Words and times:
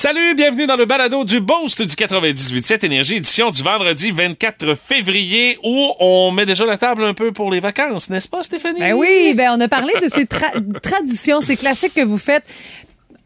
Salut, 0.00 0.36
bienvenue 0.36 0.68
dans 0.68 0.76
le 0.76 0.84
balado 0.84 1.24
du 1.24 1.40
Boost 1.40 1.82
du 1.82 1.92
98.7 1.92 2.86
Énergie, 2.86 3.16
édition 3.16 3.50
du 3.50 3.64
vendredi 3.64 4.12
24 4.12 4.76
février, 4.76 5.58
où 5.64 5.92
on 5.98 6.30
met 6.30 6.46
déjà 6.46 6.64
la 6.64 6.78
table 6.78 7.02
un 7.02 7.14
peu 7.14 7.32
pour 7.32 7.50
les 7.50 7.58
vacances, 7.58 8.08
n'est-ce 8.08 8.28
pas, 8.28 8.44
Stéphanie? 8.44 8.78
Ben 8.78 8.92
oui, 8.92 9.34
ben 9.36 9.56
on 9.56 9.60
a 9.60 9.66
parlé 9.66 9.92
de 10.00 10.06
ces 10.06 10.26
tra- 10.26 10.80
traditions, 10.82 11.40
ces 11.40 11.56
classiques 11.56 11.94
que 11.94 12.04
vous 12.04 12.16
faites 12.16 12.44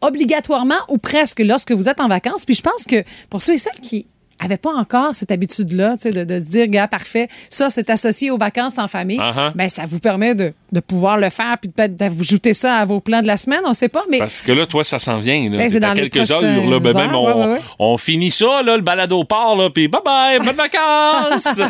obligatoirement 0.01 0.79
ou 0.87 0.97
presque 0.97 1.41
lorsque 1.41 1.73
vous 1.73 1.89
êtes 1.89 1.99
en 1.99 2.07
vacances. 2.07 2.43
Puis 2.43 2.55
je 2.55 2.63
pense 2.63 2.85
que 2.85 3.03
pour 3.29 3.43
ceux 3.43 3.53
et 3.53 3.59
celles 3.59 3.79
qui 3.79 4.07
n'avaient 4.41 4.57
pas 4.57 4.73
encore 4.73 5.13
cette 5.15 5.31
habitude-là, 5.31 5.93
tu 5.93 6.01
sais, 6.03 6.11
de, 6.11 6.23
de 6.23 6.39
se 6.39 6.45
dire, 6.49 6.67
gars, 6.67 6.87
parfait, 6.87 7.27
ça, 7.49 7.69
c'est 7.69 7.89
associé 7.89 8.31
aux 8.31 8.37
vacances 8.37 8.77
en 8.77 8.87
famille, 8.87 9.19
Uh-huh. 9.19 9.51
ben 9.55 9.69
ça 9.69 9.83
vous 9.87 9.99
permet 9.99 10.35
de, 10.35 10.53
de 10.71 10.79
pouvoir 10.79 11.17
le 11.17 11.29
faire 11.29 11.57
puis 11.61 11.69
de 11.69 11.73
peut-être 11.73 11.95
d'ajouter 11.95 12.53
ça 12.53 12.77
à 12.77 12.85
vos 12.85 12.99
plans 12.99 13.21
de 13.21 13.27
la 13.27 13.37
semaine, 13.37 13.61
on 13.65 13.73
sait 13.73 13.89
pas, 13.89 14.03
mais 14.09 14.17
Parce 14.17 14.41
que 14.41 14.51
là, 14.51 14.65
toi, 14.65 14.83
ça 14.83 14.99
s'en 14.99 15.17
vient. 15.19 15.49
Là. 15.49 15.57
Ben, 15.57 15.69
c'est 15.69 15.79
dans 15.79 15.93
quelques 15.93 16.29
heures, 16.31 16.41
là, 16.41 16.79
ben, 16.79 16.93
même, 16.93 17.11
heures, 17.11 17.21
on, 17.21 17.25
ouais, 17.27 17.45
ouais, 17.45 17.53
ouais. 17.53 17.59
on 17.79 17.97
finit 17.97 18.31
ça, 18.31 18.61
là, 18.63 18.75
le 18.75 18.81
balado 18.81 19.23
part, 19.23 19.55
là, 19.55 19.69
puis 19.69 19.87
bye-bye, 19.87 20.43
bonnes 20.43 20.55
vacances! 20.55 21.61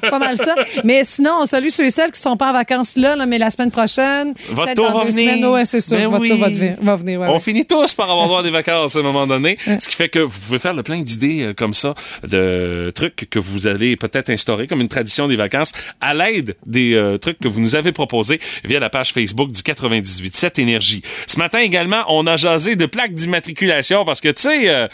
pas 0.10 0.18
mal 0.18 0.36
ça. 0.36 0.54
Mais 0.84 1.04
sinon, 1.04 1.32
on 1.40 1.46
salue 1.46 1.68
ceux 1.68 1.86
et 1.86 1.90
celles 1.90 2.10
qui 2.10 2.20
sont 2.20 2.36
pas 2.36 2.50
en 2.50 2.52
vacances 2.52 2.96
là, 2.96 3.16
là, 3.16 3.26
mais 3.26 3.38
la 3.38 3.50
semaine 3.50 3.70
prochaine. 3.70 4.34
Votre 4.50 4.74
tour 4.74 4.90
va 4.98 5.04
venir. 5.04 5.32
semaines. 5.32 5.46
Ouais, 5.46 5.64
c'est. 5.64 5.78
Ben 5.90 6.08
votre 6.08 6.20
oui. 6.22 6.28
tour 6.30 6.38
va 6.82 6.96
venir. 6.96 7.20
On 7.22 7.38
finit 7.40 7.64
tous 7.66 7.94
par 7.94 8.10
avoir 8.10 8.26
droit 8.26 8.40
à 8.40 8.42
des 8.42 8.50
vacances 8.50 8.96
à 8.96 9.00
un 9.00 9.02
moment 9.02 9.26
donné. 9.26 9.56
Ce 9.64 9.88
qui 9.88 9.94
fait 9.94 10.08
que 10.08 10.18
vous 10.18 10.38
pouvez 10.38 10.58
faire 10.58 10.74
le 10.74 10.82
plein 10.82 11.00
d'idées 11.00 11.42
euh, 11.42 11.54
comme 11.54 11.74
ça, 11.74 11.94
de 12.26 12.90
trucs 12.94 13.28
que 13.30 13.38
vous 13.38 13.66
allez 13.66 13.96
peut-être 13.96 14.30
instaurer 14.30 14.66
comme 14.66 14.80
une 14.80 14.88
tradition 14.88 15.28
des 15.28 15.36
vacances 15.36 15.72
à 16.00 16.14
l'aide 16.14 16.56
des 16.66 16.94
euh, 16.94 17.18
trucs 17.18 17.38
que 17.38 17.48
vous 17.48 17.60
nous 17.60 17.76
avez 17.76 17.92
proposés 17.92 18.40
via 18.64 18.80
la 18.80 18.90
page 18.90 19.12
Facebook 19.12 19.50
du 19.50 19.60
98.7 19.60 20.60
Énergie. 20.60 21.02
Ce 21.26 21.38
matin 21.38 21.60
également, 21.60 22.04
on 22.08 22.26
a 22.26 22.36
jasé 22.36 22.76
de 22.76 22.86
plaques 22.86 23.12
d'immatriculation 23.14 24.04
parce 24.04 24.20
que, 24.20 24.28
tu 24.28 24.42
sais... 24.42 24.68
euh, 24.68 24.88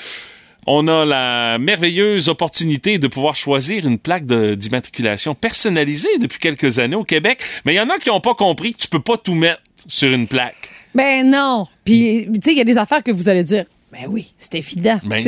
on 0.67 0.89
a 0.89 1.05
la 1.05 1.59
merveilleuse 1.59 2.29
opportunité 2.29 2.99
de 2.99 3.07
pouvoir 3.07 3.37
choisir 3.37 3.87
une 3.87 3.99
plaque 3.99 4.27
d'immatriculation 4.27 5.35
personnalisée 5.35 6.19
depuis 6.21 6.41
quelques 6.41 6.81
années 6.81 6.97
au 6.97 7.05
Québec, 7.05 7.41
mais 7.65 7.75
il 7.75 7.77
y 7.77 7.81
en 7.81 7.89
a 7.89 7.99
qui 7.99 8.09
n'ont 8.09 8.21
pas 8.21 8.35
compris 8.35 8.73
que 8.73 8.79
tu 8.79 8.89
peux 8.89 9.01
pas 9.01 9.17
tout 9.17 9.35
mettre 9.35 9.61
sur 9.87 10.11
une 10.11 10.27
plaque. 10.27 10.57
Ben 10.95 11.31
non. 11.31 11.67
Puis, 11.85 12.27
tu 12.27 12.41
sais, 12.43 12.53
il 12.53 12.59
y 12.59 12.61
a 12.61 12.65
des 12.65 12.79
affaires 12.79 13.03
que 13.03 13.13
vous 13.13 13.29
allez 13.29 13.45
dire. 13.45 13.65
Ben 13.93 14.07
oui, 14.09 14.35
c'est 14.37 14.59
évident. 14.59 15.01
Ben 15.05 15.21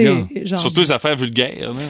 Surtout 0.56 0.80
les 0.80 0.90
affaires 0.90 1.16
vulgaires. 1.16 1.72
là. 1.72 1.82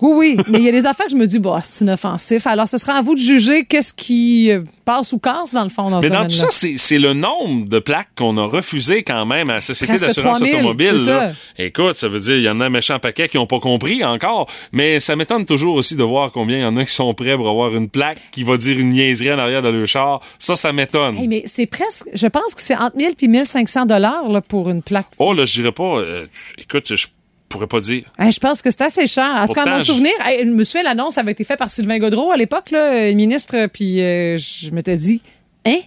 Oui, 0.00 0.12
oui, 0.14 0.36
mais 0.48 0.58
il 0.58 0.64
y 0.64 0.68
a 0.68 0.72
des 0.72 0.86
affaires 0.86 1.06
que 1.06 1.12
je 1.12 1.16
me 1.16 1.26
dis, 1.26 1.38
bah, 1.38 1.60
c'est 1.62 1.84
inoffensif. 1.84 2.46
Alors, 2.46 2.68
ce 2.68 2.76
sera 2.78 2.94
à 2.94 3.02
vous 3.02 3.14
de 3.14 3.20
juger 3.20 3.64
qu'est-ce 3.64 3.92
qui 3.94 4.50
euh, 4.50 4.62
passe 4.84 5.12
ou 5.12 5.18
casse, 5.18 5.54
dans 5.54 5.64
le 5.64 5.70
fond, 5.70 5.90
dans 5.90 6.00
Mais 6.00 6.08
ce 6.08 6.12
dans 6.12 6.24
tout 6.24 6.30
ça, 6.30 6.48
c'est 6.50 6.98
le 6.98 7.14
nombre 7.14 7.66
de 7.66 7.78
plaques 7.78 8.08
qu'on 8.16 8.36
a 8.36 8.44
refusé 8.44 9.02
quand 9.02 9.24
même 9.26 9.48
à 9.50 9.54
la 9.54 9.60
Société 9.60 9.98
d'assurance 9.98 10.38
3000, 10.38 10.54
automobile. 10.54 10.92
là. 10.92 11.30
ça. 11.30 11.32
Écoute, 11.58 11.96
ça 11.96 12.08
veut 12.08 12.20
dire 12.20 12.36
il 12.36 12.42
y 12.42 12.48
en 12.48 12.60
a 12.60 12.66
un 12.66 12.70
méchant 12.70 12.98
paquet 12.98 13.28
qui 13.28 13.36
n'ont 13.36 13.46
pas 13.46 13.60
compris 13.60 14.04
encore, 14.04 14.46
mais 14.72 15.00
ça 15.00 15.16
m'étonne 15.16 15.44
toujours 15.44 15.76
aussi 15.76 15.96
de 15.96 16.02
voir 16.02 16.30
combien 16.32 16.58
il 16.58 16.62
y 16.62 16.66
en 16.66 16.76
a 16.76 16.84
qui 16.84 16.92
sont 16.92 17.12
prêts 17.14 17.36
pour 17.36 17.48
avoir 17.48 17.74
une 17.74 17.88
plaque 17.88 18.18
qui 18.32 18.42
va 18.44 18.56
dire 18.56 18.78
une 18.78 18.90
niaiserie 18.90 19.32
en 19.32 19.38
arrière 19.38 19.62
de 19.62 19.68
leur 19.68 19.86
char. 19.86 20.20
Ça, 20.38 20.56
ça 20.56 20.72
m'étonne. 20.72 21.16
Hey, 21.16 21.28
mais 21.28 21.42
c'est 21.46 21.66
presque, 21.66 22.06
je 22.12 22.26
pense 22.26 22.54
que 22.54 22.60
c'est 22.60 22.76
entre 22.76 22.96
1000 22.96 23.12
et 23.20 23.28
1500 23.28 23.86
dollars 23.86 24.28
là, 24.28 24.40
pour 24.40 24.68
une 24.70 24.82
plaque. 24.82 25.06
Oh 25.18 25.32
là, 25.32 25.44
je 25.44 25.54
dirais 25.54 25.72
pas. 25.72 25.98
euh, 25.98 26.26
écoute, 26.58 26.94
je 26.94 27.06
pourrais 27.48 27.66
pas 27.66 27.80
dire. 27.80 28.04
Hey, 28.18 28.30
je 28.32 28.40
pense 28.40 28.62
que 28.62 28.70
c'est 28.70 28.82
assez 28.82 29.06
cher. 29.06 29.30
En 29.36 29.46
tout 29.46 29.54
cas, 29.54 29.64
mon 29.66 29.80
je- 29.80 29.86
souvenir, 29.86 30.12
hey, 30.24 30.40
je 30.44 30.50
me 30.50 30.64
souviens, 30.64 30.82
l'annonce 30.82 31.18
avait 31.18 31.32
été 31.32 31.44
faite 31.44 31.58
par 31.58 31.70
Sylvain 31.70 31.98
Gaudreau 31.98 32.30
à 32.30 32.36
l'époque, 32.36 32.70
là, 32.70 32.92
euh, 32.94 33.14
ministre, 33.14 33.66
puis 33.72 34.00
euh, 34.02 34.36
je 34.38 34.70
m'étais 34.70 34.96
dit, 34.96 35.22
hein? 35.66 35.78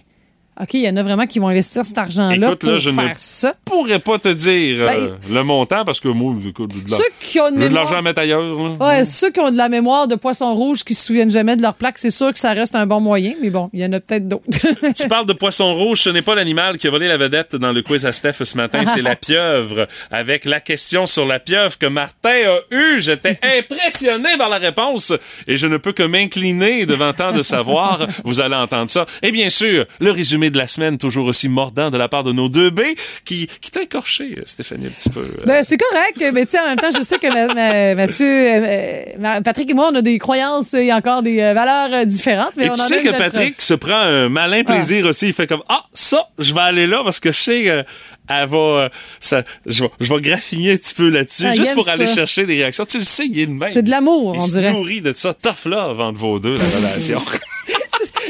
OK, 0.60 0.74
il 0.74 0.80
y 0.82 0.88
en 0.88 0.96
a 0.98 1.02
vraiment 1.02 1.26
qui 1.26 1.38
vont 1.38 1.48
investir 1.48 1.82
cet 1.82 1.96
argent-là 1.96 2.56
pour 2.56 2.70
là, 2.70 2.76
je 2.76 2.90
ne 2.90 2.96
ça. 3.16 3.54
pourrais 3.64 3.98
pas 3.98 4.18
te 4.18 4.28
dire 4.28 4.86
euh, 4.86 5.16
le 5.30 5.42
montant 5.44 5.82
parce 5.84 5.98
que 5.98 6.08
moi, 6.08 6.34
écoute, 6.46 6.68
de 6.70 6.74
la- 6.76 6.82
Ben, 6.84 6.96
Ceux 6.96 7.04
qui 7.20 7.40
ont 7.40 7.50
de 7.50 7.56
mémoire- 7.56 7.72
l'argent 7.84 7.96
à 7.96 8.02
mettre 8.02 8.20
ailleurs. 8.20 8.42
là. 8.42 8.72
Ouais, 8.86 9.04
ceux 9.06 9.30
qui 9.30 9.40
ont 9.40 9.50
de 9.50 9.56
la 9.56 9.70
mémoire 9.70 10.06
de 10.08 10.14
poisson 10.14 10.54
rouge 10.54 10.84
qui 10.84 10.94
se 10.94 11.06
souviennent 11.06 11.30
jamais 11.30 11.56
de 11.56 11.62
leur 11.62 11.72
plaque, 11.74 11.96
c'est 11.96 12.10
sûr 12.10 12.32
que 12.34 12.38
ça 12.38 12.52
reste 12.52 12.74
un 12.74 12.84
bon 12.86 13.00
moyen, 13.00 13.32
mais 13.40 13.48
bon, 13.48 13.70
il 13.72 13.80
y 13.80 13.84
en 13.86 13.92
a 13.94 14.00
peut-être 14.00 14.28
d'autres. 14.28 14.44
Tu 14.94 15.08
parles 15.08 15.24
de 15.26 15.32
poisson 15.32 15.74
rouge, 15.74 16.00
ce 16.02 16.10
n'est 16.10 16.20
pas 16.22 16.34
l'animal 16.34 16.76
qui 16.76 16.86
a 16.86 16.90
volé 16.90 17.08
la 17.08 17.16
vedette 17.16 17.56
dans 17.56 17.72
le 17.72 17.80
quiz 17.80 18.04
à 18.04 18.12
Steph 18.12 18.44
ce 18.44 18.56
matin, 18.58 18.84
c'est 18.92 19.00
la 19.02 19.16
pieuvre. 19.16 19.88
Avec 20.10 20.44
la 20.44 20.60
question 20.60 21.06
sur 21.06 21.24
la 21.26 21.38
pieuvre 21.40 21.78
que 21.78 21.86
Martin 21.86 22.28
a 22.30 22.58
eue, 22.74 23.00
j'étais 23.00 23.38
impressionné 23.58 24.36
par 24.36 24.50
la 24.50 24.58
réponse 24.58 25.14
et 25.46 25.56
je 25.56 25.66
ne 25.66 25.78
peux 25.78 25.92
que 25.92 26.02
m'incliner 26.02 26.84
devant 26.84 27.14
tant 27.14 27.32
de 27.32 27.40
savoir. 27.42 28.06
Vous 28.24 28.40
allez 28.42 28.54
entendre 28.54 28.90
ça. 28.90 29.06
Et 29.22 29.30
bien 29.32 29.48
sûr, 29.48 29.86
le 29.98 30.10
résumé 30.10 30.41
de 30.50 30.58
la 30.58 30.66
semaine, 30.66 30.98
toujours 30.98 31.26
aussi 31.26 31.48
mordant 31.48 31.90
de 31.90 31.98
la 31.98 32.08
part 32.08 32.22
de 32.22 32.32
nos 32.32 32.48
deux 32.48 32.70
B, 32.70 32.80
qui, 33.24 33.48
qui 33.60 33.70
t'a 33.70 33.82
écorché, 33.82 34.36
Stéphanie, 34.44 34.86
un 34.86 34.90
petit 34.90 35.08
peu. 35.10 35.26
Ben, 35.46 35.62
c'est 35.62 35.76
correct, 35.78 36.22
mais 36.32 36.44
tu 36.44 36.52
sais, 36.52 36.60
en 36.60 36.66
même 36.66 36.78
temps, 36.78 36.90
je 36.96 37.02
sais 37.02 37.18
que 37.18 37.26
Ma- 37.28 37.52
Ma- 37.54 37.94
Mathieu, 37.94 38.26
euh, 38.28 39.02
Ma- 39.18 39.40
Patrick 39.42 39.70
et 39.70 39.74
moi, 39.74 39.90
on 39.92 39.96
a 39.96 40.02
des 40.02 40.18
croyances 40.18 40.74
et 40.74 40.92
encore 40.92 41.22
des 41.22 41.40
euh, 41.40 41.54
valeurs 41.54 41.88
euh, 41.92 42.04
différentes. 42.04 42.52
Mais 42.56 42.66
Et 42.66 42.70
on 42.70 42.74
tu 42.74 42.80
en 42.80 42.84
a 42.84 42.88
sais 42.88 43.00
que 43.02 43.06
notre- 43.06 43.18
Patrick 43.18 43.60
se 43.60 43.74
prend 43.74 43.98
un 44.00 44.28
malin 44.28 44.64
plaisir 44.64 45.06
aussi. 45.06 45.28
Il 45.28 45.32
fait 45.32 45.46
comme 45.46 45.62
Ah, 45.68 45.84
ça, 45.92 46.28
je 46.38 46.52
vais 46.54 46.60
aller 46.60 46.86
là 46.86 47.02
parce 47.04 47.20
que 47.20 47.32
je 47.32 47.38
sais 47.38 47.62
qu'elle 47.62 48.48
va. 48.48 48.56
euh, 48.58 48.88
ça, 49.20 49.42
je, 49.66 49.82
vais, 49.84 49.90
je 50.00 50.12
vais 50.12 50.20
graffiner 50.20 50.72
un 50.72 50.76
petit 50.76 50.94
peu 50.94 51.08
là-dessus, 51.08 51.44
Ah, 51.46 51.52
il 51.54 51.56
juste 51.60 51.74
pour 51.74 51.88
aller 51.88 52.06
chercher 52.06 52.46
des 52.46 52.56
réactions. 52.56 52.84
Tu 52.84 52.98
le 52.98 53.04
sais, 53.04 53.26
il 53.26 53.38
est 53.40 53.46
le 53.46 53.52
même. 53.52 53.70
C'est 53.72 53.82
de 53.82 53.90
l'amour, 53.90 54.32
Il 54.34 54.40
on 54.40 54.44
se 54.46 54.58
dirait. 54.58 54.72
nourrit 54.72 55.00
de 55.00 55.12
ça. 55.12 55.32
Tough 55.34 55.64
love 55.66 56.00
entre 56.00 56.18
vos 56.18 56.38
deux, 56.38 56.54
la 56.54 56.64
relation. 56.76 57.20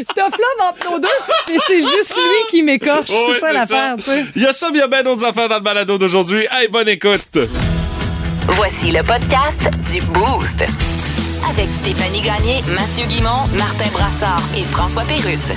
Tough 0.04 0.32
love 0.32 0.68
entre 0.68 0.90
nos 0.90 0.98
deux, 0.98 1.08
mais 1.48 1.56
c'est 1.66 1.80
juste 1.80 2.16
lui 2.16 2.46
qui 2.50 2.62
m'écorche. 2.62 3.10
Oh, 3.10 3.30
ouais, 3.30 3.34
c'est 3.34 3.40
ça 3.40 3.52
l'affaire, 3.52 3.96
tu 3.96 4.02
sais. 4.02 4.24
Il 4.36 4.42
y 4.42 4.46
a 4.46 4.52
ça, 4.52 4.68
mais 4.70 4.78
il 4.78 4.80
y 4.80 4.84
a 4.84 4.88
bien 4.88 5.02
d'autres 5.02 5.24
affaires 5.24 5.48
dans 5.48 5.56
le 5.56 5.62
balado 5.62 5.98
d'aujourd'hui. 5.98 6.46
Hey, 6.50 6.68
bonne 6.68 6.88
écoute. 6.88 7.38
Voici 8.48 8.90
le 8.90 9.02
podcast 9.02 9.70
du 9.90 10.00
Boost. 10.00 10.64
Avec 11.48 11.68
Stéphanie 11.80 12.20
Gagné, 12.20 12.62
Mathieu 12.68 13.04
Guimont, 13.06 13.46
Martin 13.56 13.90
Brassard 13.92 14.42
et 14.56 14.62
François 14.72 15.02
Pérusse. 15.02 15.52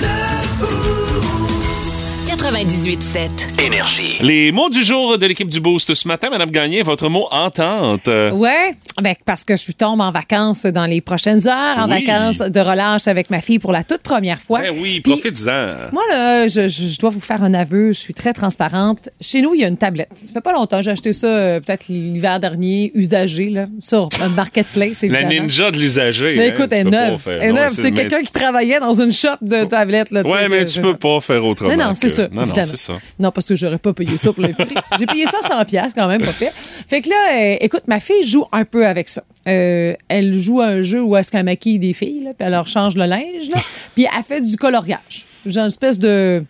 98.7. 2.36 3.64
Énergie. 3.66 4.16
Les 4.20 4.52
mots 4.52 4.68
du 4.68 4.84
jour 4.84 5.16
de 5.16 5.26
l'équipe 5.26 5.48
du 5.48 5.58
Boost 5.58 5.94
ce 5.94 6.06
matin, 6.06 6.28
Madame 6.30 6.50
Gagné, 6.50 6.82
votre 6.82 7.08
mot 7.08 7.26
entente. 7.30 8.06
Ouais, 8.08 8.72
ben, 9.02 9.14
parce 9.24 9.42
que 9.44 9.56
je 9.56 9.72
tombe 9.72 10.00
en 10.02 10.10
vacances 10.12 10.64
dans 10.66 10.84
les 10.86 11.00
prochaines 11.00 11.48
heures, 11.48 11.78
en 11.78 11.90
Oui. 11.90 12.04
vacances 12.04 12.38
de 12.38 12.60
relâche 12.60 13.08
avec 13.08 13.30
ma 13.30 13.40
fille 13.40 13.58
pour 13.58 13.72
la 13.72 13.84
toute 13.84 14.02
première 14.02 14.38
fois. 14.38 14.60
Ben 14.60 14.74
oui, 14.78 15.00
Puis, 15.00 15.12
profites-en. 15.12 15.92
Moi, 15.92 16.02
là, 16.10 16.46
je, 16.46 16.68
je- 16.68 16.86
je 16.86 16.98
dois 16.98 17.10
vous 17.10 17.20
faire 17.20 17.42
un 17.42 17.54
aveu, 17.54 17.88
je 17.88 17.98
suis 17.98 18.14
très 18.14 18.32
transparente. 18.34 19.08
Chez 19.20 19.40
nous, 19.40 19.54
il 19.54 19.62
y 19.62 19.64
a 19.64 19.68
une 19.68 19.78
tablette. 19.78 20.10
Ça 20.14 20.32
fait 20.34 20.40
pas 20.42 20.52
longtemps, 20.52 20.82
j'ai 20.82 20.90
acheté 20.90 21.12
ça 21.14 21.26
euh, 21.26 21.60
peut-être 21.60 21.88
l'hiver 21.88 22.38
dernier, 22.38 22.92
usagé, 22.94 23.48
là, 23.48 23.64
sur 23.80 24.08
un 24.20 24.28
marketplace, 24.28 25.02
La 25.02 25.24
ninja 25.24 25.70
de 25.70 25.78
l'usager. 25.78 26.34
Mais 26.36 26.50
hein, 26.50 26.52
écoute, 26.54 26.68
elle 26.70 26.88
neuve. 26.90 27.20
Elle 27.28 27.42
est 27.42 27.52
neuve. 27.52 27.70
c'est- 27.70 27.90
quelqu'un 27.92 28.20
qui 28.22 28.32
travaillait 28.32 28.78
dans 28.80 29.00
une 29.00 29.12
shop 29.12 29.36
de 29.40 29.64
tablettes. 29.64 30.10
Là, 30.10 30.22
Ouais, 30.22 30.48
mais 30.48 30.64
tu 30.66 30.80
peux 30.80 30.96
pas 30.96 31.20
faire 31.20 31.44
autrement. 31.44 31.74
non, 31.74 31.86
non, 31.88 31.94
c'est 31.94 32.08
que- 32.14 32.25
ça. 32.34 32.44
Non, 32.44 32.62
c'est 32.64 32.76
ça. 32.76 32.92
Non, 33.18 33.30
parce 33.30 33.46
que 33.46 33.56
j'aurais 33.56 33.78
pas 33.78 33.92
payé 33.92 34.16
ça 34.16 34.32
pour 34.32 34.42
le 34.42 34.52
prix. 34.52 34.74
J'ai 34.98 35.06
payé 35.06 35.26
ça 35.26 35.38
100 35.46 35.64
pièces 35.64 35.94
quand 35.94 36.08
même, 36.08 36.20
pas 36.20 36.32
fait. 36.32 36.52
Fait 36.86 37.00
que 37.00 37.08
là, 37.08 37.16
euh, 37.32 37.56
écoute, 37.60 37.82
ma 37.88 38.00
fille 38.00 38.24
joue 38.24 38.44
un 38.52 38.64
peu 38.64 38.86
avec 38.86 39.08
ça. 39.08 39.22
Euh, 39.48 39.94
elle 40.08 40.34
joue 40.34 40.60
à 40.60 40.66
un 40.66 40.82
jeu 40.82 41.02
où 41.02 41.16
est-ce 41.16 41.30
qu'elle 41.30 41.44
maquille 41.44 41.78
des 41.78 41.92
filles, 41.92 42.24
là, 42.24 42.34
puis 42.34 42.46
elle 42.46 42.52
leur 42.52 42.68
change 42.68 42.96
le 42.96 43.06
linge, 43.06 43.48
là, 43.54 43.60
puis 43.94 44.06
elle 44.12 44.22
fait 44.24 44.40
du 44.40 44.56
coloriage. 44.56 45.26
J'ai 45.44 45.60
une 45.60 45.66
espèce 45.66 45.98
de 45.98 46.44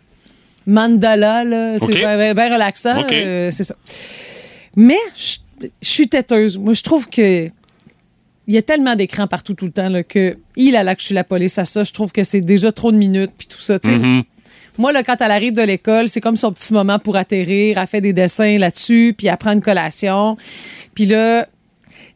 mandala, 0.67 1.45
là. 1.45 1.79
C'est 1.79 1.93
bien, 1.93 2.53
relaxant. 2.53 3.05
Euh, 3.11 3.51
c'est 3.51 3.65
ça. 3.65 3.77
Mais 4.77 4.99
je 5.17 5.39
suis 5.83 6.09
têteuse. 6.09 6.59
Moi, 6.59 6.75
je 6.75 6.83
trouve 6.83 7.09
que 7.09 7.51
il 8.49 8.55
y 8.55 8.59
a 8.59 8.63
tellement 8.63 8.95
d'écrans 8.95 9.27
partout 9.27 9.55
tout 9.55 9.65
le 9.65 9.73
temps 9.73 9.89
là, 9.89 10.03
que 10.03 10.37
il 10.55 10.77
a 10.77 10.85
là 10.85 10.95
que 10.95 11.01
je 11.01 11.07
suis 11.07 11.15
la 11.15 11.25
police 11.25 11.59
à 11.59 11.65
ça. 11.65 11.83
Je 11.83 11.93
trouve 11.93 12.13
que 12.13 12.23
c'est 12.23 12.41
déjà 12.41 12.71
trop 12.73 12.93
de 12.93 12.97
minutes 12.97 13.33
puis 13.37 13.49
tout 13.49 13.59
ça. 13.59 13.79
sais. 13.83 13.99
Moi, 14.79 14.93
là, 14.93 15.03
quand 15.03 15.17
elle 15.21 15.31
arrive 15.31 15.53
de 15.55 15.63
l'école, 15.63 16.09
c'est 16.09 16.21
comme 16.21 16.37
son 16.37 16.53
petit 16.53 16.73
moment 16.73 16.99
pour 16.99 17.17
atterrir. 17.17 17.79
Elle 17.79 17.87
fait 17.87 18.01
des 18.01 18.13
dessins 18.13 18.59
là-dessus, 18.59 19.15
puis 19.17 19.27
elle 19.27 19.37
prend 19.37 19.53
une 19.53 19.63
collation. 19.63 20.37
Puis 20.95 21.07
là, 21.07 21.45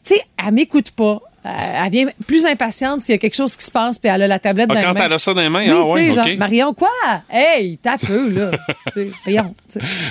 tu 0.05 0.15
sais, 0.15 0.21
elle 0.47 0.55
m'écoute 0.55 0.91
pas. 0.93 1.21
euh, 1.47 1.49
elle 1.85 1.91
vient 1.91 2.07
plus 2.27 2.45
impatiente 2.45 3.01
s'il 3.01 3.15
y 3.15 3.17
a 3.17 3.19
quelque 3.19 3.35
chose 3.37 3.57
qui 3.57 3.65
se 3.65 3.71
passe, 3.71 3.99
puis 3.99 4.11
elle 4.11 4.23
a 4.23 4.29
la 4.29 4.39
tablette 4.39 4.67
Ah, 4.71 4.75
dans 4.75 4.81
les 4.93 4.95
quand 4.99 5.05
elle 5.05 5.13
a 5.15 5.19
ça 5.19 5.33
dans 5.33 5.41
les 5.41 5.49
mains, 5.49 5.63
Oui, 5.65 5.71
ah 5.75 5.87
ouais, 5.91 6.07
sais, 6.09 6.13
genre. 6.13 6.39
Marion, 6.39 6.75
quoi? 6.75 6.91
Hey, 7.31 7.79
t'as 7.83 7.97
feu, 7.97 8.29
là. 8.29 8.51
Voyons. 9.25 9.55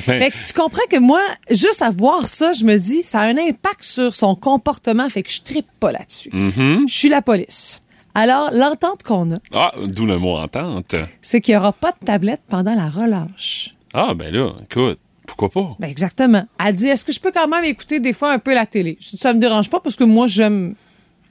Ben- 0.08 0.20
Fait 0.20 0.32
que 0.32 0.38
tu 0.44 0.54
comprends 0.54 0.82
que 0.90 0.98
moi, 0.98 1.22
juste 1.52 1.82
à 1.84 1.92
voir 1.92 2.28
ça, 2.28 2.52
je 2.54 2.64
me 2.66 2.78
dis, 2.78 3.04
ça 3.04 3.20
a 3.20 3.24
un 3.26 3.38
impact 3.38 3.84
sur 3.84 4.14
son 4.16 4.34
comportement, 4.34 5.08
fait 5.10 5.22
que 5.22 5.32
je 5.32 5.42
trippe 5.42 5.68
pas 5.80 5.92
là-dessus. 5.92 6.30
Mm-hmm. 6.30 6.88
Je 6.88 6.94
suis 6.98 7.10
la 7.10 7.22
police. 7.22 7.82
Alors, 8.22 8.52
l'entente 8.52 9.02
qu'on 9.04 9.32
a, 9.32 9.38
Ah, 9.54 9.72
d'où 9.88 10.06
le 10.06 10.18
mot 10.18 10.36
entente. 10.38 10.94
c'est 11.22 11.40
qu'il 11.40 11.54
n'y 11.54 11.58
aura 11.60 11.72
pas 11.72 11.92
de 11.94 12.06
tablette 12.06 12.42
pendant 12.50 12.76
la 12.76 12.90
relâche. 12.90 13.72
Ah, 13.94 14.14
ben 14.14 14.34
là, 14.34 14.50
écoute, 14.70 15.00
pourquoi 15.26 15.50
pas? 15.50 15.76
Ben 15.80 15.88
exactement. 15.90 16.44
Elle 16.64 16.76
dit 16.76 16.88
est-ce 16.90 17.06
que 17.06 17.14
je 17.14 17.20
peux 17.22 17.32
quand 17.32 17.48
même 17.48 17.64
écouter 17.64 18.02
des 18.02 18.12
fois 18.12 18.34
un 18.34 18.40
peu 18.40 18.54
la 18.54 18.66
télé? 18.66 18.98
Ça 19.00 19.34
me 19.34 19.40
dérange 19.40 19.70
pas 19.70 19.80
parce 19.80 19.96
que 19.96 20.04
moi 20.04 20.28
j'aime 20.28 20.76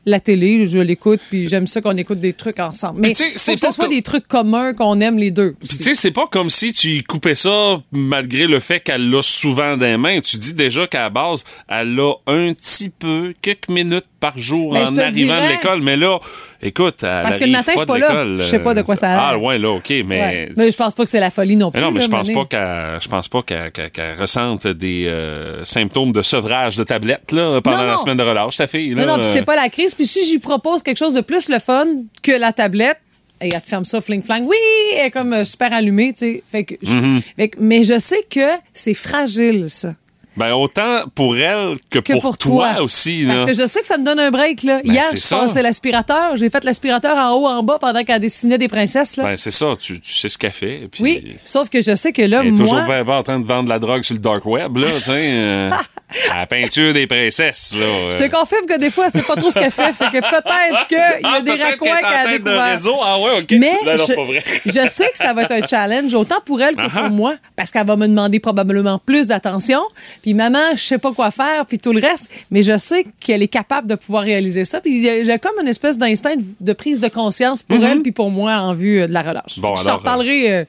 la 0.09 0.21
télé, 0.21 0.67
je 0.67 0.79
l'écoute 0.79 1.21
puis 1.31 1.49
j'aime 1.49 1.67
ça 1.67 1.81
qu'on 1.81 1.97
écoute 1.97 2.19
des 2.19 2.33
trucs 2.33 2.59
ensemble. 2.61 3.01
Mais 3.01 3.15
c'est 3.15 3.55
que 3.55 3.61
pas 3.61 3.69
ce 3.69 3.75
soit 3.75 3.89
des 3.89 4.03
trucs 4.03 4.27
communs 4.27 4.73
qu'on 4.75 5.01
aime 5.01 5.19
les 5.19 5.31
deux. 5.31 5.55
Puis 5.61 5.79
tu 5.79 5.85
sais, 5.85 5.95
c'est 5.95 6.11
pas 6.11 6.27
comme 6.31 6.51
si 6.51 6.73
tu 6.73 7.03
coupais 7.03 7.35
ça 7.35 7.81
malgré 7.93 8.47
le 8.47 8.61
fait 8.61 8.81
qu'elle 8.81 9.11
l'a 9.11 9.23
souvent 9.23 9.77
dans 9.77 9.87
les 9.87 9.97
mains. 9.97 10.21
Tu 10.21 10.37
dis 10.37 10.55
déjà 10.55 10.87
qu'à 10.87 11.01
la 11.01 11.11
base, 11.11 11.45
elle 11.69 11.95
l'a 11.95 12.13
un 12.27 12.53
petit 12.53 12.91
peu, 12.91 13.35
quelques 13.43 13.69
minutes 13.69 14.05
par 14.21 14.39
jour 14.39 14.73
Ben, 14.73 14.83
en 14.89 14.97
arrivant 14.97 15.11
dirais- 15.37 15.47
de 15.49 15.53
l'école. 15.53 15.83
Mais 15.83 15.97
là, 15.97 16.19
écoute, 16.61 16.97
elle 17.03 17.23
Parce 17.23 17.37
que 17.37 17.45
le 17.45 17.53
matin, 17.53 17.73
je 17.75 17.79
suis 17.79 17.87
pas 17.87 17.99
là. 17.99 18.25
Je 18.39 18.43
sais 18.45 18.59
pas 18.59 18.75
de 18.75 18.83
quoi 18.83 18.97
ça 18.97 19.11
a 19.11 19.13
l'air. 19.13 19.23
Ah, 19.23 19.39
ouais, 19.39 19.59
là, 19.59 19.71
OK, 19.71 19.91
mais... 20.05 20.21
Ouais. 20.21 20.49
Mais 20.57 20.73
je 20.73 20.77
pense 20.77 20.95
pas 20.95 21.05
que 21.05 21.11
c'est 21.11 21.21
la 21.21 21.31
folie 21.31 21.57
non 21.57 21.71
plus. 21.71 21.79
Mais 21.81 21.87
non, 21.87 21.93
mais 21.93 22.01
je 22.01 22.09
pense 22.09 22.31
pas 22.31 22.45
qu'elle, 22.45 22.99
je 23.01 23.09
pense 23.09 23.29
pas 23.29 23.43
qu'elle, 23.43 23.71
ressente 24.19 24.67
des 24.67 25.05
euh, 25.07 25.65
symptômes 25.65 26.13
de 26.13 26.23
sevrage 26.23 26.77
de 26.77 26.85
tablette 26.85 27.31
là, 27.33 27.61
pendant 27.61 27.79
Non, 27.79 27.85
la 27.85 27.97
semaine 27.99 28.17
de 28.17 28.23
relâche, 28.23 28.57
ta 28.57 28.67
fille. 28.67 28.95
Là, 28.95 29.07
Non, 29.07 29.13
non, 29.17 29.23
puis 29.23 29.29
euh, 29.29 29.33
c'est 29.35 29.45
pas 29.45 29.57
la 29.57 29.69
crise. 29.69 29.95
Puis 29.99 30.07
si 30.07 30.25
j'y 30.25 30.39
propose 30.39 30.83
quelque 30.85 30.97
chose 30.99 31.15
de 31.15 31.21
plus 31.23 31.49
le 31.49 31.59
fun 31.59 31.85
que 32.23 32.31
la 32.31 32.53
tablette, 32.53 32.99
et 33.41 33.51
elle 33.53 33.61
te 33.61 33.67
ferme 33.69 33.85
ça, 33.85 34.01
fling 34.01 34.23
flang. 34.23 34.45
Oui, 34.47 34.57
elle 34.97 35.07
est 35.07 35.11
comme 35.11 35.33
euh, 35.33 35.43
super 35.45 35.73
allumée, 35.73 36.13
tu 36.13 36.19
sais. 36.21 36.43
Fait 36.51 36.63
que, 36.63 36.77
je- 36.81 36.95
Mm-hmm. 36.95 37.23
fait 37.37 37.49
que- 37.49 37.59
mais 37.61 37.83
je 37.83 37.99
sais 37.99 38.25
que 38.31 38.49
c'est 38.73 38.95
fragile, 38.95 39.67
ça. 39.69 39.95
Ben, 40.39 40.53
autant 40.55 41.03
pour 41.15 41.37
elle 41.37 41.77
que, 41.91 41.99
que 41.99 42.13
pour, 42.13 42.23
pour, 42.23 42.39
toi, 42.39 42.75
toi. 42.75 42.83
aussi. 42.83 43.25
Parce 43.27 43.45
que 43.45 43.55
je 43.55 43.67
sais 43.67 43.81
que 43.81 43.87
ça 43.87 43.99
me 43.99 44.05
donne 44.05 44.19
un 44.21 44.31
break. 44.31 44.63
Là. 44.63 44.81
Ben, 44.85 44.93
Hier, 44.93 45.05
c'est 45.11 45.17
je 45.23 45.29
passais 45.41 45.63
l'aspirateur. 45.63 46.37
J'ai 46.37 46.49
fait 46.51 46.65
l'aspirateur 46.65 47.17
en 47.17 47.33
haut, 47.35 47.47
en 47.47 47.63
bas 47.63 47.79
pendant 47.81 48.03
qu'elle 48.05 48.21
dessinait 48.21 48.59
des 48.59 48.69
princesses. 48.69 49.17
Là. 49.17 49.25
Ben, 49.25 49.37
c'est 49.37 49.51
ça, 49.51 49.75
tu, 49.79 50.01
tu 50.01 50.13
sais 50.13 50.29
ce 50.29 50.39
qu'elle 50.39 50.51
fait. 50.53 50.89
puis- 50.91 51.03
oui, 51.03 51.37
sauf 51.45 51.69
que 51.69 51.81
je 51.81 51.95
sais 51.95 52.13
que 52.13 52.23
là, 52.23 52.41
Elle 52.43 52.49
est 52.49 52.57
toujours 52.57 52.75
moi... 52.77 52.85
bien 52.87 53.05
pas 53.05 53.19
en 53.19 53.23
train 53.23 53.41
de 53.41 53.47
vendre 53.47 53.69
la 53.69 53.79
drogue 53.79 54.03
sur 54.03 54.15
le 54.15 54.21
dark 54.21 54.45
web, 54.47 54.77
là, 54.77 54.87
euh, 55.09 55.71
à 56.33 56.39
la 56.41 56.47
peinture 56.47 56.93
des 56.95 57.07
princesses, 57.07 57.75
là. 57.79 58.11
Je 58.13 58.17
te 58.17 58.29
confirme 58.35 58.67
que 58.67 58.79
des 58.79 58.91
fois, 58.91 59.07
elle 59.07 59.13
sait 59.21 59.27
pas 59.27 59.37
trop 59.37 59.51
ce 59.51 59.59
qu'elle 59.59 59.71
fait. 59.71 59.93
Fait 59.93 60.07
que 60.07 60.21
peut-être 60.21 60.87
qu'il 60.89 60.97
y 60.99 61.01
a 61.01 61.19
Ah, 61.25 61.41
des 61.41 61.51
raccoins 61.53 61.97
qu'elle 61.97 62.29
a 62.29 62.39
découvert. 62.39 62.65
réseau. 62.73 62.95
Ah 63.05 63.19
ouais, 63.21 63.41
OK. 63.41 63.51
Mais 63.59 63.73
Là, 63.85 63.97
non, 63.97 63.99
je, 63.99 64.05
c'est 64.07 64.15
pas 64.15 64.25
vrai. 64.25 64.43
je 64.67 64.89
sais 64.89 65.11
que 65.11 65.19
ça 65.19 65.33
va 65.33 65.43
être 65.43 65.53
un 65.53 65.67
challenge, 65.67 66.15
autant 66.15 66.41
pour 66.45 66.61
elle 66.63 66.77
que 66.77 66.83
Ah 66.83 66.89
ah. 66.95 67.01
pour 67.01 67.11
moi, 67.11 67.35
parce 67.57 67.71
qu'elle 67.71 67.87
va 67.87 67.97
me 67.97 68.07
demander 68.07 68.41
probablement 68.41 68.99
plus 69.05 69.27
d'attention. 69.27 69.81
Puis 70.23 70.28
maman, 70.35 70.59
je 70.75 70.81
sais 70.81 70.99
pas 70.99 71.13
quoi 71.13 71.31
faire, 71.31 71.67
puis 71.67 71.79
tout 71.79 71.93
le 71.93 72.01
reste. 72.01 72.31
Mais 72.51 72.63
je 72.63 72.77
sais 72.79 73.05
qu'elle 73.21 73.43
est 73.43 73.49
capable 73.49 73.87
de 73.89 73.95
pouvoir 73.95 74.23
réaliser 74.25 74.65
ça. 74.65 74.81
Puis 74.81 75.03
j'ai 75.03 75.39
comme 75.39 75.53
une 75.61 75.69
espèce 75.69 75.99
d'instinct 75.99 76.35
de, 76.61 76.73
prise 76.73 77.01
de 77.01 77.09
conscience 77.09 77.63
pour 77.63 77.83
elle, 77.85 78.01
puis 78.03 78.13
pour 78.13 78.31
moi 78.31 78.55
en 78.57 78.73
vue 78.75 79.01
euh, 79.03 79.07
de 79.07 79.13
la 79.13 79.23
relâche. 79.23 79.59
Bon, 79.59 79.75
je 79.77 79.83
t'en 79.83 79.89
alors, 79.89 79.99
reparlerai 80.01 80.53
euh, 80.53 80.65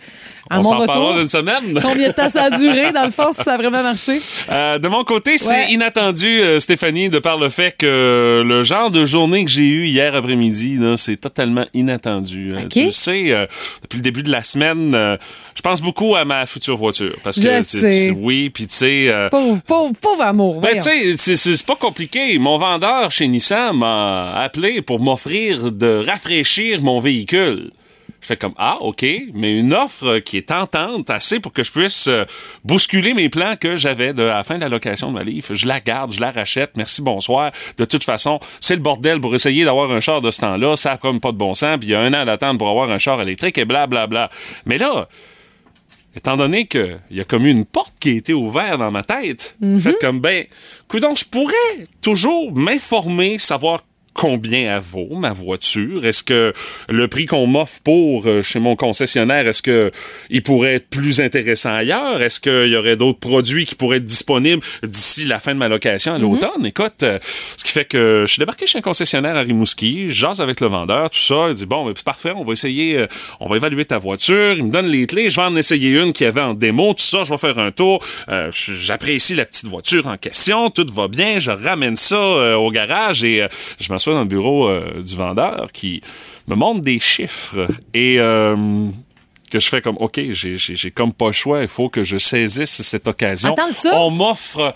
à 0.50 0.59
On 0.59 0.63
mon 0.63 0.77
retour. 0.79 1.13
d'une 1.15 1.27
semaine. 1.27 1.79
Combien 1.81 2.07
de 2.07 2.13
temps 2.13 2.29
ça 2.29 2.45
a 2.45 2.50
duré, 2.57 2.91
dans 2.91 3.06
le 3.06 3.11
fond, 3.11 3.31
si 3.31 3.44
ça 3.44 3.53
a 3.53 3.57
vraiment 3.57 3.83
marché? 3.83 4.19
Euh, 4.51 4.79
de 4.79 4.88
mon 4.88 5.03
côté, 5.03 5.38
c'est 5.38 5.50
Ouais. 5.50 5.71
inattendu, 5.71 6.27
euh, 6.41 6.59
Stéphanie, 6.59 7.09
de 7.09 7.19
par 7.19 7.38
le 7.38 7.50
fait 7.50 7.75
que 7.77 8.44
le 8.45 8.63
genre 8.63 8.89
de 8.91 9.06
journée 9.06 9.45
que 9.45 9.51
j'ai 9.51 9.67
eu 9.67 9.85
hier 9.85 10.15
après-midi, 10.15 10.79
c'est 10.97 11.17
totalement 11.17 11.65
inattendu. 11.73 12.53
Euh, 12.53 12.61
OK. 12.61 12.69
Tu 12.69 12.85
le 12.85 12.91
sais, 12.91 13.25
euh, 13.31 13.45
depuis 13.81 13.97
le 13.97 14.01
début 14.03 14.23
de 14.23 14.31
la 14.31 14.44
semaine, 14.44 14.94
euh, 14.95 15.17
je 15.56 15.61
pense 15.61 15.81
beaucoup 15.81 16.15
à 16.15 16.25
ma 16.25 16.45
future 16.45 16.77
voiture. 16.77 17.15
Parce 17.23 17.38
que, 17.39 17.57
Je 17.57 17.61
sais. 17.61 18.11
oui, 18.17 18.50
puis 18.50 18.67
tu 18.67 18.75
sais... 18.75 19.29
Pauvre, 19.39 19.62
pauvre, 19.65 19.94
pauvre 20.01 20.21
amour. 20.24 20.59
Ben, 20.59 20.75
tu 20.81 21.18
sais, 21.18 21.36
c'est- 21.38 21.65
pas 21.65 21.75
compliqué. 21.77 22.38
Mon 22.39 22.57
vendeur 22.57 23.09
chez 23.12 23.25
Nissan 23.27 23.74
m'a 23.77 24.33
appelé 24.36 24.81
pour 24.81 25.00
m'offrir 25.00 25.71
de 25.71 26.03
rafraîchir 26.06 26.81
mon 26.81 27.00
véhicule. 27.00 27.71
Je 28.19 28.27
fais 28.27 28.36
comme 28.36 28.53
Ah, 28.57 28.80
OK, 28.81 29.06
mais 29.33 29.57
une 29.57 29.74
offre 29.74 30.19
qui 30.19 30.36
est 30.36 30.50
tentante, 30.50 31.09
assez 31.09 31.39
pour 31.39 31.53
que 31.53 31.63
je 31.63 31.71
puisse 31.71 32.07
euh, 32.07 32.25
bousculer 32.65 33.13
mes 33.13 33.30
plans 33.30 33.56
que 33.57 33.77
j'avais 33.77 34.12
de, 34.13 34.24
à 34.24 34.38
la 34.39 34.44
fin 34.44 34.56
de 34.56 34.62
la 34.62 34.68
location 34.68 35.07
de 35.07 35.13
ma 35.13 35.24
livre. 35.24 35.53
Je 35.53 35.68
la 35.68 35.80
garde, 35.80 36.12
je 36.12 36.19
la 36.19 36.31
rachète, 36.31 36.71
merci, 36.75 37.01
bonsoir. 37.01 37.51
De 37.77 37.85
toute 37.85 38.03
façon, 38.03 38.39
c'est 38.59 38.75
le 38.75 38.81
bordel 38.81 39.21
pour 39.21 39.33
essayer 39.33 39.63
d'avoir 39.63 39.89
un 39.94 40.01
char 40.01 40.21
de 40.21 40.31
ce 40.31 40.42
temps-là. 40.42 40.75
Ça 40.75 40.94
a 40.94 40.97
comme 40.97 41.21
pas 41.21 41.31
de 41.31 41.38
bon 41.38 41.53
sens, 41.53 41.77
puis 41.80 41.88
il 41.89 41.92
y 41.92 41.95
a 41.95 42.01
un 42.01 42.13
an 42.13 42.25
d'attente 42.25 42.57
pour 42.57 42.68
avoir 42.68 42.92
un 42.92 42.97
char 42.97 43.21
électrique 43.21 43.57
et 43.57 43.63
blablabla. 43.63 44.30
Mais 44.65 44.77
là, 44.77 45.07
étant 46.19 46.36
donné 46.36 46.66
qu'il 46.66 47.00
y 47.12 47.21
a 47.21 47.24
comme 47.24 47.45
eu 47.45 47.50
une 47.50 47.63
porte 47.63 47.94
qui 47.98 48.10
a 48.10 48.13
été 48.13 48.33
ouverte 48.33 48.80
dans 48.80 48.92
ma 48.92 49.04
tête, 49.04 49.56
fait 49.80 49.98
comme, 50.01 50.19
ben, 50.19 50.45
donc 50.94 51.18
je 51.18 51.24
pourrais 51.24 51.88
toujours 52.01 52.51
m'informer, 52.51 53.38
savoir 53.38 53.80
combien 54.19 54.75
elle 54.75 54.81
vaut 54.81 55.16
ma 55.16 55.31
voiture? 55.31 56.06
Est-ce 56.06 56.25
que 56.25 56.51
le 56.89 57.07
prix 57.07 57.25
qu'on 57.25 57.48
m'offre 57.48 57.80
pour 57.86 58.27
euh, 58.27 58.42
chez 58.42 58.60
mon 58.60 58.75
concessionnaire, 58.75 59.48
est-ce 59.48 59.62
que 59.62 59.92
il 60.30 60.44
pourrait 60.44 60.74
être 60.74 60.89
plus 60.89 61.21
intéressant 61.21 61.74
ailleurs? 61.74 62.21
Est-ce 62.21 62.42
qu'il 62.42 62.68
y 62.69 62.75
aurait 62.75 62.98
d'autres 62.98 63.19
produits 63.19 63.66
qui 63.66 63.75
pourraient 63.75 63.98
être 63.98 64.04
disponibles 64.04 64.62
d'ici 64.83 65.24
la 65.24 65.39
fin 65.39 65.54
de 65.54 65.60
ma 65.60 65.69
location 65.69 66.13
à 66.16 66.18
l'automne? 66.18 66.66
Écoute, 66.66 67.01
euh, 67.04 67.18
ce 67.56 67.63
qui 67.63 67.71
fait 67.71 67.86
que 67.86 68.25
je 68.27 68.33
suis 68.33 68.42
débarqué 68.42 68.68
chez 68.68 68.80
un 68.80 68.81
concessionnaire 68.81 69.38
à 69.38 69.39
Rimouski, 69.39 70.12
jase 70.12 70.42
avec 70.42 70.60
le 70.60 70.68
vendeur, 70.68 71.10
tout 71.10 71.18
ça, 71.18 71.45
il 71.48 71.56
dit 71.56 71.66
bon, 71.66 71.89
c'est 71.95 72.04
parfait, 72.04 72.33
on 72.36 72.44
va 72.44 72.51
essayer, 72.51 72.98
euh, 72.98 73.07
on 73.39 73.48
va 73.48 73.56
évaluer 73.56 73.86
ta 73.86 74.00
voiture, 74.00 74.51
il 74.51 74.66
me 74.66 74.69
donne 74.71 74.88
les 74.88 75.07
clés, 75.07 75.30
je 75.30 75.38
vais 75.38 75.48
en 75.48 75.56
essayer 75.56 75.92
une 75.92 76.12
qui 76.12 76.25
avait 76.25 76.42
en 76.42 76.56
démo, 76.56 76.94
tout 76.94 77.06
ça, 77.06 77.24
je 77.24 77.30
vais 77.30 77.38
faire 77.38 77.57
un 77.57 77.71
tour, 77.71 78.04
j'apprécie 78.51 79.33
la 79.36 79.45
petite 79.45 79.68
voiture 79.68 80.07
en 80.07 80.18
question, 80.18 80.69
tout 80.69 80.88
va 80.94 81.07
bien, 81.07 81.39
je 81.39 81.51
ramène 81.51 81.95
ça 81.95 82.57
au 82.60 82.69
garage 82.69 83.24
et 83.24 83.48
je 83.80 83.94
m'assois 83.94 84.08
dans 84.13 84.21
le 84.21 84.25
bureau 84.25 84.67
euh, 84.67 85.01
du 85.01 85.15
vendeur 85.15 85.69
qui 85.73 86.01
me 86.47 86.56
montre 86.56 86.81
des 86.81 87.00
chiffres 87.00 87.67
et 87.94 88.19
euh, 88.19 88.56
que 89.51 89.59
je 89.59 89.67
fais 89.67 89.81
comme 89.81 89.97
OK, 90.00 90.19
j'ai 90.31 90.91
comme 90.91 91.13
pas 91.13 91.27
le 91.27 91.31
choix, 91.31 91.61
il 91.61 91.67
faut 91.67 91.89
que 91.89 92.03
je 92.03 92.17
saisisse 92.17 92.81
cette 92.81 93.07
occasion. 93.07 93.56
Ça. 93.73 94.00
On 94.00 94.09
m'offre 94.11 94.73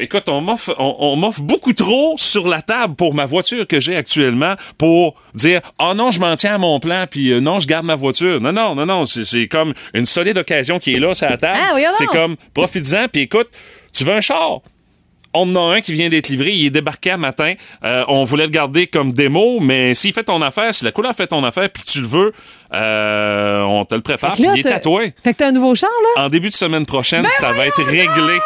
Écoute, 0.00 0.28
on 0.28 0.40
m'offre, 0.40 0.74
on, 0.78 0.96
on 0.98 1.16
m'offre 1.16 1.42
beaucoup 1.42 1.72
trop 1.72 2.14
sur 2.18 2.48
la 2.48 2.60
table 2.60 2.94
pour 2.96 3.14
ma 3.14 3.24
voiture 3.26 3.66
que 3.66 3.78
j'ai 3.78 3.96
actuellement 3.96 4.54
pour 4.78 5.14
dire, 5.34 5.60
oh 5.78 5.92
non, 5.94 6.10
je 6.10 6.20
m'en 6.20 6.34
tiens 6.36 6.56
à 6.56 6.58
mon 6.58 6.80
plan, 6.80 7.04
puis 7.08 7.32
euh, 7.32 7.40
non, 7.40 7.60
je 7.60 7.66
garde 7.66 7.86
ma 7.86 7.94
voiture. 7.94 8.40
Non, 8.40 8.52
non, 8.52 8.74
non, 8.74 8.86
non, 8.86 9.04
c'est, 9.04 9.24
c'est 9.24 9.46
comme 9.48 9.72
une 9.94 10.06
solide 10.06 10.38
occasion 10.38 10.78
qui 10.78 10.94
est 10.94 10.98
là 10.98 11.14
sur 11.14 11.28
la 11.28 11.36
table. 11.36 11.58
Ah, 11.62 11.68
voyons 11.70 11.90
c'est 11.92 12.06
comme, 12.06 12.36
profites-en, 12.52 13.08
puis 13.08 13.22
écoute, 13.22 13.48
tu 13.92 14.04
veux 14.04 14.14
un 14.14 14.20
char? 14.20 14.60
On 15.32 15.54
en 15.54 15.70
a 15.70 15.76
un 15.76 15.80
qui 15.80 15.92
vient 15.92 16.08
d'être 16.08 16.28
livré, 16.28 16.50
il 16.52 16.66
est 16.66 16.70
débarqué 16.70 17.10
à 17.12 17.16
matin. 17.16 17.54
Euh, 17.84 18.04
on 18.08 18.24
voulait 18.24 18.44
le 18.46 18.50
garder 18.50 18.88
comme 18.88 19.12
démo, 19.12 19.60
mais 19.60 19.94
s'il 19.94 20.12
fait 20.12 20.24
ton 20.24 20.42
affaire, 20.42 20.74
si 20.74 20.84
la 20.84 20.90
couleur 20.92 21.14
fait 21.14 21.28
ton 21.28 21.44
affaire 21.44 21.70
puis 21.70 21.84
que 21.84 21.88
tu 21.90 22.00
le 22.00 22.08
veux, 22.08 22.32
euh, 22.74 23.62
on 23.62 23.84
te 23.84 23.94
le 23.94 24.00
prépare, 24.00 24.32
puis 24.32 24.42
là, 24.42 24.54
il 24.56 24.60
est 24.60 24.62
tatoué. 24.70 25.14
Fait 25.22 25.32
que 25.32 25.38
t'as 25.38 25.48
un 25.48 25.52
nouveau 25.52 25.74
char, 25.74 25.90
là? 26.16 26.24
En 26.24 26.28
début 26.28 26.50
de 26.50 26.54
semaine 26.54 26.86
prochaine, 26.86 27.22
Ben 27.22 27.30
ça 27.38 27.52
va 27.52 27.66
être 27.66 27.82
réglé. 27.82 28.38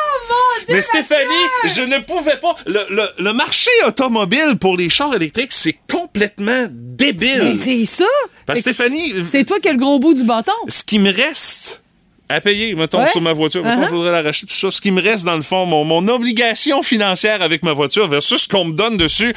Mais 0.69 0.81
Stéphanie, 0.81 1.25
je 1.65 1.83
ne 1.83 1.99
pouvais 1.99 2.37
pas. 2.39 2.55
Le, 2.67 2.81
le- 2.91 3.09
le 3.23 3.33
marché 3.35 3.71
automobile 3.87 4.57
pour 4.61 4.77
les 4.77 4.89
chars 4.89 5.15
électriques, 5.15 5.53
c'est 5.53 5.77
complètement 5.91 6.67
débile. 6.71 7.43
Mais 7.45 7.55
c'est 7.55 7.85
ça! 7.85 8.05
Parce 8.47 8.61
Stéphanie, 8.61 9.13
C'est 9.27 9.45
toi 9.45 9.59
qui 9.59 9.69
as 9.69 9.73
le 9.73 9.79
gros 9.79 9.99
bout 9.99 10.15
du 10.15 10.25
bâton. 10.25 10.53
ce 10.69 10.85
qui 10.85 10.99
me 10.99 11.11
reste 11.13 11.83
à 12.29 12.41
payer, 12.41 12.75
mettons, 12.75 12.99
Ouais. 13.01 13.09
sur 13.09 13.21
ma 13.21 13.33
voiture, 13.33 13.63
mettons, 13.65 13.83
Uh-huh. 13.83 13.89
je 13.89 13.95
voudrais 13.95 14.13
la 14.13 14.23
racheter, 14.23 14.47
tout 14.47 14.55
ça, 14.55 14.71
ce 14.71 14.81
qui 14.81 14.91
me 14.91 15.01
reste, 15.03 15.25
dans 15.25 15.37
le 15.37 15.43
fond, 15.43 15.67
mon, 15.67 15.85
mon 15.85 16.07
obligation 16.09 16.83
financière 16.83 17.43
avec 17.43 17.63
ma 17.63 17.73
voiture 17.73 18.09
versus 18.09 18.43
ce 18.45 18.49
qu'on 18.49 18.65
me 18.65 18.75
donne 18.75 18.97
dessus. 18.97 19.33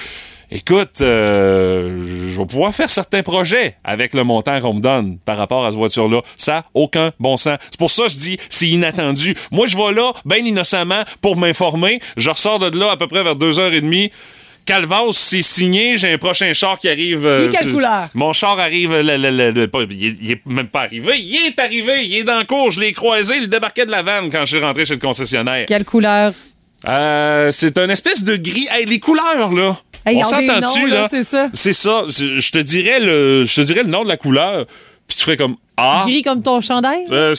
Écoute, 0.50 1.01
euh, 1.01 2.29
je 2.32 2.38
vais 2.38 2.46
pouvoir 2.46 2.74
faire 2.74 2.89
certains 2.89 3.22
projets 3.22 3.75
avec 3.84 4.13
le 4.13 4.24
montant 4.24 4.62
qu'on 4.62 4.75
me 4.75 4.79
donne 4.79 5.17
par 5.25 5.36
rapport 5.38 5.65
à 5.65 5.72
cette 5.72 5.77
voiture-là. 5.77 6.22
Ça 6.38 6.53
n'a 6.53 6.65
aucun 6.74 7.12
bon 7.20 7.36
sens. 7.36 7.58
C'est 7.70 7.77
pour 7.77 7.91
ça 7.91 8.03
que 8.03 8.12
je 8.12 8.15
dis 8.17 8.38
c'est 8.50 8.70
inattendu. 8.70 9.36
Moi, 9.51 9.67
je 9.67 9.75
vais 9.75 9.91
là, 9.91 10.13
bien 10.24 10.38
innocemment, 10.38 11.03
pour 11.22 11.36
m'informer. 11.36 12.00
Je 12.15 12.29
ressors 12.29 12.60
de 12.60 12.79
là 12.79 12.91
à 12.91 12.96
peu 12.98 13.08
près 13.08 13.24
vers 13.24 13.36
2h30. 13.36 14.10
Calvas, 14.67 15.13
c'est 15.13 15.41
signé. 15.41 15.97
J'ai 15.97 16.12
un 16.13 16.17
prochain 16.19 16.53
char 16.53 16.77
qui 16.77 16.88
arrive. 16.89 17.25
euh, 17.25 17.39
Il 17.41 17.45
est 17.45 17.50
quelle 17.57 17.71
couleur? 17.71 18.09
Mon 18.13 18.33
char 18.33 18.59
arrive. 18.59 18.93
le- 18.93 19.01
le- 19.17 19.31
le- 19.31 19.50
le- 19.51 19.67
pas- 19.67 19.83
il, 19.89 20.05
est, 20.05 20.15
il 20.21 20.31
est 20.31 20.41
même 20.45 20.67
pas 20.67 20.81
arrivé. 20.81 21.13
Il 21.19 21.36
est 21.47 21.59
arrivé. 21.59 22.05
Il 22.05 22.15
est 22.17 22.24
dans 22.24 22.38
le 22.38 22.43
cours. 22.45 22.69
Je 22.69 22.79
l'ai 22.79 22.93
croisé. 22.93 23.36
Il 23.38 23.47
débarquait 23.47 23.86
de 23.88 23.91
la 23.91 24.03
vanne 24.03 24.29
quand 24.29 24.41
je 24.45 24.55
suis 24.57 24.63
rentré 24.63 24.86
chez 24.86 24.93
le 24.93 25.00
concessionnaire. 25.00 25.65
Quelle 25.65 25.86
couleur? 25.86 26.33
Euh, 26.88 27.50
c'est 27.51 27.77
un 27.79 27.89
espèce 27.89 28.24
de 28.24 28.36
gris. 28.36 28.67
Hey, 28.71 28.86
les 28.86 29.00
couleurs, 29.00 29.51
là. 29.51 29.77
Hey, 30.05 30.17
On 30.17 30.24
s'entend-tu, 30.24 30.88
là? 30.88 31.01
là, 31.01 31.07
c'est 31.09 31.24
ça. 31.24 31.50
C'est 31.53 31.74
ça. 31.74 32.03
Je 32.09 32.51
te 32.51 32.59
dirais 32.59 33.00
le, 33.00 33.43
je 33.45 33.55
te 33.55 33.62
dirais 33.62 33.81
le 33.83 33.89
nom 33.89 34.03
de 34.03 34.09
la 34.09 34.17
couleur. 34.17 34.65
Puis 35.07 35.17
tu 35.17 35.24
ferais 35.24 35.38
comme, 35.38 35.55
ah. 35.77 36.03
Gris 36.05 36.21
comme 36.21 36.41
ton 36.43 36.62
chandail? 36.62 37.05
Euh, 37.12 37.33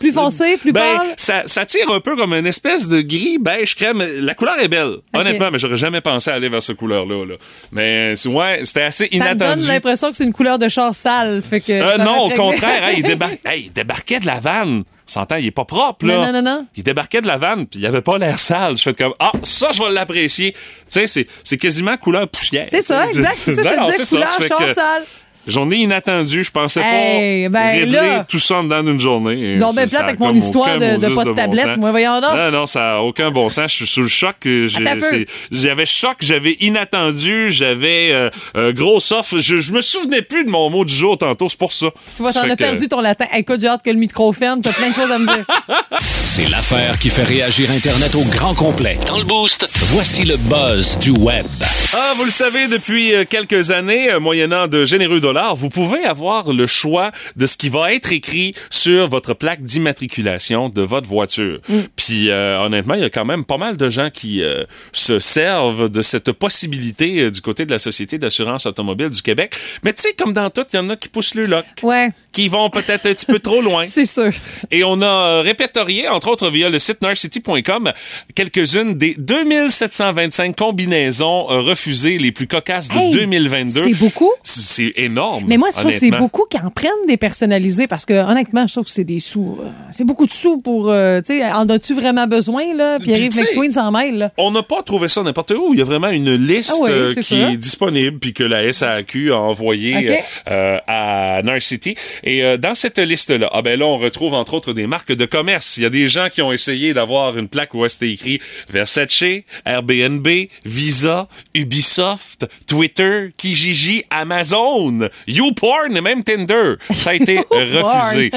Plus 0.00 0.12
foncé, 0.12 0.56
plus 0.56 0.72
Ben, 0.72 0.80
pâle? 0.82 1.06
ça, 1.16 1.42
ça 1.46 1.64
tire 1.66 1.90
un 1.92 2.00
peu 2.00 2.16
comme 2.16 2.32
une 2.34 2.46
espèce 2.46 2.88
de 2.88 3.00
gris 3.02 3.38
beige 3.38 3.74
crème. 3.74 4.02
La 4.20 4.34
couleur 4.34 4.58
est 4.58 4.68
belle, 4.68 4.96
honnêtement, 5.14 5.50
mais 5.52 5.58
j'aurais 5.58 5.76
jamais 5.76 6.00
pensé 6.00 6.30
aller 6.30 6.48
vers 6.48 6.62
cette 6.62 6.76
couleur-là. 6.78 7.24
là. 7.26 7.34
Mais 7.72 8.14
ouais, 8.26 8.60
c'était 8.64 8.82
assez 8.82 9.08
Ça 9.10 9.16
inattendu. 9.16 9.60
donne 9.60 9.66
l'impression 9.68 10.10
que 10.10 10.16
c'est 10.16 10.24
une 10.24 10.32
couleur 10.32 10.58
de 10.58 10.68
char 10.68 10.94
sale. 10.94 11.42
Fait 11.42 11.60
que 11.60 11.72
Euh, 11.72 11.98
non, 11.98 12.18
au 12.24 12.30
contraire, 12.30 12.84
hey, 12.88 12.96
il, 12.98 13.04
débar- 13.04 13.30
hey, 13.44 13.64
il 13.66 13.72
débarquait 13.72 14.20
de 14.20 14.26
la 14.26 14.40
vanne. 14.40 14.84
S'entend, 15.06 15.36
il 15.36 15.46
est 15.46 15.50
pas 15.50 15.64
propre, 15.64 16.06
là. 16.06 16.18
Non, 16.18 16.26
non, 16.26 16.32
non, 16.34 16.42
non. 16.42 16.66
Il 16.76 16.84
débarquait 16.84 17.20
de 17.20 17.26
la 17.26 17.36
vanne, 17.36 17.66
puis 17.66 17.80
il 17.80 17.86
avait 17.86 18.00
pas 18.00 18.16
l'air 18.16 18.38
sale. 18.38 18.76
Je 18.76 18.82
fais 18.84 18.94
comme, 18.94 19.12
ah, 19.18 19.32
ça, 19.42 19.70
je 19.72 19.82
vais 19.82 19.90
l'apprécier. 19.90 20.52
Tu 20.52 21.06
sais, 21.06 21.24
c'est- 21.44 21.56
quasiment 21.58 21.96
couleur 21.96 22.28
poussière. 22.28 22.68
C'est 22.70 22.80
ça, 22.80 23.06
exact. 23.06 23.34
C'est 23.36 23.54
ça, 23.56 23.62
je 23.90 24.02
te 24.02 24.08
couleur 24.08 24.28
Ça 24.28 24.46
char 24.46 24.68
sale. 24.74 25.04
Journée 25.46 25.76
inattendue, 25.76 26.44
je 26.44 26.50
pensais 26.50 26.80
Hey, 26.84 27.48
pas 27.48 27.60
ben 27.60 27.70
régler 27.70 27.92
là- 27.92 28.26
tout 28.28 28.38
ça 28.38 28.62
dans 28.62 28.86
une 28.86 29.00
journée. 29.00 29.54
Et 29.54 29.56
Donc, 29.56 29.74
ben 29.74 29.88
plate 29.88 30.02
avec 30.02 30.20
mon 30.20 30.34
histoire 30.34 30.78
de- 30.78 30.96
pas 30.96 31.08
de 31.24 31.30
bon 31.30 31.34
tablette, 31.34 31.64
sens. 31.64 31.76
moi, 31.78 31.90
voyons 31.90 32.20
donc. 32.20 32.34
Non, 32.36 32.50
non, 32.50 32.66
ça 32.66 32.96
a 32.96 33.00
aucun 33.00 33.30
bon 33.30 33.48
sens. 33.48 33.70
Je 33.72 33.76
suis 33.76 33.86
sous 33.86 34.02
le 34.02 34.08
choc. 34.08 34.36
c'est- 34.42 35.26
J'avais 35.50 35.86
choc, 35.86 36.16
j'avais 36.20 36.56
inattendu, 36.60 37.50
j'avais 37.50 38.10
euh, 38.12 38.30
euh, 38.56 38.72
gros 38.72 38.98
off. 39.12 39.34
Je, 39.36 39.58
je 39.58 39.72
me 39.72 39.80
souvenais 39.80 40.22
plus 40.22 40.44
de 40.44 40.50
mon 40.50 40.68
mot 40.70 40.84
du 40.84 40.94
jour 40.94 41.16
tantôt, 41.18 41.48
c'est 41.48 41.58
pour 41.58 41.72
ça. 41.72 41.86
Tu 42.16 42.22
vois, 42.22 42.32
t'en 42.32 42.48
as 42.48 42.56
perdu 42.56 42.88
ton 42.88 43.00
latin. 43.00 43.26
Écoute, 43.34 43.60
j'ai 43.60 43.68
hâte 43.68 43.82
que 43.82 43.90
le 43.90 43.96
micro 43.98 44.32
ferme. 44.32 44.60
T'as 44.60 44.72
plein 44.72 44.90
de 44.90 44.94
choses 44.94 45.10
à 45.10 45.18
me 45.18 45.26
dire. 45.26 45.44
C'est 46.24 46.48
l'affaire 46.48 46.98
qui 46.98 47.10
fait 47.10 47.24
réagir 47.24 47.70
Internet 47.70 48.14
au 48.14 48.22
grand 48.22 48.54
complet. 48.54 48.98
Dans 49.06 49.18
le 49.18 49.24
boost, 49.24 49.68
voici 49.86 50.22
le 50.22 50.36
buzz 50.36 50.98
du 50.98 51.10
web. 51.10 51.46
Ah, 51.92 52.12
vous 52.16 52.24
le 52.24 52.30
savez, 52.30 52.68
depuis 52.68 53.14
euh, 53.14 53.24
quelques 53.28 53.70
années, 53.72 54.10
euh, 54.12 54.20
moyennant 54.20 54.68
de 54.68 54.84
généreux 54.84 55.20
vous 55.54 55.68
pouvez 55.68 56.04
avoir 56.04 56.52
le 56.52 56.66
choix 56.66 57.12
de 57.36 57.46
ce 57.46 57.56
qui 57.56 57.68
va 57.68 57.92
être 57.94 58.12
écrit 58.12 58.54
sur 58.70 59.08
votre 59.08 59.34
plaque 59.34 59.62
d'immatriculation 59.62 60.68
de 60.68 60.82
votre 60.82 61.08
voiture. 61.08 61.60
Puis, 62.02 62.30
euh, 62.30 62.58
honnêtement, 62.62 62.94
il 62.94 63.02
y 63.02 63.04
a 63.04 63.10
quand 63.10 63.26
même 63.26 63.44
pas 63.44 63.58
mal 63.58 63.76
de 63.76 63.90
gens 63.90 64.08
qui 64.08 64.42
euh, 64.42 64.64
se 64.90 65.18
servent 65.18 65.90
de 65.90 66.00
cette 66.00 66.32
possibilité 66.32 67.20
euh, 67.20 67.30
du 67.30 67.42
côté 67.42 67.66
de 67.66 67.70
la 67.70 67.78
Société 67.78 68.16
d'assurance 68.16 68.64
automobile 68.64 69.10
du 69.10 69.20
Québec. 69.20 69.54
Mais 69.84 69.92
tu 69.92 70.00
sais, 70.00 70.14
comme 70.14 70.32
dans 70.32 70.48
tout, 70.48 70.64
il 70.72 70.76
y 70.76 70.78
en 70.78 70.88
a 70.88 70.96
qui 70.96 71.10
poussent 71.10 71.34
le 71.34 71.44
loc, 71.44 71.66
Ouais, 71.82 72.08
qui 72.32 72.48
vont 72.48 72.70
peut-être 72.70 73.04
un 73.04 73.12
petit 73.12 73.26
peu 73.26 73.38
trop 73.38 73.60
loin. 73.60 73.84
c'est 73.84 74.06
sûr. 74.06 74.30
Et 74.70 74.82
on 74.82 75.02
a 75.02 75.42
répertorié, 75.42 76.08
entre 76.08 76.28
autres 76.30 76.48
via 76.48 76.70
le 76.70 76.78
site 76.78 77.02
narcity.com, 77.02 77.92
quelques-unes 78.34 78.94
des 78.94 79.14
2725 79.18 80.56
combinaisons 80.56 81.44
refusées 81.44 82.16
les 82.16 82.32
plus 82.32 82.46
cocasses 82.46 82.88
de 82.88 82.94
Hey, 82.98 83.12
2022. 83.12 83.82
C'est 83.82 83.94
beaucoup. 83.94 84.32
C'est 84.42 84.94
énorme. 84.96 85.44
Mais 85.48 85.58
moi, 85.58 85.68
je 85.70 85.78
trouve 85.80 85.90
que 85.92 85.98
c'est 85.98 86.10
beaucoup 86.12 86.46
qui 86.48 86.56
en 86.58 86.70
prennent 86.70 86.90
des 87.06 87.18
personnalisés 87.18 87.86
parce 87.88 88.06
que, 88.06 88.14
honnêtement, 88.14 88.66
je 88.66 88.72
trouve 88.72 88.84
que 88.86 88.90
c'est 88.90 89.04
des 89.04 89.20
sous. 89.20 89.58
c'est 89.92 90.04
beaucoup 90.04 90.26
de 90.26 90.32
sous 90.32 90.56
pour. 90.62 90.86
tu 90.86 91.22
sais, 91.26 91.44
en 91.52 91.68
as-tu 91.68 91.89
vraiment 91.94 92.26
besoin, 92.26 92.74
là? 92.74 92.98
Tu 92.98 93.06
sais- 93.30 93.40
McSween 93.42 93.70
s'en 93.70 93.90
mêle, 93.90 94.16
là. 94.18 94.32
On 94.38 94.50
n'a 94.50 94.62
pas 94.62 94.82
trouvé 94.82 95.08
ça 95.08 95.22
n'importe 95.22 95.50
où. 95.52 95.72
Il 95.72 95.78
y 95.78 95.82
a 95.82 95.84
vraiment 95.84 96.08
une 96.08 96.34
liste 96.36 96.72
Ah 96.82 96.88
euh, 96.88 97.14
qui 97.14 97.22
ça. 97.22 97.50
est 97.50 97.56
disponible 97.56 98.18
puis 98.18 98.32
que 98.32 98.42
la 98.44 98.72
SAQ 98.72 99.32
a 99.32 99.36
envoyée 99.36 99.96
OK. 99.96 100.04
euh, 100.10 100.16
euh, 100.50 100.78
à 100.86 101.42
Narcity. 101.42 101.94
Et 102.24 102.44
euh, 102.44 102.56
dans 102.56 102.74
cette 102.74 102.98
liste-là, 102.98 103.48
ah 103.52 103.62
ben 103.62 103.78
là, 103.78 103.86
on 103.86 103.98
retrouve 103.98 104.34
entre 104.34 104.54
autres 104.54 104.72
des 104.72 104.86
marques 104.86 105.12
de 105.12 105.24
commerce. 105.26 105.76
Il 105.76 105.82
y 105.82 105.86
a 105.86 105.90
des 105.90 106.08
gens 106.08 106.28
qui 106.32 106.42
ont 106.42 106.52
essayé 106.52 106.92
d'avoir 106.94 107.36
une 107.38 107.48
plaque 107.48 107.74
où 107.74 107.86
c'était 107.88 108.10
écrit 108.10 108.40
Versace, 108.68 109.24
Airbnb, 109.64 110.26
Visa, 110.64 111.26
Ubisoft, 111.54 112.46
Twitter, 112.66 113.28
Kijiji, 113.36 114.04
Amazon, 114.10 115.08
YouPorn 115.26 115.96
et 115.96 116.00
même 116.00 116.24
Tinder. 116.24 116.74
Ça 116.90 117.10
a 117.10 117.14
été 117.14 117.38
refusé. 117.50 118.30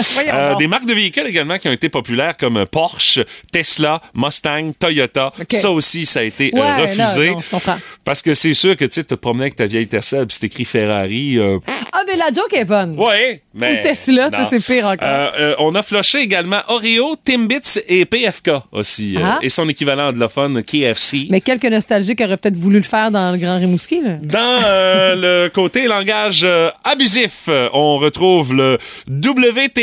Des 0.60 0.67
marques 0.67 0.86
de 0.86 0.93
véhicules 0.93 1.27
également 1.27 1.57
qui 1.57 1.67
ont 1.67 1.72
été 1.74 1.89
populaires 1.89 2.38
comme 2.38 2.65
Porsche, 2.65 3.19
Tesla, 3.53 4.01
Mustang, 4.15 4.72
Toyota. 4.77 5.31
Ça 5.51 5.69
aussi, 5.72 6.05
ça 6.05 6.19
a 6.22 6.24
été 6.24 6.51
euh, 6.53 6.75
refusé. 6.81 7.27
là, 7.27 7.31
non, 7.33 7.39
je 7.39 7.50
comprends. 7.51 7.77
Parce 8.03 8.22
que 8.22 8.33
c'est 8.33 8.53
sûr 8.53 8.75
que 8.75 8.83
tu 8.86 8.95
sais, 8.95 9.03
te 9.05 9.15
promenais 9.15 9.43
avec 9.43 9.55
ta 9.55 9.65
vieille 9.67 9.88
Tesla 9.88 10.25
puis 10.25 10.36
c'est 10.38 10.48
écrit 10.48 10.65
Ferrari. 10.65 11.38
euh, 11.38 11.60
Ah, 11.93 12.01
mais 12.07 12.15
la 12.17 12.27
joke 12.33 12.51
est 12.53 12.65
bonne. 12.65 12.98
ouais, 13.00 13.43
mais. 13.53 13.79
Ou 13.79 13.83
Tesla, 13.83 14.29
c'est 14.50 14.60
pire 14.65 14.88
encore. 14.88 15.07
Euh, 15.07 15.55
on 15.60 15.74
a 15.75 15.83
floché 15.83 16.19
également 16.19 16.62
Oreo, 16.67 17.15
Timbits 17.24 17.79
et 17.88 18.03
PFK 18.05 18.50
aussi. 18.72 19.15
Ah. 19.24 19.38
et 19.41 19.50
son 19.50 19.69
équivalent 19.69 20.10
anglophone, 20.10 20.62
KFC. 20.63 21.27
Mais 21.29 21.39
quelques 21.41 21.65
nostalgiques 21.65 22.19
auraient 22.22 22.38
peut-être 22.38 22.57
voulu 22.57 22.77
le 22.77 22.83
faire 22.83 23.12
dans 23.12 23.31
le 23.31 23.38
Grand 23.38 23.57
Rimouski, 23.60 24.01
là. 24.01 24.17
Dans 24.22 24.60
le 25.22 25.48
côté 25.50 25.86
langage 25.88 26.45
abusif, 26.83 27.48
on 27.74 27.98
retrouve 28.00 28.53
le 28.55 28.77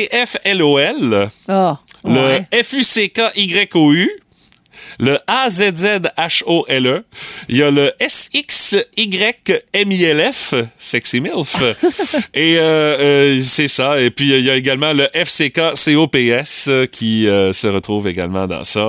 WTFLOL, 0.05 1.29
Ah. 1.49 1.79
Le 2.05 2.41
FUCKYOU, 2.63 4.09
le 5.01 5.19
AZZHOLE, 5.27 7.03
il 7.49 7.57
y 7.57 7.63
a 7.63 7.71
le 7.71 7.91
SXYMILF, 8.07 8.75
Sexy 10.79 11.21
MILF, 11.21 11.63
et 12.35 12.59
euh, 12.59 12.99
euh, 13.01 13.41
c'est 13.43 13.69
ça. 13.69 13.99
Et 14.01 14.11
puis, 14.11 14.29
il 14.29 14.45
y 14.45 14.51
a 14.51 14.57
également 14.57 14.93
le 14.93 15.05
FCK-COPS 15.15 16.67
euh, 16.69 16.87
qui 16.87 17.27
euh, 17.27 17.55
se 17.55 17.67
retrouve 17.67 18.09
également 18.09 18.47
dans 18.47 18.63
ça. 18.63 18.81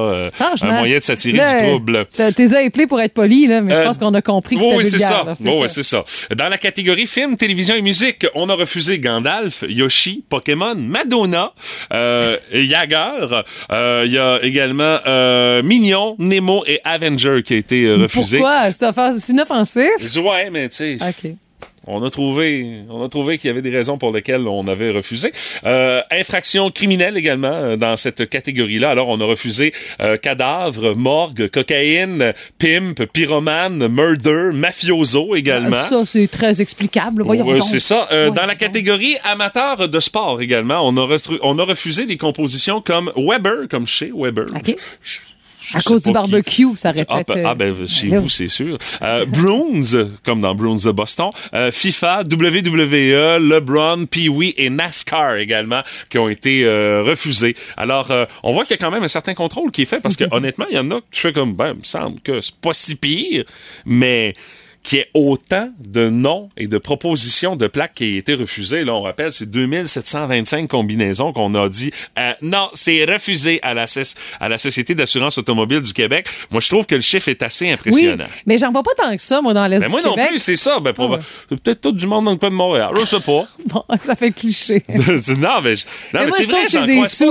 un 0.62 0.72
moyen 0.80 0.98
de 0.98 1.04
s'attirer 1.04 1.40
du 1.40 1.68
trouble. 1.68 2.06
T'es 2.16 2.56
appelé 2.56 2.88
pour 2.88 3.00
être 3.00 3.14
poli, 3.14 3.48
là, 3.48 3.62
mais 3.62 3.74
je 3.74 3.82
pense 3.84 3.98
qu'on 3.98 4.14
a 4.14 4.22
compris 4.22 4.58
que 4.58 4.64
c'était 4.64 4.76
oui, 4.76 4.84
c'est 4.84 5.00
ça. 5.00 5.24
Oui, 5.40 5.68
c'est 5.68 5.84
ça. 5.84 6.04
Dans 6.36 6.50
la 6.50 6.58
catégorie 6.58 7.08
film, 7.08 7.38
télévision 7.38 7.76
et 7.76 7.82
musique, 7.82 8.28
on 8.36 8.50
a 8.50 8.54
refusé 8.54 9.00
Gandalf, 9.00 9.64
Yoshi, 9.68 10.26
Pokémon, 10.30 10.76
Madonna, 10.76 11.54
euh. 11.94 12.38
Euh, 13.72 14.04
Il 14.06 14.12
y 14.12 14.18
a 14.18 14.40
également 14.42 15.00
euh, 15.06 15.62
Nemo 16.20 16.64
et 16.68 16.80
Avenger 16.84 17.42
qui 17.46 17.54
a 17.54 17.58
été 17.58 17.84
euh, 17.86 17.96
refusé. 17.98 18.38
Pourquoi? 18.38 18.72
C'est 18.72 18.86
offens- 18.86 19.20
c'est 19.20 19.34
inoffensif? 19.34 19.90
Je 20.02 20.08
dis, 20.08 20.20
ouais, 20.20 20.50
mais 20.50 20.70
tu 20.70 20.76
sais, 20.76 20.98
OK. 21.02 21.32
on 21.88 22.04
a 22.04 22.10
trouvé, 22.12 22.84
on 22.90 23.04
a 23.04 23.08
trouvé 23.10 23.38
qu'il 23.38 23.48
y 23.48 23.52
avait 23.52 23.62
des 23.64 23.72
raisons 23.72 23.98
pour 23.98 24.12
lesquelles 24.14 24.48
on 24.48 24.68
avait 24.68 24.92
refusé. 24.92 25.32
Euh, 25.64 26.02
infraction 26.12 26.70
criminelle 26.70 27.18
également 27.18 27.48
euh, 27.54 27.76
dans 27.76 27.96
cette 27.96 28.30
catégorie-là. 28.30 28.90
Alors, 28.92 29.08
on 29.10 29.20
a 29.20 29.26
refusé 29.26 29.74
euh, 30.02 30.16
cadavre, 30.18 30.94
morgue, 30.96 31.50
cocaïne, 31.50 32.34
pimp, 32.60 33.04
pyromane, 33.12 33.88
murder, 33.88 34.50
mafioso 34.54 35.36
également. 35.36 35.78
Ah, 35.80 35.84
Ça, 35.84 36.06
c'est 36.06 36.28
très 36.28 36.62
explicable. 36.62 37.24
Voyons 37.24 37.46
Ouais, 37.46 37.62
c'est 37.62 37.80
ça. 37.80 38.08
Euh, 38.12 38.30
dans 38.30 38.46
la 38.46 38.56
catégorie 38.56 39.18
amateur 39.24 39.90
de 39.90 40.00
sport 40.00 40.40
également, 40.42 40.82
on 40.88 40.96
a, 40.98 41.06
retru- 41.08 41.40
on 41.42 41.58
a 41.60 41.64
refusé 41.64 42.06
des 42.06 42.18
compositions 42.18 42.80
comme 42.82 43.12
Weber, 43.18 43.68
comme 43.70 43.88
chez 43.88 44.12
Weber. 44.16 44.46
Je- 45.64 45.78
À 45.78 45.82
cause 45.82 46.02
du 46.02 46.08
qui. 46.08 46.12
barbecue, 46.12 46.68
ça 46.76 46.90
aurait 46.90 47.06
Ah, 47.08 47.14
peut-être, 47.24 47.36
ben- 47.36 47.46
ah, 47.46 47.54
ben, 47.56 47.72
euh, 47.82 47.86
chez 47.86 48.08
ben 48.10 48.20
vous, 48.20 48.30
c'est 48.30 48.48
sûr. 48.48 48.78
Euh, 49.04 49.26
Bruins, 49.26 50.10
comme 50.26 50.42
dans 50.42 50.56
Bruins 50.56 50.76
de 50.84 50.92
Boston. 50.92 51.30
Euh, 51.54 51.72
FIFA, 51.72 52.24
WWE, 52.24 53.38
LeBron, 53.40 54.06
Pee-Wee 54.08 54.56
et 54.58 54.70
NASCAR 54.72 55.36
également, 55.38 55.82
qui 56.10 56.18
ont 56.18 56.30
été 56.30 56.64
euh, 56.66 57.04
refusés. 57.04 57.56
Alors, 57.78 58.10
euh, 58.10 58.26
on 58.42 58.54
voit 58.54 58.64
qu'il 58.66 58.76
y 58.76 58.80
a 58.80 58.84
quand 58.84 58.92
même 58.92 59.04
un 59.04 59.08
certain 59.08 59.36
contrôle 59.36 59.70
qui 59.72 59.84
est 59.84 59.86
fait, 59.86 60.00
parce 60.00 60.16
que 60.16 60.24
honnêtement, 60.32 60.66
il 60.72 60.76
y 60.76 60.80
en 60.80 60.90
a 60.92 60.96
que 60.96 61.06
tu 61.12 61.22
fais 61.22 61.34
comme, 61.34 61.54
ben, 61.54 61.74
il 61.74 61.78
me 61.78 61.84
semble 61.84 62.20
que 62.22 62.42
c'est 62.42 62.56
pas 62.56 62.74
si 62.74 62.96
pire, 62.96 63.44
mais 63.86 64.34
qu'il 64.84 64.98
y 64.98 65.02
ait 65.02 65.10
autant 65.14 65.70
de 65.80 66.10
noms 66.10 66.50
et 66.58 66.68
de 66.68 66.78
propositions 66.78 67.56
de 67.56 67.68
plaques 67.68 67.94
qui 67.96 68.06
aient 68.06 68.18
été 68.18 68.34
refusées. 68.34 68.84
Là, 68.84 68.94
on 68.96 69.02
rappelle, 69.04 69.32
c'est 69.32 69.50
2725 69.50 70.68
combinaisons 70.68 71.34
qu'on 71.34 71.54
a 71.54 71.70
dit 71.70 71.92
euh, 72.18 72.32
non, 72.42 72.68
c'est 72.74 73.06
refusé 73.06 73.60
à 73.62 73.74
la, 73.74 73.88
CES 73.88 74.16
à 74.40 74.50
la 74.50 74.58
Société 74.58 74.96
d'assurance 74.96 75.38
automobile 75.38 75.82
du 75.82 75.94
Québec. 75.94 76.28
Moi, 76.50 76.62
je 76.62 76.68
trouve 76.70 76.86
que 76.86 76.96
le 76.96 77.02
chiffre 77.02 77.30
est 77.30 77.42
assez 77.44 77.66
Oui, 77.66 77.72
impressionnant. 77.72 78.26
mais 78.46 78.58
j'en 78.58 78.72
vois 78.72 78.84
pas 78.84 78.92
tant 78.98 79.16
que 79.16 79.22
ça, 79.22 79.42
moi, 79.42 79.54
dans 79.54 79.68
l'Est 79.68 79.80
Ben 79.80 79.86
du 79.88 79.92
moi 79.92 80.02
non 80.02 80.12
Québec. 80.16 80.30
plus, 80.30 80.40
c'est 80.40 80.56
ça. 80.56 80.80
Ben, 80.80 80.94
Ah 80.98 81.06
ouais. 81.08 81.18
peut-être 81.50 81.82
tout 81.82 81.92
du 81.92 82.08
monde 82.08 82.26
dans 82.26 82.32
le 82.32 82.38
coin 82.38 82.50
de 82.50 82.56
Montréal. 82.56 82.92
Je 83.00 83.06
sais 83.06 83.20
pas. 83.20 83.44
Bon, 83.68 83.84
ça 84.04 84.16
fait 84.16 84.32
cliché. 84.32 84.84
non, 84.90 84.96
mais, 84.98 85.08
je- 85.08 85.38
non, 85.38 85.62
mais, 85.62 85.76
Mais 86.14 86.26
moi, 86.28 86.38
c'est 86.38 86.44
vrai, 86.52 86.68
j'en 86.70 86.80
pas 86.86 86.86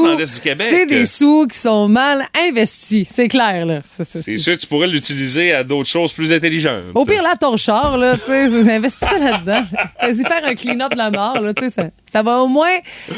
dans 0.08 0.16
l'Est 0.16 0.34
du 0.36 0.40
Québec. 0.40 0.66
C'est 0.70 0.86
des 0.86 1.04
sous 1.06 1.46
qui 1.50 1.58
sont 1.58 1.88
mal 1.88 2.24
investis. 2.48 3.08
C'est 3.10 3.28
clair, 3.28 3.66
là. 3.66 3.80
C'est 3.84 4.36
sûr, 4.36 4.56
tu 4.56 4.66
pourrais 4.66 4.86
l'utiliser 4.86 5.52
à 5.52 5.64
d'autres 5.64 5.88
choses 5.88 6.12
plus 6.12 6.32
intelligentes. 6.32 6.84
Au 6.94 7.04
pire, 7.04 7.22
ton 7.40 7.56
char, 7.56 7.96
là, 7.96 8.16
tu 8.16 8.24
sais, 8.24 8.74
investis 8.74 9.08
ça 9.08 9.18
là-dedans. 9.18 9.62
Vas-y 10.00 10.24
faire 10.24 10.44
un 10.44 10.54
clean-up 10.54 10.92
de 10.92 10.98
la 10.98 11.10
mort, 11.10 11.40
là, 11.40 11.52
tu 11.54 11.64
sais, 11.64 11.70
ça, 11.70 11.88
ça 12.10 12.22
va 12.22 12.38
au 12.38 12.46
moins 12.46 12.76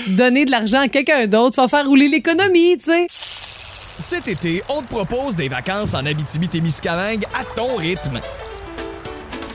donner 0.08 0.44
de 0.44 0.50
l'argent 0.50 0.80
à 0.80 0.88
quelqu'un 0.88 1.26
d'autre, 1.26 1.60
va 1.60 1.68
faire 1.68 1.86
rouler 1.86 2.08
l'économie, 2.08 2.78
tu 2.78 2.84
sais. 2.84 3.06
Cet 3.08 4.28
été, 4.28 4.62
on 4.68 4.80
te 4.80 4.88
propose 4.88 5.36
des 5.36 5.48
vacances 5.48 5.94
en 5.94 6.06
Abitibi-Témiscamingue 6.06 7.24
à 7.34 7.44
ton 7.56 7.76
rythme. 7.76 8.20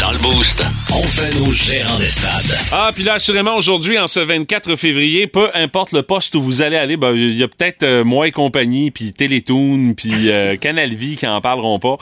Dans 0.00 0.10
le 0.10 0.18
boost, 0.18 0.62
on 0.92 1.02
fait 1.02 1.34
nos 1.38 1.50
gérants 1.50 1.98
des 1.98 2.08
stades. 2.08 2.58
Ah, 2.70 2.90
puis 2.94 3.02
là, 3.02 3.14
assurément, 3.14 3.56
aujourd'hui, 3.56 3.98
en 3.98 4.06
ce 4.06 4.20
24 4.20 4.76
février, 4.76 5.26
peu 5.26 5.48
importe 5.54 5.92
le 5.92 6.02
poste 6.02 6.34
où 6.34 6.42
vous 6.42 6.60
allez 6.60 6.76
aller, 6.76 6.96
ben, 6.96 7.14
il 7.14 7.36
y 7.36 7.42
a 7.42 7.48
peut-être 7.48 7.82
euh, 7.82 8.04
moi 8.04 8.28
et 8.28 8.30
compagnie, 8.30 8.90
puis 8.90 9.12
Télétoon, 9.12 9.94
puis 9.96 10.30
euh, 10.30 10.56
Canal 10.60 10.94
Vie 10.94 11.16
qui 11.16 11.26
en 11.26 11.40
parleront 11.40 11.78
pas. 11.78 11.96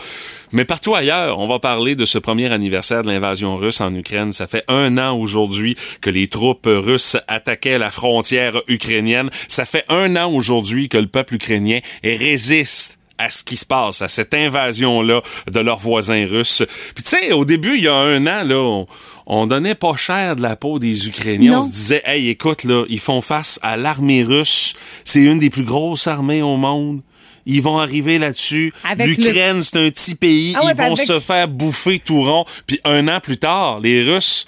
Mais 0.52 0.64
partout 0.64 0.94
ailleurs, 0.94 1.38
on 1.38 1.46
va 1.46 1.60
parler 1.60 1.94
de 1.94 2.04
ce 2.04 2.18
premier 2.18 2.50
anniversaire 2.52 3.02
de 3.02 3.08
l'invasion 3.08 3.56
russe 3.56 3.80
en 3.80 3.94
Ukraine. 3.94 4.32
Ça 4.32 4.46
fait 4.46 4.64
un 4.66 4.98
an 4.98 5.16
aujourd'hui 5.16 5.76
que 6.00 6.10
les 6.10 6.26
troupes 6.26 6.66
russes 6.66 7.16
attaquaient 7.28 7.78
la 7.78 7.90
frontière 7.90 8.60
ukrainienne. 8.66 9.30
Ça 9.46 9.64
fait 9.64 9.84
un 9.88 10.16
an 10.16 10.32
aujourd'hui 10.32 10.88
que 10.88 10.98
le 10.98 11.06
peuple 11.06 11.34
ukrainien 11.34 11.80
résiste 12.02 12.98
à 13.18 13.30
ce 13.30 13.44
qui 13.44 13.56
se 13.56 13.64
passe, 13.64 14.02
à 14.02 14.09
cette 14.09 14.35
invasion-là 14.35 15.23
de 15.50 15.61
leurs 15.61 15.78
voisins 15.78 16.26
russes. 16.26 16.62
Puis 16.94 17.04
tu 17.04 17.11
sais, 17.11 17.33
au 17.33 17.44
début, 17.44 17.76
il 17.76 17.85
y 17.85 17.88
a 17.88 17.94
un 17.94 18.26
an, 18.26 18.42
là, 18.44 18.56
on, 18.59 18.87
on 19.26 19.47
donnait 19.47 19.75
pas 19.76 19.94
cher 19.97 20.37
de 20.37 20.42
la 20.42 20.56
peau 20.56 20.78
des 20.78 21.06
Ukrainiens. 21.09 21.52
Non. 21.52 21.59
On 21.59 21.61
se 21.61 21.71
disait, 21.71 22.02
hey, 22.04 22.28
écoute, 22.28 22.64
là, 22.64 22.85
ils 22.88 22.99
font 23.00 23.21
face 23.21 23.59
à 23.62 23.76
l'armée 23.76 24.25
russe. 24.25 24.75
C'est 25.04 25.23
une 25.23 25.38
des 25.38 25.50
plus 25.50 25.64
grosses 25.64 26.06
armées 26.09 26.42
au 26.42 26.56
monde. 26.56 27.02
Ils 27.47 27.61
vont 27.62 27.78
arriver 27.78 28.18
là-dessus. 28.18 28.73
L'Ukraine, 28.99 29.62
c'est 29.62 29.76
un 29.87 29.90
petit 29.90 30.14
pays. 30.14 30.54
Ah 30.56 30.64
ouais, 30.64 30.73
Ils 30.73 30.76
vont 30.78 30.85
avec- 30.94 30.99
se 31.06 31.21
faire 31.21 31.47
bouffer 31.47 31.99
tout 31.99 32.23
rond. 32.23 32.44
Puis 32.66 32.80
un 32.85 33.06
an 33.09 33.21
plus 33.21 33.37
tard, 33.37 33.80
les 33.80 34.02
Russes, 34.02 34.47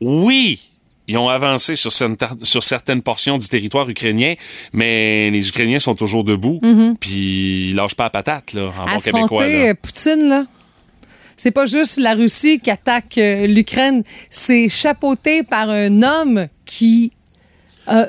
oui, 0.00 0.67
ils 1.08 1.16
ont 1.18 1.28
avancé 1.28 1.74
sur, 1.74 1.90
certaines- 1.90 2.44
sur 2.44 2.62
certaines 2.62 3.02
portions 3.02 3.38
du 3.38 3.48
territoire 3.48 3.88
ukrainien, 3.88 4.34
mais 4.72 5.30
les 5.30 5.48
Ukrainiens 5.48 5.78
sont 5.80 5.94
toujours 5.94 6.22
debout. 6.22 6.60
Puis 7.00 7.70
ils 7.70 7.74
lâchent 7.74 7.94
pas 7.96 8.04
la 8.04 8.10
patate, 8.10 8.52
là, 8.52 8.70
en 8.78 8.84
bon 8.94 9.00
québécois. 9.00 9.48
Là. 9.48 9.54
euh, 9.70 9.74
Poutine, 9.74 10.28
là. 10.28 10.44
C'est 11.36 11.52
pas 11.52 11.66
juste 11.66 11.98
la 11.98 12.14
Russie 12.14 12.58
qui 12.60 12.70
attaque 12.70 13.16
euh, 13.16 13.46
l'Ukraine, 13.46 14.02
c'est 14.28 14.68
chapeauté 14.68 15.42
par 15.44 15.70
un 15.70 16.02
homme 16.02 16.46
qui 16.64 17.12
a 17.86 18.06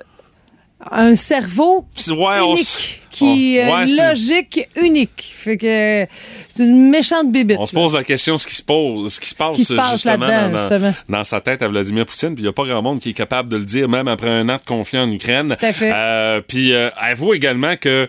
un 0.91 1.13
cerveau 1.15 1.85
Ouais, 2.09 2.39
on 2.39 2.55
s- 2.55 2.59
unique, 2.59 2.98
qui 3.09 3.57
ouais, 3.57 3.87
c'est- 3.87 4.09
logique 4.09 4.67
unique. 4.81 5.33
Fait 5.35 5.57
que 5.57 6.05
c'est 6.53 6.63
une 6.63 6.89
méchante 6.89 7.31
bébête. 7.31 7.57
On 7.59 7.65
se 7.65 7.73
pose 7.73 7.93
la 7.93 8.03
question 8.03 8.37
ce 8.37 8.45
qui 8.47 8.55
se 8.55 8.63
pose, 8.63 9.13
ce 9.13 9.19
qui 9.19 9.29
se 9.29 9.35
passe, 9.35 9.55
qui 9.55 9.63
se 9.63 9.73
passe 9.73 9.91
justement 9.93 10.27
dans, 10.27 10.51
dans- 10.51 10.57
justement. 10.69 10.93
dans 11.09 11.23
sa 11.23 11.41
tête 11.41 11.61
à 11.61 11.67
Vladimir 11.67 12.05
Poutine. 12.05 12.33
Puis 12.35 12.41
il 12.41 12.45
n'y 12.45 12.49
a 12.49 12.53
pas 12.53 12.65
grand 12.65 12.81
monde 12.81 12.99
qui 12.99 13.09
est 13.11 13.13
capable 13.13 13.49
de 13.49 13.57
le 13.57 13.65
dire, 13.65 13.87
même 13.89 14.07
après 14.07 14.29
un 14.29 14.47
an 14.49 14.57
de 14.57 14.63
conflit 14.65 14.99
en 14.99 15.11
Ukraine. 15.11 15.55
Tout 15.59 15.65
à 15.65 15.73
fait. 15.73 15.91
Euh, 15.93 16.41
puis 16.45 16.73
euh, 16.73 16.89
avoue 16.97 17.33
également 17.33 17.75
que 17.77 18.07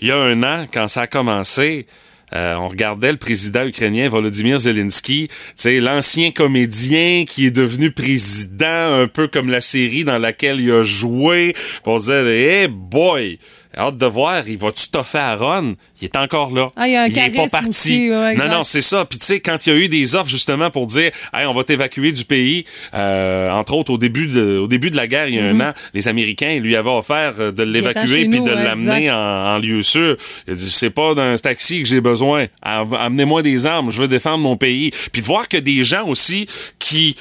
il 0.00 0.08
y 0.08 0.10
a 0.10 0.16
un 0.16 0.42
an, 0.42 0.66
quand 0.72 0.88
ça 0.88 1.02
a 1.02 1.06
commencé. 1.06 1.86
euh, 2.32 2.54
on 2.60 2.68
regardait 2.68 3.10
le 3.10 3.18
président 3.18 3.64
ukrainien 3.66 4.08
Volodymyr 4.08 4.56
Zelensky, 4.58 5.26
l'ancien 5.64 6.30
comédien 6.30 7.24
qui 7.26 7.46
est 7.46 7.50
devenu 7.50 7.90
président, 7.90 9.00
un 9.02 9.08
peu 9.08 9.26
comme 9.26 9.50
la 9.50 9.60
série 9.60 10.04
dans 10.04 10.18
laquelle 10.18 10.60
il 10.60 10.70
a 10.70 10.82
joué. 10.84 11.54
On 11.84 11.98
se 11.98 12.04
disait, 12.04 12.62
hey 12.62 12.68
boy, 12.68 13.38
hâte 13.76 13.96
de 13.96 14.06
voir, 14.06 14.48
il 14.48 14.58
va-tu 14.58 14.88
toffer 14.88 15.18
à 15.18 15.36
Ron? 15.36 15.74
Il 16.00 16.06
est 16.06 16.16
encore 16.16 16.50
là. 16.52 16.66
Ah, 16.76 16.88
il 16.88 16.92
y 16.92 16.96
a 16.96 17.02
un 17.02 17.06
il 17.06 17.18
est 17.18 17.36
pas 17.36 17.48
parti. 17.48 17.68
aussi, 17.68 18.10
ouais, 18.10 18.34
non, 18.34 18.48
non, 18.48 18.62
c'est 18.62 18.80
ça. 18.80 19.04
Puis 19.04 19.18
tu 19.18 19.26
sais, 19.26 19.40
quand 19.40 19.66
il 19.66 19.72
y 19.72 19.76
a 19.76 19.78
eu 19.78 19.88
des 19.88 20.14
offres 20.16 20.28
justement 20.30 20.70
pour 20.70 20.86
dire, 20.86 21.10
hey, 21.34 21.46
on 21.46 21.52
va 21.52 21.62
t'évacuer 21.62 22.10
du 22.12 22.24
pays, 22.24 22.64
euh, 22.94 23.50
entre 23.50 23.74
autres 23.74 23.92
au 23.92 23.98
début 23.98 24.26
de, 24.26 24.58
au 24.58 24.66
début 24.66 24.90
de 24.90 24.96
la 24.96 25.06
guerre, 25.06 25.28
il 25.28 25.34
y 25.36 25.38
a 25.38 25.44
un 25.44 25.60
an, 25.60 25.72
les 25.94 26.08
Américains 26.08 26.58
lui 26.60 26.74
avaient 26.74 26.90
offert 26.90 27.34
euh, 27.38 27.52
de 27.52 27.62
l'évacuer 27.62 28.28
puis 28.28 28.40
de 28.40 28.44
ouais, 28.44 28.54
l'amener 28.64 29.10
en, 29.10 29.16
en 29.16 29.58
lieu 29.58 29.82
sûr. 29.82 30.16
Il 30.46 30.52
a 30.52 30.56
dit, 30.56 30.70
c'est 30.70 30.90
pas 30.90 31.14
d'un 31.14 31.36
taxi 31.36 31.82
que 31.82 31.88
j'ai 31.88 32.00
besoin. 32.00 32.46
Am- 32.62 32.94
Amenez-moi 32.94 33.42
des 33.42 33.66
armes, 33.66 33.90
je 33.90 34.02
veux 34.02 34.08
défendre 34.08 34.38
mon 34.38 34.56
pays. 34.56 34.90
Puis 35.12 35.22
de 35.22 35.26
voir 35.26 35.48
que 35.48 35.56
des 35.58 35.84
gens 35.84 36.06
aussi 36.06 36.46
qui 36.78 37.14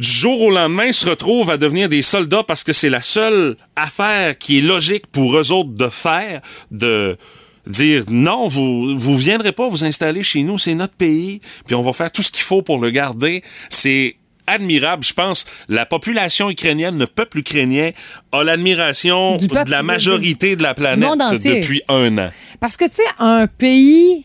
du 0.00 0.08
jour 0.08 0.40
au 0.40 0.50
lendemain 0.50 0.92
se 0.92 1.08
retrouvent 1.08 1.50
à 1.50 1.58
devenir 1.58 1.88
des 1.88 2.00
soldats 2.00 2.42
parce 2.42 2.64
que 2.64 2.72
c'est 2.72 2.88
la 2.88 3.02
seule 3.02 3.56
affaire 3.76 4.38
qui 4.38 4.58
est 4.58 4.62
logique 4.62 5.06
pour 5.06 5.36
eux 5.36 5.52
autres 5.52 5.74
de 5.74 5.88
faire, 5.88 6.40
de 6.70 7.18
dire 7.66 8.04
non, 8.08 8.48
vous 8.48 8.98
vous 8.98 9.16
viendrez 9.16 9.52
pas 9.52 9.68
vous 9.68 9.84
installer 9.84 10.22
chez 10.22 10.42
nous, 10.42 10.56
c'est 10.56 10.74
notre 10.74 10.94
pays, 10.94 11.42
puis 11.66 11.74
on 11.74 11.82
va 11.82 11.92
faire 11.92 12.10
tout 12.10 12.22
ce 12.22 12.32
qu'il 12.32 12.42
faut 12.42 12.62
pour 12.62 12.78
le 12.78 12.90
garder. 12.90 13.42
C'est 13.68 14.16
admirable, 14.46 15.04
je 15.04 15.12
pense. 15.12 15.44
La 15.68 15.84
population 15.84 16.48
ukrainienne, 16.48 16.98
le 16.98 17.06
peuple 17.06 17.38
ukrainien 17.38 17.90
a 18.32 18.42
l'admiration 18.42 19.36
de 19.36 19.70
la 19.70 19.82
majorité 19.82 20.56
de 20.56 20.62
la 20.62 20.72
planète 20.72 21.10
depuis 21.44 21.82
un 21.88 22.16
an. 22.16 22.30
Parce 22.58 22.78
que, 22.78 22.86
tu 22.86 22.96
sais, 22.96 23.02
un 23.18 23.46
pays 23.46 24.24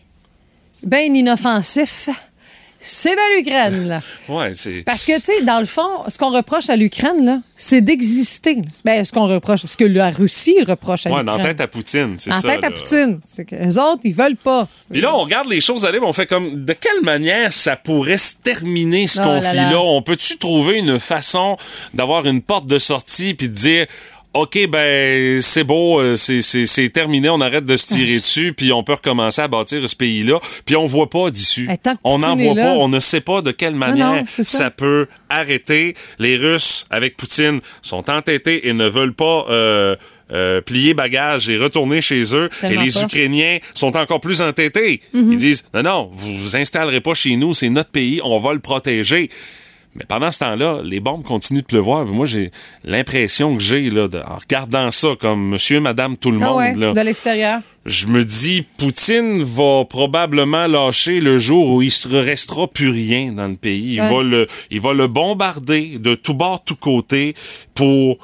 bien 0.82 1.02
inoffensif, 1.02 2.08
c'est 2.78 3.14
bien 3.14 3.24
l'Ukraine, 3.38 3.88
là. 3.88 4.00
Ouais, 4.28 4.52
c'est 4.54 4.82
Parce 4.84 5.04
que, 5.04 5.16
tu 5.18 5.24
sais, 5.24 5.42
dans 5.42 5.58
le 5.60 5.64
fond, 5.66 5.86
ce 6.08 6.18
qu'on 6.18 6.30
reproche 6.30 6.68
à 6.70 6.76
l'Ukraine, 6.76 7.24
là, 7.24 7.38
c'est 7.56 7.80
d'exister. 7.80 8.58
Ben, 8.84 9.04
ce 9.04 9.12
qu'on 9.12 9.26
reproche, 9.28 9.60
ce 9.66 9.76
que 9.76 9.84
la 9.84 10.10
Russie 10.10 10.56
reproche 10.66 11.06
à 11.06 11.10
ouais, 11.10 11.18
l'Ukraine. 11.20 11.36
dans 11.38 11.42
la 11.42 11.48
tête 11.48 11.60
à 11.60 11.68
Poutine, 11.68 12.14
c'est 12.18 12.32
En 12.32 12.40
ça. 12.40 12.48
tête 12.48 12.64
à. 12.64 12.70
Poutine. 12.70 13.20
C'est 13.26 13.44
que 13.44 13.54
les 13.56 13.78
autres, 13.78 14.02
ils 14.04 14.14
veulent 14.14 14.36
pas. 14.36 14.68
Puis 14.90 15.00
là, 15.00 15.14
on 15.14 15.20
regarde 15.22 15.48
les 15.48 15.60
choses 15.60 15.84
aller, 15.84 15.98
puis 15.98 16.06
on 16.06 16.12
fait 16.12 16.26
comme 16.26 16.64
de 16.64 16.72
quelle 16.72 17.02
manière 17.02 17.52
ça 17.52 17.76
pourrait 17.76 18.16
se 18.18 18.34
terminer 18.42 19.06
ce 19.06 19.20
Oh 19.20 19.24
là 19.24 19.40
conflit-là? 19.40 19.70
là. 19.70 19.80
On 19.80 20.02
peut-tu 20.02 20.36
trouver 20.38 20.78
une 20.78 20.98
façon 20.98 21.56
d'avoir 21.94 22.26
une 22.26 22.42
porte 22.42 22.66
de 22.66 22.78
sortie 22.78 23.34
puis 23.34 23.48
de 23.48 23.54
dire 23.54 23.86
OK, 24.36 24.68
ben 24.68 25.40
c'est 25.40 25.64
beau, 25.64 25.98
euh, 26.00 26.14
c'est- 26.16 26.92
terminé, 26.92 27.28
on 27.30 27.40
arrête 27.40 27.64
de 27.64 27.74
se 27.76 27.88
tirer 27.88 28.16
dessus, 28.16 28.52
puis 28.52 28.70
on 28.72 28.82
peut 28.82 28.92
recommencer 28.92 29.40
à 29.40 29.48
bâtir 29.48 29.88
ce 29.88 29.96
pays-là, 29.96 30.38
puis 30.64 30.76
on 30.76 30.86
voit 30.86 31.08
pas 31.08 31.30
d'issue. 31.30 31.68
Eh, 31.72 31.76
On 32.04 32.18
n'en 32.18 32.36
voit 32.36 32.54
pas, 32.54 32.72
on 32.74 32.88
ne 32.88 33.00
sait 33.00 33.20
pas 33.22 33.40
de 33.40 33.50
quelle 33.50 33.74
manière 33.74 34.16
non, 34.16 34.24
ça. 34.24 34.42
ça 34.42 34.70
peut 34.70 35.06
arrêter. 35.30 35.94
Les 36.18 36.36
Russes, 36.36 36.84
avec 36.90 37.16
Poutine, 37.16 37.60
sont 37.82 38.10
entêtés 38.10 38.68
et 38.68 38.72
ne 38.74 38.86
veulent 38.88 39.14
pas 39.14 39.46
euh, 39.48 39.96
euh, 40.32 40.60
plier 40.60 40.92
bagage 40.92 41.48
et 41.48 41.56
retourner 41.56 42.00
chez 42.00 42.34
eux. 42.34 42.50
Tellement 42.60 42.82
et 42.82 42.84
les 42.86 42.92
pas. 42.92 43.02
Ukrainiens 43.04 43.58
sont 43.74 43.96
encore 43.96 44.20
plus 44.20 44.42
entêtés. 44.42 45.00
Mhm. 45.14 45.32
Ils 45.32 45.38
disent, 45.38 45.64
non, 45.72 45.82
non, 45.82 46.10
vous 46.12 46.36
vous 46.36 46.56
installerez 46.56 47.00
pas 47.00 47.14
chez 47.14 47.36
nous, 47.36 47.54
c'est 47.54 47.68
notre 47.70 47.90
pays, 47.90 48.20
on 48.22 48.38
va 48.38 48.52
le 48.52 48.60
protéger. 48.60 49.30
Mais 49.98 50.04
pendant 50.06 50.30
ce 50.30 50.38
temps-là, 50.40 50.80
les 50.84 51.00
bombes 51.00 51.22
continuent 51.22 51.60
de 51.60 51.64
pleuvoir. 51.66 52.04
Moi, 52.06 52.26
j'ai 52.26 52.50
l'impression 52.84 53.56
que 53.56 53.62
j'ai, 53.62 53.88
là, 53.90 54.08
de- 54.08 54.18
en 54.18 54.36
regardant 54.36 54.90
ça 54.90 55.08
comme 55.20 55.48
monsieur, 55.48 55.80
madame, 55.80 56.16
tout 56.16 56.30
le 56.30 56.38
Ah 56.42 56.46
monde, 56.46 56.56
ouais, 56.58 56.74
là, 56.74 56.92
de 56.92 57.00
l'extérieur. 57.00 57.60
je 57.86 58.06
me 58.06 58.22
dis, 58.24 58.64
Poutine 58.78 59.42
va 59.42 59.84
probablement 59.88 60.66
lâcher 60.66 61.20
le 61.20 61.38
jour 61.38 61.70
où 61.74 61.82
il 61.82 61.90
se 61.90 62.08
restera 62.08 62.66
plus 62.68 62.90
rien 62.90 63.32
dans 63.32 63.48
le 63.48 63.56
pays. 63.56 63.94
Il, 63.94 64.00
Ouais. 64.00 64.10
va, 64.14 64.22
le, 64.22 64.46
il 64.70 64.80
va 64.80 64.92
le 64.92 65.06
bombarder 65.08 65.98
de 65.98 66.14
tout 66.14 66.34
bord, 66.34 66.62
tout 66.64 66.76
côté 66.76 67.34
pour 67.74 68.18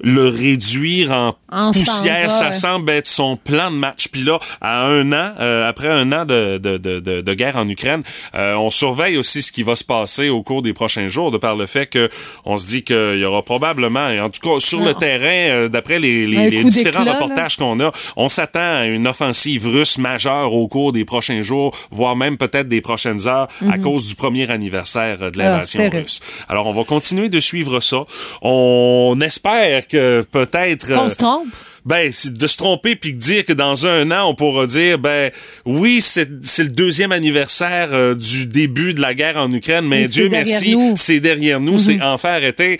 le 0.00 0.28
réduire 0.28 1.12
en 1.50 1.72
poussière. 1.72 2.30
Ça 2.30 2.52
semble 2.52 2.90
être 2.90 3.06
son 3.06 3.36
plan 3.36 3.70
de 3.70 3.76
match. 3.76 4.08
Puis 4.08 4.22
là, 4.22 4.38
à 4.60 4.84
un 4.86 5.12
an, 5.12 5.32
euh, 5.40 5.68
après 5.68 5.88
un 5.88 6.12
an 6.12 6.24
de, 6.24 6.58
de, 6.58 6.76
de, 6.76 7.20
de, 7.20 7.34
guerre 7.34 7.56
en 7.56 7.68
Ukraine, 7.68 8.02
euh, 8.34 8.54
on 8.54 8.70
surveille 8.70 9.16
aussi 9.16 9.42
ce 9.42 9.52
qui 9.52 9.62
va 9.62 9.76
se 9.76 9.84
passer 9.84 10.28
au 10.28 10.42
cours 10.42 10.62
des 10.62 10.72
prochains 10.72 11.06
jours, 11.08 11.30
de 11.30 11.38
par 11.38 11.56
le 11.56 11.66
fait 11.66 11.86
que 11.86 12.08
on 12.44 12.56
se 12.56 12.66
dit 12.66 12.82
qu'il 12.82 13.18
y 13.18 13.24
aura 13.24 13.42
probablement, 13.42 14.08
en 14.20 14.30
tout 14.30 14.40
cas 14.40 14.58
sur 14.58 14.80
le 14.80 14.94
terrain, 14.94 15.54
euh, 15.54 15.68
d'après 15.68 15.98
les, 15.98 16.26
les, 16.26 16.50
les 16.50 16.64
différents 16.64 17.04
reportages 17.04 17.56
qu'on 17.56 17.78
a, 17.80 17.90
on 18.16 18.28
s'attend 18.28 18.60
à 18.76 18.84
une 18.86 19.06
offensive 19.06 19.66
russe 19.66 19.98
majeure 19.98 20.52
au 20.52 20.68
cours 20.68 20.92
des 20.92 21.04
prochains 21.04 21.42
jours, 21.42 21.76
voire 21.90 22.16
même 22.16 22.36
peut-être 22.36 22.68
des 22.68 22.80
prochaines 22.80 23.26
heures, 23.28 23.48
à 23.70 23.78
cause 23.78 24.08
du 24.08 24.14
premier 24.14 24.50
anniversaire 24.50 25.18
de 25.18 25.24
Mhm. 25.26 25.32
Ah, 25.36 25.50
l'invasion 25.50 25.90
russe. 25.90 26.20
Alors, 26.48 26.66
on 26.66 26.72
va 26.72 26.84
continuer 26.84 27.28
de 27.28 27.40
suivre 27.40 27.80
ça. 27.80 28.02
On 28.42 29.18
espère 29.20 29.85
que 29.88 30.22
peut-être... 30.22 30.86
Qu'on 30.88 31.06
euh, 31.06 31.08
se 31.08 31.16
trompe. 31.16 31.48
Ben, 31.86 32.10
c'est 32.12 32.34
de 32.34 32.46
se 32.46 32.56
tromper 32.56 32.96
puis 32.96 33.12
de 33.12 33.18
dire 33.18 33.44
que 33.44 33.52
dans 33.52 33.86
un 33.86 34.10
an, 34.10 34.28
on 34.28 34.34
pourra 34.34 34.66
dire, 34.66 34.98
ben, 34.98 35.30
oui, 35.64 36.00
c'est 36.00 36.28
c'est 36.42 36.64
le 36.64 36.70
deuxième 36.70 37.12
anniversaire 37.12 37.90
euh, 37.92 38.14
du 38.14 38.46
début 38.46 38.92
de 38.92 39.00
la 39.00 39.14
guerre 39.14 39.36
en 39.36 39.52
Ukraine, 39.52 39.86
mais 39.86 40.02
Mais 40.02 40.08
Dieu 40.08 40.24
c'est 40.24 40.28
derrière 40.28 40.46
merci, 40.46 40.70
nous. 40.72 40.94
c'est 40.96 41.20
derrière 41.20 41.60
nous, 41.60 41.78
c'est 41.78 42.02
enfin 42.02 42.30
arrêté. 42.30 42.78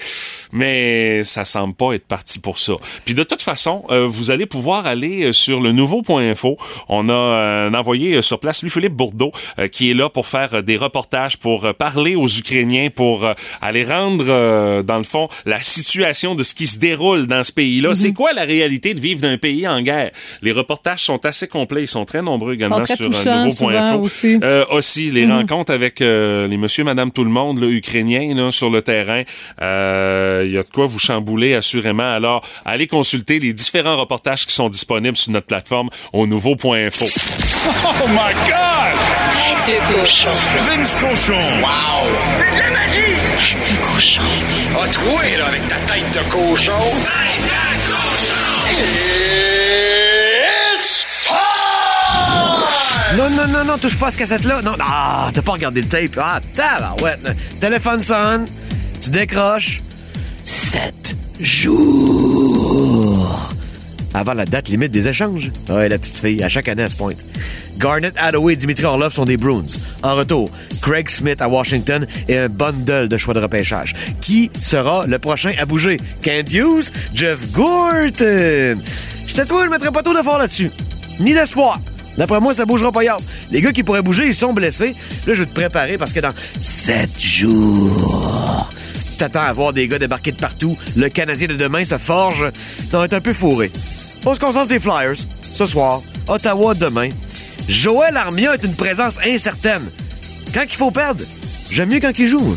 Mais 0.53 1.25
ça 1.25 1.45
semble 1.45 1.75
pas 1.75 1.93
être 1.93 2.07
parti 2.07 2.39
pour 2.39 2.59
ça. 2.59 2.75
Puis 3.05 3.15
de 3.15 3.23
toute 3.23 3.43
façon, 3.43 3.85
euh, 3.91 4.07
vous 4.07 4.31
allez 4.31 4.47
pouvoir 4.47 4.87
aller 4.87 5.25
euh, 5.25 5.33
sur 5.33 5.61
le 5.61 5.73
nouveau 5.73 6.03
point 6.03 6.31
info. 6.31 6.57
On 6.89 7.09
a 7.09 7.13
euh, 7.13 7.69
un 7.69 7.75
envoyé 7.75 8.23
sur 8.23 8.41
place, 8.41 8.63
lui 8.63 8.71
Philippe 8.71 8.95
Bourdeau, 8.95 9.33
qui 9.73 9.91
est 9.91 9.95
là 9.95 10.09
pour 10.09 10.27
faire 10.27 10.63
des 10.63 10.77
reportages, 10.77 11.37
pour 11.37 11.75
parler 11.75 12.15
aux 12.15 12.29
Ukrainiens, 12.29 12.89
pour 12.95 13.27
aller 13.61 13.83
rendre, 13.83 14.83
dans 14.83 14.99
le 14.99 15.05
fond, 15.05 15.29
la 15.45 15.61
situation 15.61 16.35
de 16.35 16.43
ce 16.43 16.55
qui 16.55 16.67
se 16.67 16.79
déroule 16.79 17.27
dans 17.27 17.43
ce 17.43 17.53
pays-là. 17.53 17.95
C'est 17.95 18.13
quoi 18.13 18.33
la 18.33 18.45
réalité 18.45 18.95
de 18.97 19.01
vivre 19.01 19.21
d'un 19.21 19.39
pays 19.39 19.69
en 19.69 19.81
guerre. 19.81 20.11
Les 20.43 20.51
reportages 20.51 21.05
sont 21.05 21.25
assez 21.25 21.47
complets, 21.47 21.85
ils 21.85 21.89
sont 21.89 22.05
très 22.05 22.23
nombreux 22.23 22.55
également 22.55 22.81
très 22.81 22.97
sur 22.97 23.07
touchants, 23.07 23.31
un 23.31 23.45
nouveau 23.45 23.55
point 23.55 23.73
souvent 23.75 23.87
info. 23.93 24.01
aussi. 24.01 24.41
Euh, 24.43 24.65
aussi, 24.71 25.11
les 25.13 25.27
rencontres 25.27 25.73
avec 25.73 26.01
euh, 26.01 26.49
les 26.49 26.57
monsieur, 26.57 26.83
madame, 26.83 27.13
tout 27.13 27.23
le 27.25 27.31
monde, 27.31 27.61
là, 27.61 27.69
ukrainiens, 27.69 28.35
là, 28.35 28.51
sur 28.51 28.71
le 28.71 28.83
terrain. 28.83 29.23
Euh, 29.63 30.43
Il 30.47 30.53
y 30.53 30.59
a 30.59 30.63
de 30.63 30.71
quoi 30.71 30.87
vous 30.87 30.99
chambouler, 30.99 31.55
assurément. 31.55 32.11
Alors, 32.13 32.43
allez 32.65 32.89
consulter 32.89 33.39
les 33.39 33.53
différents 33.53 33.97
reportages 33.97 34.47
qui 34.47 34.55
sont 34.55 34.69
disponibles 34.69 35.17
sur 35.17 35.33
notre 35.33 35.47
plateforme 35.47 35.89
au 36.13 36.27
nouveau 36.27 36.57
point 36.57 36.87
info. 36.87 37.07
Oh 37.69 38.09
my 38.09 38.33
God! 38.49 38.97
Tête 39.67 39.77
de 39.77 39.95
cochon. 40.01 40.31
Vince 40.69 40.95
Cochon. 40.97 41.33
Wow! 41.61 42.09
C'est 42.37 42.51
de 42.53 42.59
la 42.59 42.71
magie! 42.71 43.17
Tête 43.37 43.73
de 43.73 43.77
cochon. 43.95 44.23
A 44.83 44.89
troué, 44.89 45.37
là, 45.39 45.47
avec 45.47 45.67
ta 45.69 45.77
tête 45.93 46.11
de 46.13 46.31
cochon. 46.31 46.73
Tête 47.03 47.43
de 47.75 47.76
Non, 53.17 53.31
non, 53.31 53.49
non, 53.49 53.65
non, 53.65 53.79
touche 53.79 53.99
pas 53.99 54.09
à 54.09 54.11
cette 54.11 54.21
cassette-là. 54.21 54.63
Non, 54.63 54.73
ah, 54.81 55.31
t'as 55.33 55.43
pas 55.43 55.53
regardé 55.53 55.83
le 55.83 55.89
tape. 55.89 56.19
Ah, 56.19 56.41
tabarouette. 56.55 57.21
Téléphone 57.61 58.03
sonne, 58.03 58.47
tu 59.01 59.11
décroches. 59.11 59.83
Sept 60.45 61.17
jours. 61.41 63.53
Avant 64.15 64.35
la 64.35 64.45
date 64.45 64.69
limite 64.69 64.93
des 64.93 65.09
échanges. 65.09 65.51
Ouais, 65.69 65.89
la 65.89 65.99
petite 65.99 66.19
fille, 66.19 66.43
à 66.43 66.49
chaque 66.49 66.69
année, 66.69 66.83
elle 66.83 66.91
se 66.91 66.97
pointe. 66.97 67.25
Garnet 67.77 68.13
Hathaway 68.17 68.55
et 68.55 68.57
Dimitri 68.57 68.85
Orlov 68.85 69.13
sont 69.13 69.27
des 69.27 69.37
Bruins. 69.37 69.67
En 70.03 70.15
retour, 70.15 70.51
Craig 70.81 71.11
Smith 71.11 71.43
à 71.43 71.49
Washington 71.49 72.07
et 72.27 72.39
un 72.39 72.49
bundle 72.49 73.09
de 73.09 73.17
choix 73.19 73.35
de 73.35 73.41
repêchage. 73.41 73.95
Qui 74.21 74.51
sera 74.61 75.07
le 75.07 75.19
prochain 75.19 75.53
à 75.59 75.67
bouger? 75.67 75.99
Kent 76.23 76.53
Hughes? 76.53 76.91
Jeff 77.13 77.53
Gorton? 77.53 78.81
C'était 79.27 79.45
toi, 79.47 79.65
je 79.67 79.71
mettrais 79.71 79.93
pas 79.93 80.03
trop 80.03 80.15
d'efforts 80.15 80.39
là-dessus. 80.39 80.71
Ni 81.21 81.35
d'espoir. 81.35 81.79
D'après 82.17 82.41
moi, 82.41 82.55
ça 82.55 82.65
bougera 82.65 82.93
pas 82.93 83.03
hier. 83.03 83.17
Les 83.51 83.61
gars 83.61 83.73
qui 83.73 83.83
pourraient 83.83 84.03
bouger, 84.03 84.27
ils 84.27 84.35
sont 84.35 84.53
blessés. 84.53 84.95
Là, 85.27 85.35
je 85.35 85.43
vais 85.43 85.47
te 85.47 85.55
préparer 85.55 85.99
parce 85.99 86.13
que 86.13 86.21
dans 86.21 86.33
sept 86.61 87.21
jours, 87.21 88.71
tu 89.11 89.17
t'attends 89.17 89.43
à 89.43 89.53
voir 89.53 89.73
des 89.73 89.89
gars 89.89 89.99
débarquer 89.99 90.33
de 90.33 90.37
partout. 90.37 90.77
Le 90.97 91.09
Canadien 91.09 91.49
de 91.49 91.55
demain 91.55 91.85
se 91.85 91.99
forge. 91.99 92.51
Ça 92.91 92.99
va 92.99 93.05
être 93.05 93.15
un 93.15 93.21
peu 93.21 93.33
fourré. 93.33 93.71
On 94.25 94.35
se 94.35 94.41
concentre 94.41 94.67
sur 94.67 94.75
les 94.75 94.81
Flyers. 94.81 95.17
Ce 95.41 95.67
soir, 95.67 96.03
Ottawa 96.27 96.75
demain. 96.75 97.11
Joël 97.69 98.17
Armia 98.17 98.55
est 98.55 98.65
une 98.65 98.75
présence 98.75 99.19
incertaine. 99.25 99.85
Quand 100.53 100.65
il 100.65 100.77
faut 100.77 100.91
perdre, 100.91 101.25
j'aime 101.71 101.91
mieux 101.91 102.01
quand 102.01 102.19
il 102.19 102.29
joue. 102.29 102.57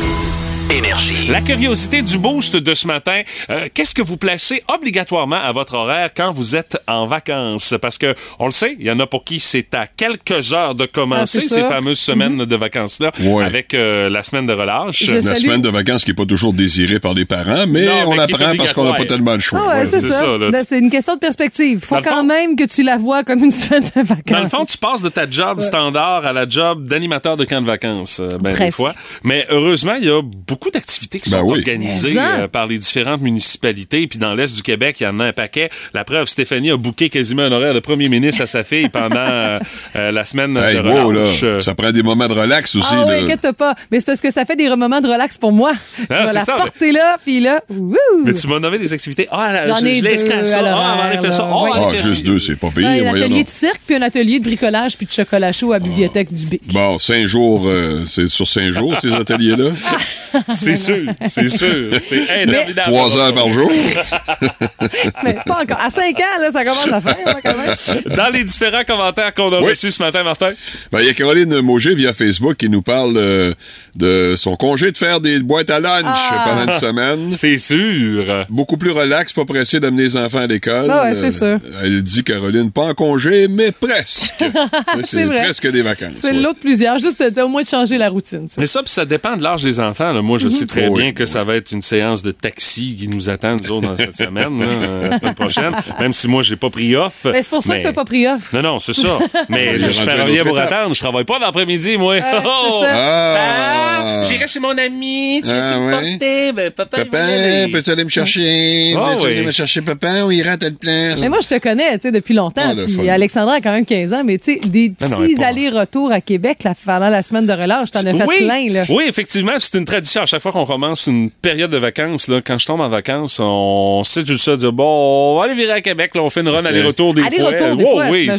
Énergie. 0.71 1.27
La 1.27 1.41
curiosité 1.41 2.01
du 2.01 2.17
boost 2.17 2.55
de 2.55 2.73
ce 2.73 2.87
matin, 2.87 3.23
euh, 3.49 3.67
qu'est-ce 3.73 3.93
que 3.93 4.01
vous 4.01 4.15
placez 4.15 4.63
obligatoirement 4.73 5.35
à 5.35 5.51
votre 5.51 5.73
horaire 5.73 6.11
quand 6.15 6.31
vous 6.31 6.55
êtes 6.55 6.77
en 6.87 7.05
vacances? 7.07 7.75
Parce 7.81 7.97
que, 7.97 8.15
on 8.39 8.45
le 8.45 8.51
sait, 8.51 8.77
il 8.79 8.85
y 8.85 8.91
en 8.91 8.97
a 9.01 9.05
pour 9.05 9.25
qui 9.25 9.41
c'est 9.41 9.73
à 9.75 9.85
quelques 9.85 10.53
heures 10.53 10.73
de 10.73 10.85
commencer 10.85 11.39
Ah, 11.43 11.47
ces 11.55 11.61
fameuses 11.63 11.99
semaines 11.99 12.45
de 12.45 12.55
vacances-là 12.55 13.11
Ouais. 13.21 13.43
avec 13.43 13.73
euh, 13.73 14.09
la 14.09 14.23
semaine 14.23 14.45
de 14.47 14.53
relâche. 14.53 15.03
Je 15.03 15.15
La 15.15 15.21
salue- 15.21 15.37
semaine 15.39 15.61
de 15.61 15.67
vacances 15.69 16.05
qui 16.05 16.11
n'est 16.11 16.15
pas 16.15 16.25
toujours 16.25 16.53
désirée 16.53 17.01
par 17.01 17.13
les 17.13 17.25
parents, 17.25 17.65
mais 17.67 17.85
Non, 17.87 17.91
on 18.07 18.11
mais 18.11 18.17
est 18.17 18.33
apprend 18.33 18.55
parce 18.57 18.71
qu'on 18.71 18.85
n'a 18.85 18.93
pas 18.93 19.05
tellement 19.05 19.33
le 19.33 19.39
choix. 19.41 19.59
Ah 19.63 19.67
ouais, 19.73 19.79
Ouais. 19.81 19.85
c'est 19.85 19.99
ça. 19.99 20.25
c'est 20.63 20.79
une 20.79 20.89
question 20.89 21.15
de 21.15 21.19
perspective. 21.19 21.79
Faut 21.83 21.95
Dans 21.95 21.99
le 22.01 22.05
quand 22.05 22.15
fond- 22.21 22.23
même 22.23 22.55
que 22.55 22.63
tu 22.63 22.83
la 22.83 22.97
vois 22.97 23.25
comme 23.25 23.43
une 23.43 23.51
semaine 23.51 23.83
de 23.83 24.01
vacances. 24.03 24.23
Dans 24.25 24.39
le 24.39 24.47
fond, 24.49 24.63
tu 24.63 24.77
passes 24.77 25.01
de 25.01 25.09
ta 25.09 25.29
job 25.29 25.59
standard 25.61 26.25
à 26.25 26.31
la 26.31 26.47
job 26.47 26.85
d'animateur 26.87 27.35
de 27.35 27.43
camp 27.43 27.59
de 27.59 27.65
vacances, 27.65 28.21
euh, 28.21 28.29
ben, 28.39 28.55
des 28.55 28.71
fois. 28.71 28.93
Mais 29.23 29.45
heureusement, 29.49 29.95
il 29.99 30.05
y 30.05 30.09
a 30.09 30.21
beaucoup 30.21 30.60
d'activités 30.69 31.19
qui 31.19 31.29
Ben 31.29 31.39
sont 31.39 31.43
oui. 31.45 31.59
organisées 31.59 32.15
euh, 32.19 32.47
par 32.47 32.67
les 32.67 32.77
différentes 32.77 33.21
municipalités. 33.21 34.07
Puis 34.07 34.19
dans 34.19 34.33
l'Est 34.35 34.55
du 34.55 34.61
Québec, 34.61 34.97
il 34.99 35.03
y 35.03 35.07
en 35.07 35.19
a 35.19 35.25
un 35.25 35.33
paquet. 35.33 35.69
La 35.93 36.03
preuve, 36.03 36.27
Stéphanie 36.27 36.71
a 36.71 36.77
booké 36.77 37.09
quasiment 37.09 37.43
un 37.43 37.51
horaire 37.51 37.73
de 37.73 37.79
premier 37.79 38.09
ministre 38.09 38.41
à 38.43 38.45
sa 38.45 38.63
fille 38.63 38.89
pendant 38.89 39.15
euh, 39.17 39.57
euh, 39.95 40.11
la 40.11 40.25
semaine 40.25 40.55
Hey, 40.57 40.75
de 40.75 40.81
wow, 40.81 41.07
relâche. 41.07 41.41
là, 41.41 41.59
ça 41.61 41.73
prend 41.75 41.91
des 41.91 42.03
moments 42.03 42.27
de 42.27 42.33
relax 42.33 42.75
aussi. 42.75 42.87
Ah 42.91 43.05
oui, 43.07 43.15
inquiète 43.23 43.51
pas. 43.57 43.75
Mais 43.91 43.99
c'est 43.99 44.05
parce 44.05 44.21
que 44.21 44.29
ça 44.31 44.45
fait 44.45 44.55
des 44.55 44.69
moments 44.75 45.01
de 45.01 45.07
relax 45.07 45.37
pour 45.37 45.51
moi. 45.51 45.71
je 45.97 46.05
Ah, 46.09 46.21
vais 46.21 46.27
c'est 46.27 46.33
la 46.33 46.43
ça. 46.45 46.53
porter 46.55 46.91
là, 46.91 47.17
puis 47.23 47.39
là, 47.39 47.61
wouh! 47.69 47.95
Mais 48.25 48.33
tu 48.33 48.47
m'as 48.47 48.59
nommé 48.59 48.77
des 48.77 48.93
activités. 48.93 49.27
Ah, 49.31 49.51
là, 49.53 49.67
J'en 49.67 49.75
je, 49.79 49.85
ai 49.85 49.95
je 49.99 50.03
l'ai 50.03 50.13
inscrit 50.15 50.33
à 50.33 50.43
ça. 50.45 50.59
Ah, 50.63 51.11
on 51.21 51.31
ça. 51.31 51.49
Ah, 51.51 51.89
Ah, 51.93 51.97
juste 51.97 52.25
deux, 52.25 52.39
c'est 52.39 52.55
pas 52.55 52.69
payé. 52.69 52.85
Ouais, 52.87 53.07
un 53.07 53.15
atelier 53.15 53.43
de 53.43 53.49
cirque, 53.49 53.81
puis 53.85 53.95
un 53.95 54.01
atelier 54.01 54.39
de 54.39 54.43
bricolage, 54.45 54.97
puis 54.97 55.05
de 55.05 55.11
chocolat 55.11 55.51
chaud 55.51 55.71
à 55.73 55.79
la 55.79 55.83
bibliothèque 55.85 56.31
du 56.33 56.45
Bic. 56.45 56.61
Bon, 56.73 56.97
cinq 56.99 57.25
jours, 57.25 57.63
euh, 57.67 58.03
c'est 58.07 58.27
sur 58.29 58.47
cinq 58.47 58.71
jours, 58.71 58.93
ces 59.01 59.13
ateliers-là? 59.13 59.65
C'est 60.55 60.75
sûr, 60.75 61.05
c'est 61.25 61.49
sûr. 61.49 61.89
C'est 62.07 62.29
interminable. 62.43 62.81
Trois 62.91 63.17
heures 63.17 63.33
par 63.33 63.49
jour. 63.49 63.69
Mais 65.23 65.35
pas 65.45 65.59
encore. 65.61 65.79
À 65.79 65.89
5 65.89 66.19
ans, 66.19 66.41
là, 66.41 66.51
ça 66.51 66.63
commence 66.63 66.91
à 66.91 67.01
faire, 67.01 67.15
hein, 67.27 67.39
quand 67.43 67.55
même. 67.57 68.15
Dans 68.15 68.29
les 68.29 68.43
différents 68.43 68.83
commentaires 68.85 69.33
qu'on 69.33 69.51
a 69.53 69.59
Oui. 69.59 69.69
reçus 69.69 69.91
ce 69.91 70.01
matin, 70.01 70.23
Martin. 70.23 70.51
Ben, 70.91 70.99
Il 71.01 71.07
y 71.07 71.09
a 71.09 71.13
Caroline 71.13 71.61
Mauger 71.61 71.95
via 71.95 72.13
Facebook 72.13 72.55
qui 72.57 72.69
nous 72.69 72.81
parle 72.81 73.13
euh, 73.17 73.53
de 73.95 74.35
son 74.37 74.55
congé 74.55 74.91
de 74.91 74.97
faire 74.97 75.19
des 75.21 75.39
boîtes 75.39 75.69
à 75.69 75.79
lunch 75.79 76.03
Ah. 76.05 76.45
pendant 76.49 76.71
une 76.71 76.79
semaine. 76.79 77.33
C'est 77.35 77.57
sûr. 77.57 78.45
Beaucoup 78.49 78.77
plus 78.77 78.91
relax, 78.91 79.33
pas 79.33 79.45
pressé 79.45 79.79
d'amener 79.79 80.03
les 80.03 80.17
enfants 80.17 80.39
à 80.39 80.47
l'école. 80.47 80.89
Ah 80.89 81.03
ouais, 81.03 81.15
c'est 81.15 81.43
Euh, 81.43 81.57
sûr. 81.59 81.69
Elle 81.83 82.01
dit, 82.03 82.23
Caroline, 82.23 82.71
pas 82.71 82.85
en 82.85 82.93
congé, 82.93 83.47
mais 83.47 83.71
presque. 83.71 84.43
c'est 85.03 85.25
presque 85.25 85.67
des 85.71 85.81
vacances. 85.81 86.11
C'est 86.15 86.31
ouais. 86.31 86.41
l'autre 86.41 86.59
plusieurs. 86.59 86.97
Juste 86.99 87.21
euh, 87.21 87.43
au 87.43 87.47
moins 87.47 87.63
de 87.63 87.67
changer 87.67 87.97
la 87.97 88.09
routine. 88.09 88.47
ça. 88.49 88.59
Mais 88.59 88.67
ça, 88.67 88.81
puis 88.83 88.91
ça 88.91 89.05
dépend 89.05 89.35
de 89.37 89.43
l'âge 89.43 89.63
des 89.63 89.79
enfants. 89.79 90.11
là. 90.11 90.21
Moi, 90.31 90.37
je 90.37 90.47
sais 90.47 90.65
très 90.65 90.87
Oh 90.87 90.91
oui, 90.93 91.01
bien 91.03 91.11
que 91.11 91.25
ça 91.25 91.43
va 91.43 91.55
être 91.57 91.73
une 91.73 91.81
séance 91.81 92.23
de 92.23 92.31
taxi 92.31 92.95
qui 92.97 93.09
nous 93.09 93.29
attend, 93.29 93.57
nous 93.57 93.69
autres, 93.69 93.89
dans 93.89 93.97
cette 93.97 94.15
semaine, 94.25 94.59
là, 94.61 94.65
euh, 94.65 95.09
la 95.09 95.19
semaine 95.19 95.33
prochaine. 95.35 95.71
Même 95.99 96.13
si 96.13 96.29
moi, 96.29 96.41
j'ai 96.41 96.55
pas 96.55 96.69
pris 96.69 96.95
off. 96.95 97.25
Mais 97.25 97.41
c'est 97.43 97.49
pour 97.49 97.61
ça 97.61 97.73
Mais- 97.73 97.81
que 97.81 97.87
t'as 97.87 97.93
pas 97.93 98.05
pris 98.05 98.25
off. 98.27 98.53
Non, 98.53 98.61
non, 98.61 98.79
c'est 98.79 98.93
ça. 98.93 99.19
Mais 99.49 99.77
je 99.79 100.01
à 100.09 100.15
une 100.15 100.21
rien 100.31 100.43
étape. 100.45 100.57
attendre. 100.71 100.95
Je 100.95 100.99
travaille 101.01 101.25
pas 101.25 101.37
l'après-midi, 101.37 101.97
moi. 101.97 102.15
c'est 102.15 102.21
ça. 102.21 102.87
Ah! 102.93 103.97
Ah, 104.03 104.23
J'irai 104.27 104.47
chez 104.47 104.59
mon 104.59 104.77
ami. 104.77 105.41
Tu 105.43 105.49
veux-tu 105.53 105.73
Ah, 105.73 105.77
me 105.79 105.85
ouais? 105.93 106.09
porter? 106.11 106.51
Ben, 106.53 106.71
papa, 106.71 106.97
Papa, 107.05 107.17
aller. 107.23 107.71
peux-tu 107.71 107.89
aller 107.91 108.03
me 108.05 108.09
chercher? 108.09 108.93
Ah 108.97 109.11
Peux-tu 109.13 109.25
oui. 109.25 109.31
aller 109.31 109.43
me 109.45 109.51
chercher 109.51 109.81
papa? 109.81 110.07
On 110.23 110.31
ira 110.31 110.51
à 110.53 110.57
telle 110.57 110.75
place. 110.75 111.19
Mais 111.21 111.29
moi, 111.29 111.39
je 111.43 111.49
te 111.49 111.59
connais, 111.59 111.97
tu 111.97 112.03
sais, 112.03 112.11
depuis 112.11 112.33
longtemps. 112.33 112.61
Ah, 112.65 112.73
puis 112.75 112.93
fun. 112.95 113.07
Alexandra 113.07 113.55
a 113.55 113.61
quand 113.61 113.71
même 113.73 113.85
15 113.85 114.13
ans, 114.13 114.23
mais 114.25 114.37
tu 114.37 114.53
sais, 114.53 114.59
des 114.67 114.89
petits 114.91 115.43
allers-retours 115.43 116.11
à 116.11 116.21
Québec 116.21 116.63
là, 116.63 116.73
pendant 116.85 117.09
la 117.09 117.21
semaine 117.21 117.45
de 117.45 117.53
relâche, 117.53 117.91
t'en 117.91 117.99
as 118.05 118.13
fait 118.13 118.25
oui, 118.27 118.37
plein, 118.45 118.69
là. 118.71 118.83
Oui, 118.89 119.03
effectivement, 119.09 119.53
c'est 119.59 119.77
une 119.77 119.85
tradition. 119.85 120.20
À 120.21 120.25
chaque 120.25 120.41
fois 120.41 120.51
qu'on 120.51 120.65
commence 120.65 121.07
une 121.07 121.29
période 121.31 121.71
de 121.71 121.77
vacances, 121.77 122.27
là, 122.27 122.41
quand 122.45 122.57
je 122.57 122.65
tombe 122.65 122.81
en 122.81 122.89
vacances, 122.89 123.39
on 123.41 124.03
sait 124.03 124.23
du 124.23 124.37
ça, 124.37 124.55
dire 124.55 124.71
bon, 124.71 125.33
on 125.33 125.39
va 125.39 125.45
aller 125.45 125.55
virer 125.55 125.73
à 125.73 125.81
Québec, 125.81 126.11
là, 126.15 126.21
on 126.21 126.29
fait 126.29 126.41
une 126.41 126.49
run 126.49 126.63
aller-retour 126.65 127.13
des 127.13 127.23
des 127.23 127.83
Oh, 127.83 127.91
fois, 127.91 128.05
oui, 128.09 128.29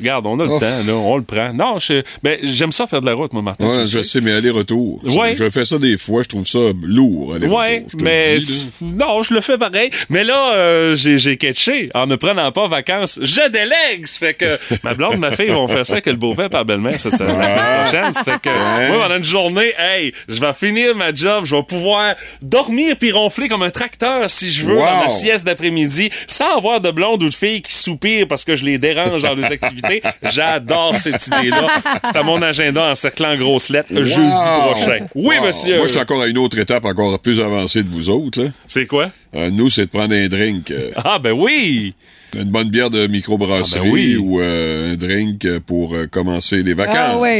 regarde, 0.00 0.26
on 0.26 0.38
a 0.38 0.44
le 0.44 0.50
Oh. 0.50 0.58
temps, 0.60 0.66
là, 0.86 0.92
on 0.94 1.16
le 1.16 1.22
prend. 1.24 1.52
Non, 1.52 1.78
ben, 2.22 2.38
j'aime 2.42 2.72
ça 2.72 2.86
faire 2.86 3.00
de 3.00 3.06
la 3.06 3.14
route, 3.14 3.32
moi, 3.32 3.42
Martin. 3.42 3.66
Ouais, 3.66 3.82
je 3.82 3.98
sais. 3.98 4.04
sais, 4.04 4.20
mais 4.20 4.32
aller-retour. 4.32 5.00
Ouais. 5.04 5.34
Je 5.34 5.50
fais 5.50 5.64
ça 5.64 5.78
des 5.78 5.98
fois, 5.98 6.22
je 6.22 6.28
trouve 6.28 6.46
ça 6.46 6.58
lourd, 6.82 7.34
aller-retour. 7.34 7.58
Ouais, 7.58 7.84
le 7.98 8.04
mais 8.04 8.38
dis, 8.38 8.68
non, 8.82 9.22
je 9.22 9.34
le 9.34 9.40
fais 9.40 9.58
pareil. 9.58 9.90
Mais 10.08 10.24
là, 10.24 10.52
euh, 10.54 10.94
j'ai 10.94 11.36
catché 11.36 11.90
en 11.94 12.06
ne 12.06 12.16
prenant 12.16 12.50
pas 12.52 12.68
vacances. 12.68 13.18
Je 13.22 13.48
délègue. 13.50 14.06
Ça 14.06 14.18
fait 14.26 14.34
que 14.34 14.58
ma 14.84 14.94
blonde, 14.94 15.18
ma 15.18 15.32
fille 15.32 15.48
vont 15.48 15.66
faire 15.68 15.84
ça 15.84 15.94
avec 15.94 16.06
le 16.06 16.14
beau-père 16.14 16.50
par 16.50 16.64
belle-mère 16.64 16.98
cette 16.98 17.16
semaine, 17.16 17.38
la 17.38 17.48
semaine 17.48 17.82
prochaine. 17.82 18.12
Ça 18.12 18.24
fait 18.24 18.40
que 18.40 18.88
moi, 18.90 19.02
pendant 19.02 19.16
une 19.16 19.24
journée, 19.24 19.72
hey, 19.78 20.12
je 20.28 20.40
vais 20.40 20.52
finir 20.52 20.94
ma 20.94 21.12
job, 21.16 21.44
je 21.46 21.56
vais 21.56 21.62
pouvoir 21.62 22.14
dormir 22.42 22.96
puis 22.98 23.10
ronfler 23.12 23.48
comme 23.48 23.62
un 23.62 23.70
tracteur 23.70 24.28
si 24.30 24.50
je 24.50 24.64
veux 24.64 24.76
Wow. 24.76 24.84
dans 24.84 25.00
ma 25.04 25.08
sieste 25.08 25.46
d'après-midi, 25.46 26.10
sans 26.28 26.58
avoir 26.58 26.80
de 26.80 26.90
blonde 26.90 27.22
ou 27.22 27.28
de 27.28 27.34
fille 27.34 27.62
qui 27.62 27.72
soupire 27.74 28.28
parce 28.28 28.44
que 28.44 28.54
je 28.56 28.64
les 28.64 28.78
dérange 28.78 29.22
dans 29.22 29.34
les 29.34 29.44
activités. 29.44 30.02
J'adore 30.22 30.94
cette 30.94 31.26
idée-là. 31.26 31.68
C'est 32.04 32.16
à 32.16 32.22
mon 32.22 32.40
agenda 32.42 32.92
en 32.92 33.36
grosses 33.36 33.70
lettres 33.70 34.02
jeudi 34.02 34.28
prochain. 34.60 35.06
Oui, 35.14 35.36
Wow. 35.38 35.46
monsieur. 35.46 35.76
Moi, 35.78 35.86
je 35.86 35.92
suis 35.92 36.00
encore 36.00 36.22
à 36.22 36.26
une 36.26 36.38
autre 36.38 36.58
étape 36.58 36.84
encore 36.84 37.18
plus 37.18 37.40
avancée 37.40 37.82
de 37.82 37.88
vous 37.88 38.08
autres. 38.10 38.50
C'est 38.66 38.86
quoi? 38.86 39.10
Euh, 39.34 39.50
nous, 39.50 39.70
c'est 39.70 39.86
de 39.86 39.90
prendre 39.90 40.14
un 40.14 40.28
drink. 40.28 40.70
euh, 40.70 40.90
Ah, 40.96 41.18
ben 41.18 41.32
oui! 41.32 41.94
Une 42.36 42.50
bonne 42.50 42.68
bière 42.70 42.90
de 42.90 43.06
microbrasserie 43.06 43.80
Ah 43.80 43.84
ben 43.84 43.90
oui. 43.92 44.16
ou 44.16 44.40
euh, 44.40 44.92
un 44.92 44.96
drink 44.96 45.46
pour 45.66 45.94
euh, 45.94 46.06
commencer 46.06 46.62
les 46.62 46.74
vacances. 46.74 46.96
Ah 46.98 47.18
oui, 47.18 47.38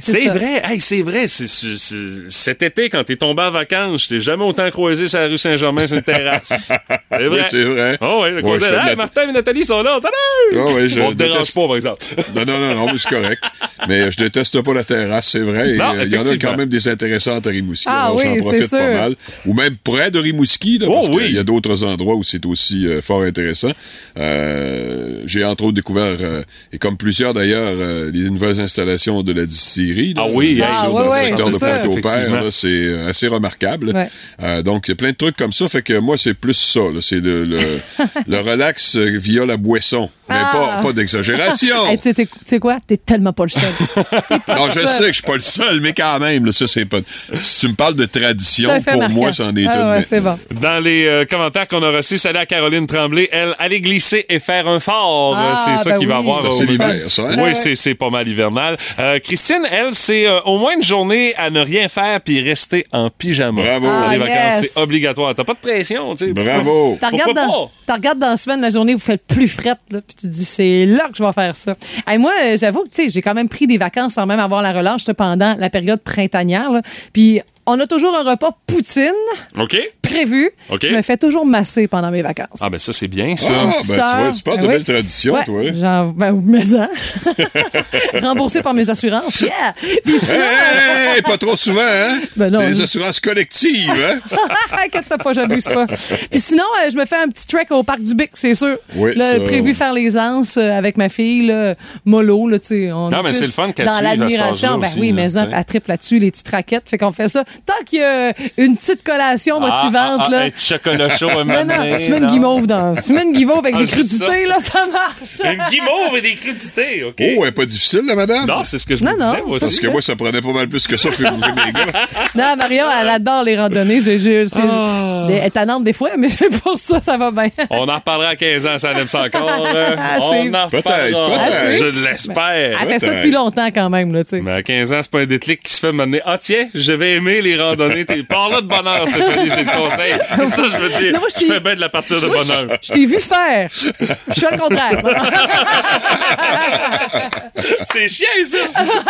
C'est 0.00 0.26
vrai, 0.28 0.62
hey, 0.64 0.80
c'est 0.80 1.02
vrai. 1.02 1.26
Cet 1.28 2.62
été, 2.62 2.88
quand 2.88 3.04
t'es 3.04 3.16
tombé 3.16 3.42
en 3.42 3.50
vacances, 3.50 4.04
je 4.04 4.08
t'ai 4.08 4.20
jamais 4.20 4.44
autant 4.44 4.68
croisé 4.70 5.06
sur 5.08 5.18
la 5.20 5.26
rue 5.26 5.38
Saint-Germain 5.38 5.86
sur 5.86 5.96
une 5.96 6.02
terrasse. 6.02 6.48
C'est 7.10 7.24
vrai. 7.24 7.28
Oui, 7.30 7.38
c'est 7.50 7.64
vrai. 7.64 7.98
Oh, 8.02 8.20
oui, 8.22 8.30
le 8.32 8.44
Ouais, 8.44 8.56
hey, 8.56 8.70
la- 8.70 8.96
Martin 8.96 9.28
et 9.28 9.32
Nathalie 9.32 9.64
sont 9.64 9.82
là. 9.82 9.98
Ah 10.04 10.72
ouais, 10.74 10.88
je 10.88 11.00
On 11.00 11.10
te 11.10 11.14
dérange 11.16 11.38
déteste- 11.38 11.54
pas, 11.54 11.66
par 11.66 11.76
exemple. 11.76 12.04
Non, 12.36 12.44
non, 12.44 12.58
non, 12.58 12.74
non, 12.74 12.86
mais 12.92 12.98
c'est 12.98 13.08
correct. 13.08 13.42
Mais 13.88 14.00
euh, 14.02 14.10
je 14.10 14.18
déteste 14.18 14.62
pas 14.62 14.74
la 14.74 14.84
terrasse, 14.84 15.30
c'est 15.30 15.40
vrai. 15.40 15.68
Euh, 15.78 16.04
Il 16.06 16.12
y 16.12 16.18
en 16.18 16.26
a 16.28 16.36
quand 16.36 16.56
même 16.56 16.68
des 16.68 16.86
intéressantes 16.88 17.46
à 17.46 17.50
Rimouski. 17.50 17.86
Ah 17.88 18.04
alors 18.06 18.16
oui, 18.16 18.24
j'en 18.26 18.34
c'est 18.34 18.40
profite 18.40 18.60
pas 18.60 18.66
sûr. 18.78 18.94
mal. 18.94 19.14
Ou 19.46 19.54
même 19.54 19.76
près 19.82 20.10
de 20.10 20.18
Rimouski, 20.18 20.78
là, 20.78 20.86
Oh 20.90 20.94
parce 20.94 21.08
oui. 21.08 21.24
qu'il 21.26 21.34
y 21.36 21.38
a 21.38 21.42
d'autres 21.44 21.82
endroits 21.84 22.14
où 22.14 22.22
c'est 22.22 22.44
aussi 22.46 22.86
euh, 22.86 23.00
fort 23.00 23.22
intéressant. 23.22 23.70
Euh, 24.16 25.22
J'ai 25.26 25.44
entre 25.44 25.64
autres 25.64 25.74
découvert, 25.74 26.16
euh, 26.20 26.42
et 26.72 26.78
comme 26.78 26.96
plusieurs 26.96 27.34
d'ailleurs, 27.34 27.74
euh, 27.78 28.10
les 28.12 28.30
nouvelles 28.30 28.60
installations 28.60 29.22
de 29.22 29.32
la 29.32 29.44
distillerie. 29.46 30.14
là, 30.14 30.22
Ah 30.24 30.30
oui, 30.32 30.62
ah 30.64 30.84
sur 30.86 30.94
ouais, 30.94 31.20
le 31.20 31.26
secteur 31.26 31.48
de 31.48 31.52
ça. 31.52 32.28
Là, 32.40 32.50
c'est 32.50 33.08
assez 33.08 33.28
remarquable. 33.28 33.90
Ouais. 33.94 34.08
Euh, 34.42 34.62
donc, 34.62 34.88
il 34.88 34.90
y 34.90 34.92
a 34.92 34.96
plein 34.96 35.10
de 35.10 35.16
trucs 35.16 35.36
comme 35.36 35.52
ça. 35.52 35.68
Fait 35.68 35.82
que 35.82 35.98
moi, 35.98 36.16
c'est 36.16 36.34
plus 36.34 36.54
ça. 36.54 36.80
là. 36.80 37.00
C'est 37.02 37.20
le, 37.20 37.44
le, 37.44 37.58
le 38.28 38.36
relax 38.40 38.96
via 38.96 39.44
la 39.46 39.56
boisson. 39.56 40.08
Mais 40.28 40.36
Ah. 40.38 40.50
pas, 40.80 40.82
pas 40.82 40.92
d'exagération. 40.92 41.68
Hey, 41.88 41.96
tu 41.96 42.02
sais 42.04 42.14
t'es- 42.14 42.26
tu 42.26 42.32
sais 42.44 42.58
quoi? 42.58 42.78
T'es 42.86 42.96
tellement 42.98 43.32
pas 43.32 43.44
le 43.44 43.50
seul. 43.50 43.62
Pas 44.46 44.56
Non, 44.56 44.64
le 44.66 44.72
je 44.72 44.78
seul. 44.80 44.88
sais 44.88 45.00
que 45.02 45.08
je 45.08 45.12
suis 45.14 45.22
pas 45.22 45.34
le 45.34 45.40
seul, 45.40 45.80
mais 45.80 45.92
quand 45.92 46.18
même, 46.20 46.44
là, 46.44 46.52
ça, 46.52 46.66
c'est 46.66 46.84
pas. 46.84 46.98
Si 47.34 47.60
tu 47.60 47.68
me 47.68 47.74
parles 47.74 47.94
de 47.94 48.04
tradition, 48.04 48.68
pour 48.82 48.96
marquant. 48.98 49.14
moi, 49.14 49.32
c'en 49.32 49.54
est 49.56 49.66
ah, 49.66 49.80
une. 49.80 49.86
ouais, 49.88 49.98
mais- 49.98 50.02
c'est 50.08 50.20
bon. 50.20 50.38
Dans 50.60 50.78
les 50.82 51.06
euh, 51.06 51.24
commentaires 51.24 51.66
qu'on 51.68 51.82
a 51.82 51.90
reçus, 51.90 52.18
salut 52.18 52.38
à 52.38 52.46
Caroline 52.46 52.86
Tremblay. 52.86 53.28
Elle, 53.32 53.54
allait 53.58 53.80
glisser 53.98 54.24
et 54.28 54.38
faire 54.38 54.66
un 54.68 54.80
fort. 54.80 55.34
Ah, 55.36 55.50
Euh, 55.52 55.54
c'est 55.56 55.76
ça 55.76 55.90
ben 55.90 55.98
qu'il 55.98 56.08
va 56.08 56.20
oui. 56.20 56.28
avoir. 56.30 56.52
C'est 56.52 56.64
l'hiver, 56.66 56.94
ça, 57.08 57.22
hein? 57.22 57.36
Oui, 57.38 57.50
c'est, 57.54 57.74
c'est 57.74 57.94
pas 57.94 58.10
mal 58.10 58.26
hivernal. 58.28 58.76
Euh, 58.98 59.18
Christine, 59.18 59.62
elle, 59.70 59.94
c'est 59.94 60.26
euh, 60.26 60.40
au 60.42 60.58
moins 60.58 60.74
une 60.74 60.82
journée 60.82 61.34
à 61.36 61.50
ne 61.50 61.60
rien 61.60 61.88
faire 61.88 62.20
puis 62.20 62.40
rester 62.40 62.86
en 62.92 63.10
pyjama. 63.10 63.60
Bravo. 63.62 63.86
Les 64.10 64.16
Ah, 64.16 64.18
vacances, 64.18 64.60
yes. 64.62 64.72
c'est 64.74 64.80
obligatoire. 64.80 65.34
T'as 65.34 65.44
pas 65.44 65.54
de 65.54 65.58
pression, 65.58 66.14
tu 66.14 66.26
sais. 66.26 66.32
Bravo. 66.32 66.96
T'as 67.00 67.10
regardes, 67.10 67.34
dans, 67.34 67.46
pas? 67.66 67.70
t'as 67.86 67.94
regardes 67.94 68.18
dans 68.18 68.30
la 68.30 68.36
semaine, 68.36 68.60
la 68.60 68.70
journée, 68.70 68.94
vous 68.94 69.00
faites 69.00 69.26
plus 69.26 69.48
frette, 69.48 69.78
là, 69.90 70.00
puis 70.06 70.14
tu 70.18 70.26
te 70.28 70.32
dis, 70.32 70.44
c'est 70.44 70.84
là 70.84 71.08
que 71.10 71.16
je 71.16 71.22
vais 71.24 71.32
faire 71.32 71.54
ça. 71.56 71.74
Hey, 72.06 72.18
moi, 72.18 72.32
j'avoue 72.56 72.84
que, 72.84 72.90
tu 72.90 73.04
sais, 73.04 73.08
j'ai 73.08 73.22
quand 73.22 73.34
même 73.34 73.48
pris 73.48 73.66
des 73.66 73.78
vacances 73.78 74.14
sans 74.14 74.26
même 74.26 74.40
avoir 74.40 74.62
la 74.62 74.72
relâche 74.72 75.06
là, 75.06 75.14
pendant 75.14 75.56
la 75.58 75.70
période 75.70 76.00
printanière. 76.00 76.70
là. 76.70 76.82
Puis, 77.12 77.40
on 77.70 77.78
a 77.80 77.86
toujours 77.86 78.16
un 78.16 78.22
repas 78.24 78.50
poutine 78.66 79.12
OK? 79.58 79.76
prévu. 80.00 80.50
OK. 80.70 80.80
Je 80.86 80.88
me 80.94 81.02
fais 81.02 81.18
toujours 81.18 81.44
masser 81.44 81.86
pendant 81.86 82.10
mes 82.10 82.22
vacances. 82.22 82.60
Ah, 82.62 82.70
ben 82.70 82.78
ça, 82.78 82.94
c'est 82.94 83.08
bien, 83.08 83.36
ça. 83.36 83.52
Ah, 83.54 83.64
ben, 83.66 83.72
tu 83.72 83.86
vois, 83.94 84.32
tu 84.32 84.42
parles 84.42 84.56
Ben 84.56 84.62
de 84.62 84.66
oui. 84.68 84.72
belles 84.72 84.84
traditions, 84.84 85.34
Ouais, 85.34 85.44
toi. 85.44 85.62
Genre, 85.72 86.12
ben, 86.14 86.42
mais. 86.46 86.62
Remboursé 88.22 88.62
par 88.62 88.72
mes 88.72 88.88
assurances. 88.88 89.40
Yeah! 89.42 89.74
Puis 90.04 90.18
sinon, 90.18 90.38
Hey, 90.38 91.16
hey, 91.16 91.22
pas 91.22 91.36
trop 91.36 91.56
souvent, 91.56 91.80
hein? 91.82 92.20
Ben 92.36 92.50
non. 92.50 92.60
c'est 92.60 92.68
des 92.68 92.80
assurances 92.80 93.20
collectives, 93.20 93.90
hein? 93.90 94.36
Inquiète-toi 94.86 95.18
pas, 95.18 95.32
j'abuse 95.34 95.64
pas. 95.64 95.86
Puis 96.30 96.40
sinon, 96.40 96.64
euh, 96.82 96.90
je 96.90 96.96
me 96.96 97.04
fais 97.04 97.16
un 97.16 97.28
petit 97.28 97.46
trek 97.46 97.66
au 97.70 97.82
parc 97.82 98.00
du 98.00 98.14
Bic, 98.14 98.30
c'est 98.34 98.54
sûr. 98.54 98.78
Oui, 98.94 99.14
Là, 99.14 99.32
ça, 99.34 99.40
prévu 99.40 99.74
faire 99.74 99.92
les 99.92 100.16
anses 100.16 100.56
euh, 100.56 100.70
avec 100.72 100.96
ma 100.96 101.08
fille, 101.10 101.46
là, 101.46 101.74
mollo, 102.06 102.48
là, 102.48 102.58
tu 102.58 102.66
sais. 102.68 102.92
on 102.92 103.10
Non, 103.10 103.22
mais 103.22 103.32
c'est 103.34 103.46
le 103.46 103.52
fun 103.52 103.72
qu'elle 103.72 103.86
Dans 103.86 104.00
l'admiration, 104.00 104.78
ben 104.78 104.88
aussi, 104.88 105.00
oui, 105.00 105.12
mais 105.12 105.30
elle 105.32 105.64
triple 105.66 105.90
là-dessus, 105.90 106.18
les 106.18 106.30
petites 106.30 106.48
raquettes. 106.48 106.88
Fait 106.88 106.96
qu'on 106.98 107.12
fait 107.12 107.28
ça. 107.28 107.44
Tant 107.66 107.84
qu'il 107.84 108.00
y 108.00 108.02
a 108.02 108.32
une 108.56 108.76
petite 108.76 109.02
collation 109.04 109.60
motivante, 109.60 109.92
Ah, 110.20 110.24
ah, 110.26 110.30
là. 110.30 110.38
Un 110.42 110.50
petit 110.50 110.66
chocolat 110.66 111.08
chaud 111.16 111.28
à 111.30 111.44
non, 111.44 111.64
non, 111.64 111.98
tu 111.98 112.10
mets 112.10 112.18
une 112.18 112.26
guimauve 112.26 112.66
dans. 112.66 112.94
Tu 112.94 113.12
mets 113.12 113.24
une 113.24 113.32
guimauve 113.32 113.58
avec 113.58 113.74
Ah, 113.76 113.80
des 113.80 113.86
crudités, 113.86 114.46
là, 114.46 114.54
ça 114.60 114.86
marche. 114.86 115.40
Une 115.44 115.62
guimauve 115.70 116.16
et 116.16 116.20
des 116.22 116.34
crudités, 116.34 117.04
OK? 117.04 117.14
Oh, 117.20 117.42
elle 117.42 117.48
est 117.48 117.52
pas 117.52 117.66
difficile, 117.66 118.02
la 118.06 118.14
madame? 118.14 118.46
Non, 118.46 118.62
c'est 118.62 118.78
ce 118.78 118.86
que 118.86 118.96
je 118.96 119.04
Non, 119.04 119.12
me 119.12 119.18
non. 119.18 119.30
disais, 119.30 119.42
moi 119.46 119.58
Parce 119.60 119.80
que 119.80 119.86
moi, 119.88 120.00
ça 120.02 120.16
prenait 120.16 120.40
pas 120.40 120.52
mal 120.52 120.68
plus 120.68 120.86
que 120.86 120.96
ça 120.96 121.10
pour 121.10 121.20
ouvrir 121.32 121.54
mes 121.54 121.72
gars. 121.72 122.00
Non, 122.34 122.54
Marion, 122.56 122.86
elle 123.00 123.08
adore 123.08 123.42
les 123.44 123.58
randonnées. 123.58 124.00
J'ai- 124.00 124.18
j'ai- 124.18 124.46
c'est- 124.46 124.60
Ah. 124.62 125.26
Elle 125.30 125.44
est 125.44 125.50
tannante 125.50 125.84
des 125.84 125.92
fois, 125.92 126.10
mais 126.16 126.28
c'est 126.28 126.48
pour 126.62 126.78
ça, 126.78 127.00
ça 127.00 127.16
va 127.18 127.30
bien. 127.30 127.48
On 127.70 127.88
en 127.88 127.94
reparlera 127.94 128.30
à 128.30 128.36
15 128.36 128.66
ans, 128.66 128.78
ça 128.78 128.92
aime 128.92 129.08
ça 129.08 129.24
encore. 129.24 129.48
euh, 129.66 129.96
on 130.20 130.54
en 130.54 130.68
Peut-être, 130.68 130.86
reparlera. 130.88 131.38
peut-être. 131.44 131.78
Je 131.78 131.84
l'espère. 131.86 132.78
Elle 132.82 132.88
fait 132.88 132.98
ça 132.98 133.14
depuis 133.14 133.30
longtemps 133.30 133.68
quand 133.74 133.90
même, 133.90 134.12
là, 134.14 134.24
tu 134.24 134.30
sais. 134.36 134.40
Mais 134.42 134.52
à 134.52 134.62
15 134.62 134.92
ans, 134.92 135.00
c'est 135.02 135.10
pas 135.10 135.20
un 135.20 135.26
déclic 135.26 135.62
qui 135.62 135.72
se 135.72 135.80
fait 135.80 135.92
mener. 135.92 136.20
Ah, 136.24 136.38
tiens, 136.38 136.68
je 136.74 136.92
vais 136.92 137.12
aimer 137.14 137.42
les 137.42 137.47
randonnées. 137.56 138.04
T'es 138.04 138.22
par 138.22 138.50
là 138.50 138.60
de 138.60 138.66
bonheur, 138.66 139.06
Stéphanie, 139.06 139.50
c'est 139.50 139.64
le 139.64 139.76
conseil. 139.76 140.14
C'est 140.36 140.46
ça, 140.46 140.62
je 140.68 140.76
veux 140.76 140.88
dire. 140.88 141.12
Non, 141.12 141.20
moi, 141.20 141.28
je 141.34 141.40
tu 141.40 141.52
fais 141.52 141.60
bien 141.60 141.74
de 141.74 141.80
la 141.80 141.88
partir 141.88 142.20
de 142.20 142.26
Moi, 142.26 142.36
bonheur. 142.36 142.78
Je 142.82 142.88
je 142.88 142.92
t'ai 142.92 143.06
vu 143.06 143.20
faire. 143.20 143.70
Je 143.72 144.40
fais 144.40 144.50
le 144.52 144.58
contraire. 144.58 144.98
C'est 147.92 148.08
chiant, 148.08 148.26
ça. 148.44 148.58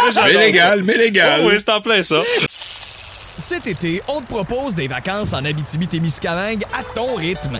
Mais 0.06 0.12
ça. 0.12 0.28
légal, 0.28 0.82
mais 0.82 0.96
légal. 0.96 1.40
Oh, 1.44 1.48
oui, 1.48 1.54
c'est 1.58 1.70
en 1.70 1.80
plein 1.80 2.02
ça. 2.02 2.22
Cet 3.38 3.66
été, 3.66 4.02
on 4.08 4.20
te 4.20 4.26
propose 4.26 4.74
des 4.74 4.88
vacances 4.88 5.32
en 5.32 5.44
Abitibi-Témiscamingue 5.44 6.64
à 6.72 6.82
ton 6.94 7.14
rythme. 7.14 7.58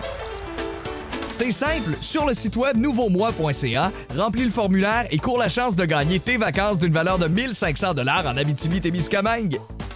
C'est 1.31 1.51
simple, 1.51 1.91
sur 2.01 2.25
le 2.25 2.33
site 2.33 2.57
web 2.57 2.75
nouveaumois.ca, 2.75 3.91
remplis 4.17 4.43
le 4.43 4.51
formulaire 4.51 5.05
et 5.09 5.17
cours 5.17 5.37
la 5.37 5.47
chance 5.47 5.73
de 5.73 5.85
gagner 5.85 6.19
tes 6.19 6.35
vacances 6.35 6.79
d'une 6.79 6.91
valeur 6.91 7.17
de 7.17 7.27
1500 7.27 7.93
dollars 7.93 8.25
en 8.27 8.35
Abitibi-Témiscamingue. 8.35 9.57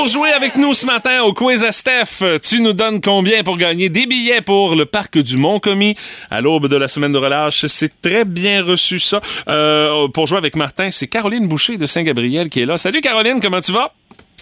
Pour 0.00 0.08
jouer 0.08 0.30
avec 0.30 0.56
nous 0.56 0.72
ce 0.72 0.86
matin 0.86 1.24
au 1.24 1.34
quiz 1.34 1.62
à 1.62 1.72
Steph, 1.72 2.40
tu 2.40 2.62
nous 2.62 2.72
donnes 2.72 3.02
combien 3.02 3.42
pour 3.42 3.58
gagner 3.58 3.90
des 3.90 4.06
billets 4.06 4.40
pour 4.40 4.74
le 4.74 4.86
parc 4.86 5.18
du 5.18 5.36
Mont-Commis 5.36 5.94
à 6.30 6.40
l'aube 6.40 6.68
de 6.68 6.76
la 6.76 6.88
semaine 6.88 7.12
de 7.12 7.18
relâche? 7.18 7.66
C'est 7.66 8.00
très 8.00 8.24
bien 8.24 8.64
reçu 8.64 8.98
ça. 8.98 9.20
Euh, 9.46 10.08
pour 10.08 10.26
jouer 10.26 10.38
avec 10.38 10.56
Martin, 10.56 10.90
c'est 10.90 11.06
Caroline 11.06 11.46
Boucher 11.48 11.76
de 11.76 11.84
Saint-Gabriel 11.84 12.48
qui 12.48 12.62
est 12.62 12.64
là. 12.64 12.78
Salut 12.78 13.02
Caroline, 13.02 13.40
comment 13.42 13.60
tu 13.60 13.72
vas? 13.72 13.92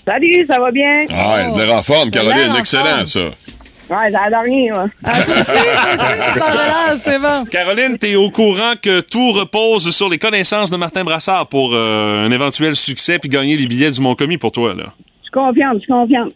Salut, 0.06 0.46
ça 0.48 0.60
va 0.60 0.70
bien? 0.70 1.00
Ah, 1.10 1.38
elle 1.40 1.60
a 1.60 1.66
de 1.66 1.72
en 1.72 1.82
forme, 1.82 2.12
Caroline. 2.12 2.52
en 2.52 2.56
Excellent, 2.56 3.04
ça. 3.04 3.20
Ouais, 3.20 4.12
ça 4.12 4.20
a 4.32 4.40
rien, 4.40 4.74
moi. 4.74 4.86
Ah, 5.02 5.22
toi 5.24 5.34
aussi, 5.40 5.44
toi 5.44 5.60
aussi, 5.88 6.38
t'en 6.38 6.46
relâche, 6.52 6.98
c'est 6.98 7.18
bon. 7.18 7.44
Caroline, 7.46 7.98
t'es 7.98 8.14
au 8.14 8.30
courant 8.30 8.74
que 8.80 9.00
tout 9.00 9.32
repose 9.32 9.90
sur 9.90 10.08
les 10.08 10.18
connaissances 10.18 10.70
de 10.70 10.76
Martin 10.76 11.02
Brassard 11.02 11.48
pour 11.48 11.72
euh, 11.72 12.24
un 12.24 12.30
éventuel 12.30 12.76
succès 12.76 13.18
puis 13.18 13.28
gagner 13.28 13.56
les 13.56 13.66
billets 13.66 13.90
du 13.90 14.00
Mont-Commis 14.00 14.38
pour 14.38 14.52
toi, 14.52 14.72
là. 14.72 14.92
Je 15.30 15.38
suis 15.38 15.46
confiante, 15.46 15.74
je 15.74 15.78
suis 15.80 15.92
confiante. 15.92 16.32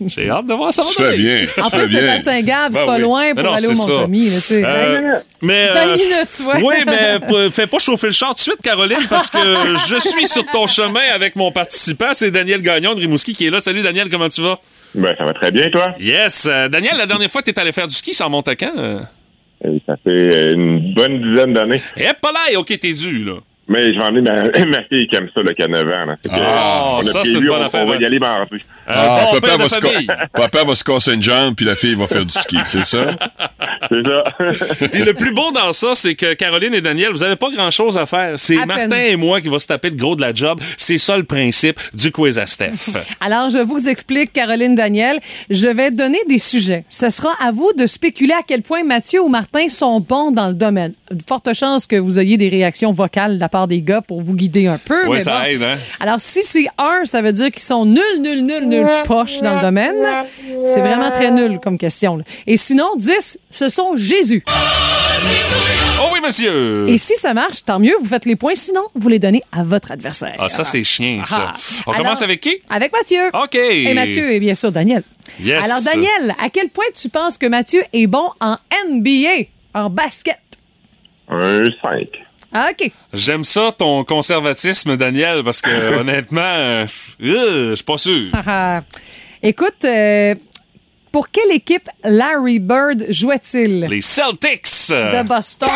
J'ai 0.06 0.28
hâte 0.30 0.46
de 0.46 0.54
voir 0.54 0.72
ça. 0.72 0.82
va 0.82 0.88
Tu 0.88 0.94
fais 0.94 1.02
donner. 1.10 1.16
bien. 1.18 1.46
Tu 1.54 1.60
En 1.62 1.70
plus, 1.70 1.88
c'est 1.92 2.08
à 2.08 2.18
Saint-Gab, 2.18 2.72
c'est 2.72 2.80
Ben 2.80 2.86
pas 2.86 2.96
oui. 2.96 3.02
loin 3.02 3.24
Mais 3.26 3.34
pour 3.34 3.42
non, 3.44 3.52
aller 3.52 3.66
au 3.66 3.70
tu 3.70 4.30
sais. 4.40 4.62
Euh, 4.64 5.14
mais, 5.42 5.68
20 5.72 5.86
minutes, 5.96 6.28
tu 6.36 6.42
vois. 6.42 6.56
Oui, 6.56 6.74
mais 6.86 7.20
p- 7.20 7.50
fais 7.52 7.66
pas 7.68 7.78
chauffer 7.78 8.08
le 8.08 8.12
char 8.12 8.30
tout 8.30 8.34
de 8.36 8.40
suite, 8.40 8.60
Caroline, 8.62 8.98
parce 9.08 9.30
que 9.30 9.38
je 9.88 9.98
suis 10.00 10.26
sur 10.26 10.44
ton 10.46 10.66
chemin 10.66 11.02
avec 11.14 11.36
mon 11.36 11.52
participant. 11.52 12.12
C'est 12.12 12.30
Daniel 12.32 12.60
Gagnon 12.62 12.94
de 12.94 13.00
Rimouski 13.00 13.34
qui 13.34 13.46
est 13.46 13.50
là. 13.50 13.60
Salut, 13.60 13.82
Daniel, 13.82 14.08
comment 14.08 14.28
tu 14.28 14.40
vas? 14.42 14.58
Ben, 14.94 15.14
ça 15.16 15.24
va 15.24 15.32
très 15.34 15.52
bien, 15.52 15.70
toi. 15.70 15.94
Yes. 16.00 16.48
Euh, 16.50 16.68
Daniel, 16.68 16.96
la 16.96 17.06
dernière 17.06 17.30
fois 17.30 17.42
que 17.42 17.50
t'es 17.50 17.60
allé 17.60 17.70
faire 17.72 17.86
du 17.86 17.94
ski, 17.94 18.14
ça 18.14 18.24
remonte 18.24 18.48
à 18.48 18.56
quand? 18.56 18.72
Euh? 18.76 19.00
Ça 19.86 19.96
fait 20.02 20.10
euh, 20.10 20.52
une 20.54 20.94
bonne 20.94 21.20
dizaine 21.30 21.52
d'années. 21.52 21.82
Eh, 21.96 22.04
pas 22.20 22.32
là, 22.32 22.58
OK, 22.58 22.76
t'es 22.80 22.92
dû, 22.92 23.22
là. 23.24 23.34
Mais 23.68 23.92
je 23.92 23.98
vais 23.98 24.04
emmener 24.04 24.22
ma, 24.22 24.32
ma 24.66 24.82
fille 24.84 25.06
qui 25.08 25.16
aime 25.16 25.28
ça, 25.34 25.42
le 25.42 25.54
9 25.58 25.82
ans. 25.84 26.06
Là. 26.06 26.14
Ah, 26.30 26.96
on 26.96 27.00
a 27.00 27.02
ça, 27.02 27.20
c'est 27.22 27.32
une 27.32 27.46
bonne 27.46 27.60
on, 27.60 27.66
affaire, 27.66 27.82
on 27.84 27.88
va 27.88 27.94
hein. 27.94 27.98
y 28.00 28.04
aller 28.06 28.18
mardi. 28.18 28.56
Ah, 28.86 29.26
bon 29.30 29.40
papa, 29.40 29.56
va 29.58 29.68
se 29.68 29.78
papa 30.32 30.64
va 30.64 30.74
se 30.74 30.84
casser 30.84 31.14
une 31.14 31.22
jambe, 31.22 31.54
puis 31.54 31.66
la 31.66 31.76
fille 31.76 31.94
va 31.94 32.06
faire 32.06 32.24
du 32.24 32.32
ski, 32.32 32.56
c'est 32.64 32.84
ça? 32.84 32.98
C'est 33.90 34.06
ça. 34.06 34.88
Puis 34.90 35.02
le 35.02 35.14
plus 35.14 35.32
beau 35.32 35.50
dans 35.52 35.72
ça, 35.72 35.94
c'est 35.94 36.14
que 36.14 36.34
Caroline 36.34 36.74
et 36.74 36.80
Daniel, 36.80 37.10
vous 37.10 37.22
avez 37.22 37.36
pas 37.36 37.48
grand-chose 37.50 37.96
à 37.96 38.04
faire. 38.04 38.32
C'est 38.36 38.66
Martin 38.66 38.90
peine. 38.90 39.12
et 39.12 39.16
moi 39.16 39.40
qui 39.40 39.48
va 39.48 39.58
se 39.58 39.66
taper 39.66 39.88
le 39.88 39.96
gros 39.96 40.14
de 40.14 40.20
la 40.20 40.34
job. 40.34 40.60
C'est 40.76 40.98
ça 40.98 41.16
le 41.16 41.22
principe 41.22 41.80
du 41.94 42.10
quiz 42.10 42.38
à 42.38 42.46
Steph. 42.46 42.98
Alors, 43.20 43.50
je 43.50 43.58
vous 43.58 43.88
explique, 43.88 44.32
Caroline 44.32 44.74
Daniel. 44.74 45.20
Je 45.48 45.68
vais 45.68 45.90
donner 45.90 46.18
des 46.28 46.38
sujets. 46.38 46.84
Ce 46.88 47.08
sera 47.08 47.30
à 47.40 47.50
vous 47.50 47.72
de 47.78 47.86
spéculer 47.86 48.34
à 48.34 48.42
quel 48.46 48.62
point 48.62 48.82
Mathieu 48.82 49.22
ou 49.22 49.28
Martin 49.28 49.68
sont 49.68 50.00
bons 50.00 50.32
dans 50.32 50.48
le 50.48 50.54
domaine. 50.54 50.92
Forte 51.26 51.54
chance 51.54 51.86
que 51.86 51.96
vous 51.96 52.18
ayez 52.20 52.36
des 52.36 52.48
réactions 52.48 52.92
vocales 52.92 53.36
de 53.36 53.40
la 53.40 53.48
part 53.48 53.57
des 53.66 53.82
gars 53.82 54.00
pour 54.00 54.20
vous 54.20 54.34
guider 54.34 54.66
un 54.66 54.78
peu. 54.78 55.08
Mais 55.08 55.20
ça 55.20 55.38
bon. 55.40 55.44
aide, 55.46 55.62
hein? 55.62 55.76
Alors, 56.00 56.20
si 56.20 56.42
c'est 56.42 56.66
un, 56.78 57.04
ça 57.04 57.22
veut 57.22 57.32
dire 57.32 57.50
qu'ils 57.50 57.62
sont 57.62 57.84
nuls, 57.84 58.02
nuls, 58.20 58.44
nuls, 58.44 58.66
nuls 58.68 58.86
poches 59.06 59.40
dans 59.40 59.54
le 59.54 59.60
domaine. 59.60 59.96
C'est 60.64 60.80
vraiment 60.80 61.10
très 61.10 61.30
nul 61.30 61.58
comme 61.62 61.78
question. 61.78 62.16
là. 62.18 62.24
Et 62.46 62.56
sinon, 62.56 62.88
10, 62.96 63.38
ce 63.50 63.68
sont 63.68 63.96
Jésus. 63.96 64.42
Oh 64.46 64.50
oui! 65.24 66.12
Oui, 66.12 66.20
monsieur. 66.24 66.88
Et 66.88 66.96
si 66.96 67.14
ça 67.16 67.34
marche, 67.34 67.64
tant 67.64 67.78
mieux, 67.78 67.94
vous 68.00 68.06
faites 68.06 68.24
les 68.24 68.36
points. 68.36 68.54
Sinon, 68.54 68.82
vous 68.94 69.08
les 69.08 69.18
donnez 69.18 69.42
à 69.52 69.62
votre 69.62 69.92
adversaire. 69.92 70.34
Ah, 70.38 70.48
ça, 70.48 70.64
c'est 70.64 70.82
chien, 70.84 71.22
ça. 71.24 71.52
Ah. 71.54 71.54
On 71.86 71.92
Alors, 71.92 72.04
commence 72.04 72.22
avec 72.22 72.40
qui? 72.40 72.56
Avec 72.70 72.92
Mathieu. 72.92 73.28
OK. 73.34 73.54
Et 73.54 73.94
Mathieu 73.94 74.32
et 74.32 74.40
bien 74.40 74.54
sûr 74.54 74.72
Daniel. 74.72 75.02
Yes. 75.40 75.64
Alors, 75.64 75.82
Daniel, 75.82 76.34
à 76.42 76.48
quel 76.50 76.70
point 76.70 76.84
tu 76.94 77.08
penses 77.08 77.38
que 77.38 77.46
Mathieu 77.46 77.82
est 77.92 78.06
bon 78.06 78.30
en 78.40 78.56
NBA, 78.88 79.46
en 79.74 79.90
basket? 79.90 80.38
Un 81.28 81.60
5. 81.82 82.08
Ah, 82.52 82.70
OK. 82.72 82.90
J'aime 83.12 83.44
ça, 83.44 83.72
ton 83.76 84.04
conservatisme, 84.04 84.96
Daniel, 84.96 85.42
parce 85.44 85.60
que 85.60 85.70
honnêtement, 86.00 86.40
euh, 86.40 86.86
euh, 87.22 87.70
je 87.70 87.74
suis 87.74 87.84
pas 87.84 87.98
sûr. 87.98 88.30
Haha. 88.32 88.82
Écoute, 89.42 89.84
euh, 89.84 90.34
pour 91.12 91.30
quelle 91.30 91.50
équipe 91.52 91.88
Larry 92.04 92.58
Bird 92.58 93.06
jouait-il? 93.10 93.86
Les 93.90 94.00
Celtics. 94.00 94.64
De 94.90 95.22
Boston. 95.26 95.68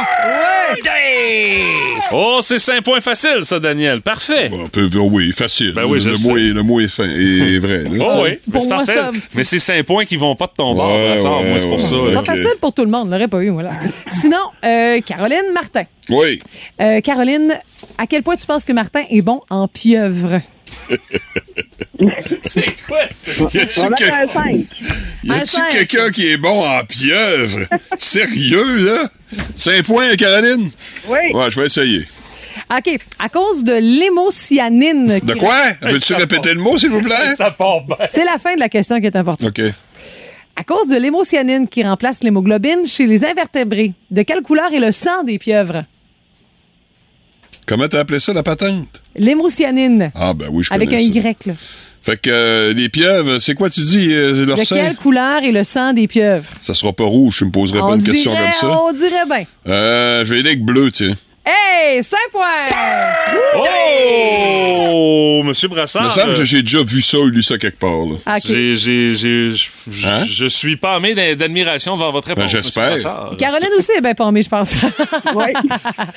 Oh, 2.12 2.38
c'est 2.42 2.58
5 2.58 2.82
points 2.82 3.00
faciles, 3.00 3.42
ça, 3.44 3.58
Daniel. 3.58 4.00
Parfait. 4.02 4.50
Peu- 4.72 4.88
ben 4.88 5.00
oui, 5.10 5.32
facile. 5.32 5.72
Ben 5.74 5.84
oui, 5.86 6.00
le, 6.02 6.16
mot 6.18 6.36
est, 6.36 6.52
le 6.52 6.62
mot 6.62 6.80
est 6.80 6.88
fin 6.88 7.08
et 7.08 7.58
vrai. 7.60 7.82
là, 7.84 8.06
Oh 8.08 8.20
oui, 8.24 8.38
mais 8.52 8.60
c'est 8.60 8.68
parfait. 8.68 8.92
ça- 8.94 9.10
Mais 9.34 9.44
c'est 9.44 9.58
5 9.58 9.84
points 9.84 10.04
qui 10.04 10.16
vont 10.16 10.34
pas 10.36 10.46
de 10.46 10.52
ton 10.56 10.74
bord, 10.74 10.88
Ouais, 10.90 11.12
ouais, 11.12 11.16
c'est 11.58 11.66
pour 11.66 11.76
ouais, 11.76 11.78
ça. 11.78 11.96
ouais. 11.96 12.14
Pas 12.14 12.24
facile 12.24 12.54
pour 12.60 12.72
tout 12.72 12.84
le 12.84 12.90
monde, 12.90 13.10
l'aurait 13.10 13.28
pas 13.28 13.42
eu, 13.42 13.50
voilà. 13.50 13.72
Sinon, 14.08 14.36
euh, 14.64 15.00
Caroline 15.00 15.52
Martin. 15.54 15.84
Oui. 16.08 16.38
Euh, 16.80 17.00
Caroline, 17.00 17.54
à 17.98 18.06
quel 18.06 18.22
point 18.22 18.36
tu 18.36 18.46
penses 18.46 18.64
que 18.64 18.72
Martin 18.72 19.02
est 19.10 19.22
bon 19.22 19.40
en 19.50 19.68
pieuvre? 19.68 20.40
C'est 22.42 22.76
quoi, 22.86 22.98
cette- 23.08 23.54
Y 23.54 23.58
a-tu 23.58 23.80
mettre 23.80 23.94
que- 23.94 24.04
un 24.04 24.26
5. 24.32 24.54
y 25.24 25.30
Un 25.30 25.34
a-tu 25.34 25.46
cinq. 25.46 25.70
quelqu'un 25.70 26.10
qui 26.10 26.26
est 26.28 26.36
bon 26.36 26.66
en 26.66 26.84
pieuvre? 26.84 27.66
Sérieux, 27.98 28.78
là? 28.86 29.08
5 29.56 29.82
points, 29.84 30.14
Caroline? 30.16 30.70
Oui. 31.08 31.18
Ouais, 31.32 31.50
je 31.50 31.60
vais 31.60 31.66
essayer. 31.66 32.04
OK. 32.76 32.98
À 33.18 33.28
cause 33.28 33.64
de 33.64 33.74
l'hémocyanine. 33.74 35.18
De 35.22 35.32
qui- 35.32 35.38
quoi? 35.38 35.54
Veux-tu 35.82 36.14
répéter 36.14 36.54
le 36.54 36.60
mot, 36.60 36.76
s'il 36.78 36.90
vous 36.90 37.02
plaît? 37.02 37.14
Ça 37.36 37.50
part 37.50 37.82
bien. 37.84 37.96
C'est 38.08 38.24
la 38.24 38.38
fin 38.38 38.54
de 38.54 38.60
la 38.60 38.68
question 38.68 38.98
qui 39.00 39.06
est 39.06 39.16
importante. 39.16 39.48
OK. 39.48 39.64
À 40.54 40.64
cause 40.64 40.88
de 40.88 40.96
l'hémocyanine 40.96 41.66
qui 41.66 41.82
remplace 41.82 42.22
l'hémoglobine 42.22 42.86
chez 42.86 43.06
les 43.06 43.24
invertébrés, 43.24 43.92
de 44.10 44.22
quelle 44.22 44.42
couleur 44.42 44.72
est 44.72 44.78
le 44.80 44.92
sang 44.92 45.24
des 45.24 45.38
pieuvres? 45.38 45.84
Comment 47.66 47.88
t'as 47.88 48.00
appelé 48.00 48.18
ça, 48.18 48.32
la 48.34 48.42
patente? 48.42 49.00
L'hémocyanine. 49.16 50.10
Ah, 50.14 50.34
ben 50.34 50.48
oui, 50.50 50.64
je 50.64 50.74
Avec 50.74 50.88
un 50.92 50.98
ça. 50.98 51.02
Y, 51.04 51.46
là. 51.46 51.54
Fait 52.04 52.16
que 52.20 52.30
euh, 52.30 52.72
les 52.72 52.88
pieuvres, 52.88 53.38
c'est 53.40 53.54
quoi 53.54 53.70
tu 53.70 53.80
dis, 53.82 54.08
euh, 54.12 54.44
leur 54.44 54.56
De 54.58 54.62
sang? 54.62 54.74
quelle 54.74 54.96
couleur 54.96 55.42
est 55.44 55.52
le 55.52 55.62
sang 55.62 55.92
des 55.92 56.08
pieuvres? 56.08 56.44
Ça 56.60 56.74
sera 56.74 56.92
pas 56.92 57.04
rouge, 57.04 57.36
tu 57.38 57.44
me 57.44 57.50
poserais 57.52 57.78
pas 57.78 57.86
On 57.86 57.94
une 57.94 58.02
question 58.04 58.32
comme 58.34 58.52
ça. 58.52 58.80
on 58.82 58.92
dirait 58.92 59.24
bien. 59.26 59.44
Euh, 59.68 60.24
je 60.24 60.34
vais 60.34 60.40
aller 60.40 60.50
avec 60.50 60.64
bleu, 60.64 60.90
tiens. 60.90 61.14
Hey, 61.44 62.04
5 62.04 62.18
points! 62.30 62.68
Oh! 63.56 65.42
Monsieur 65.44 65.66
Il 65.66 65.70
me 65.72 65.74
Brassard. 65.76 66.12
semble 66.12 66.30
euh, 66.30 66.36
que 66.36 66.44
j'ai 66.44 66.62
déjà 66.62 66.84
vu 66.84 67.00
ça 67.02 67.18
ou 67.18 67.26
lu 67.26 67.42
ça 67.42 67.58
quelque 67.58 67.78
part, 67.80 67.90
là. 68.06 68.14
OK. 68.36 68.42
j'ai, 68.44 68.76
j'ai, 68.76 69.14
j'ai- 69.14 69.50
je- 69.50 70.06
Hein? 70.06 70.24
je 70.24 70.46
suis 70.46 70.76
d'a- 70.76 71.34
d'admiration 71.34 71.94
devant 71.96 72.12
votre 72.12 72.28
réponse. 72.28 72.44
Ben, 72.44 72.48
j'espère. 72.48 72.92
Monsieur 72.92 73.08
Brassard. 73.08 73.36
Caroline 73.38 73.70
aussi 73.76 73.90
est 73.92 74.00
bien 74.00 74.14
pommée, 74.14 74.42
je 74.42 74.48
pense. 74.48 74.74
Oui. 75.34 75.46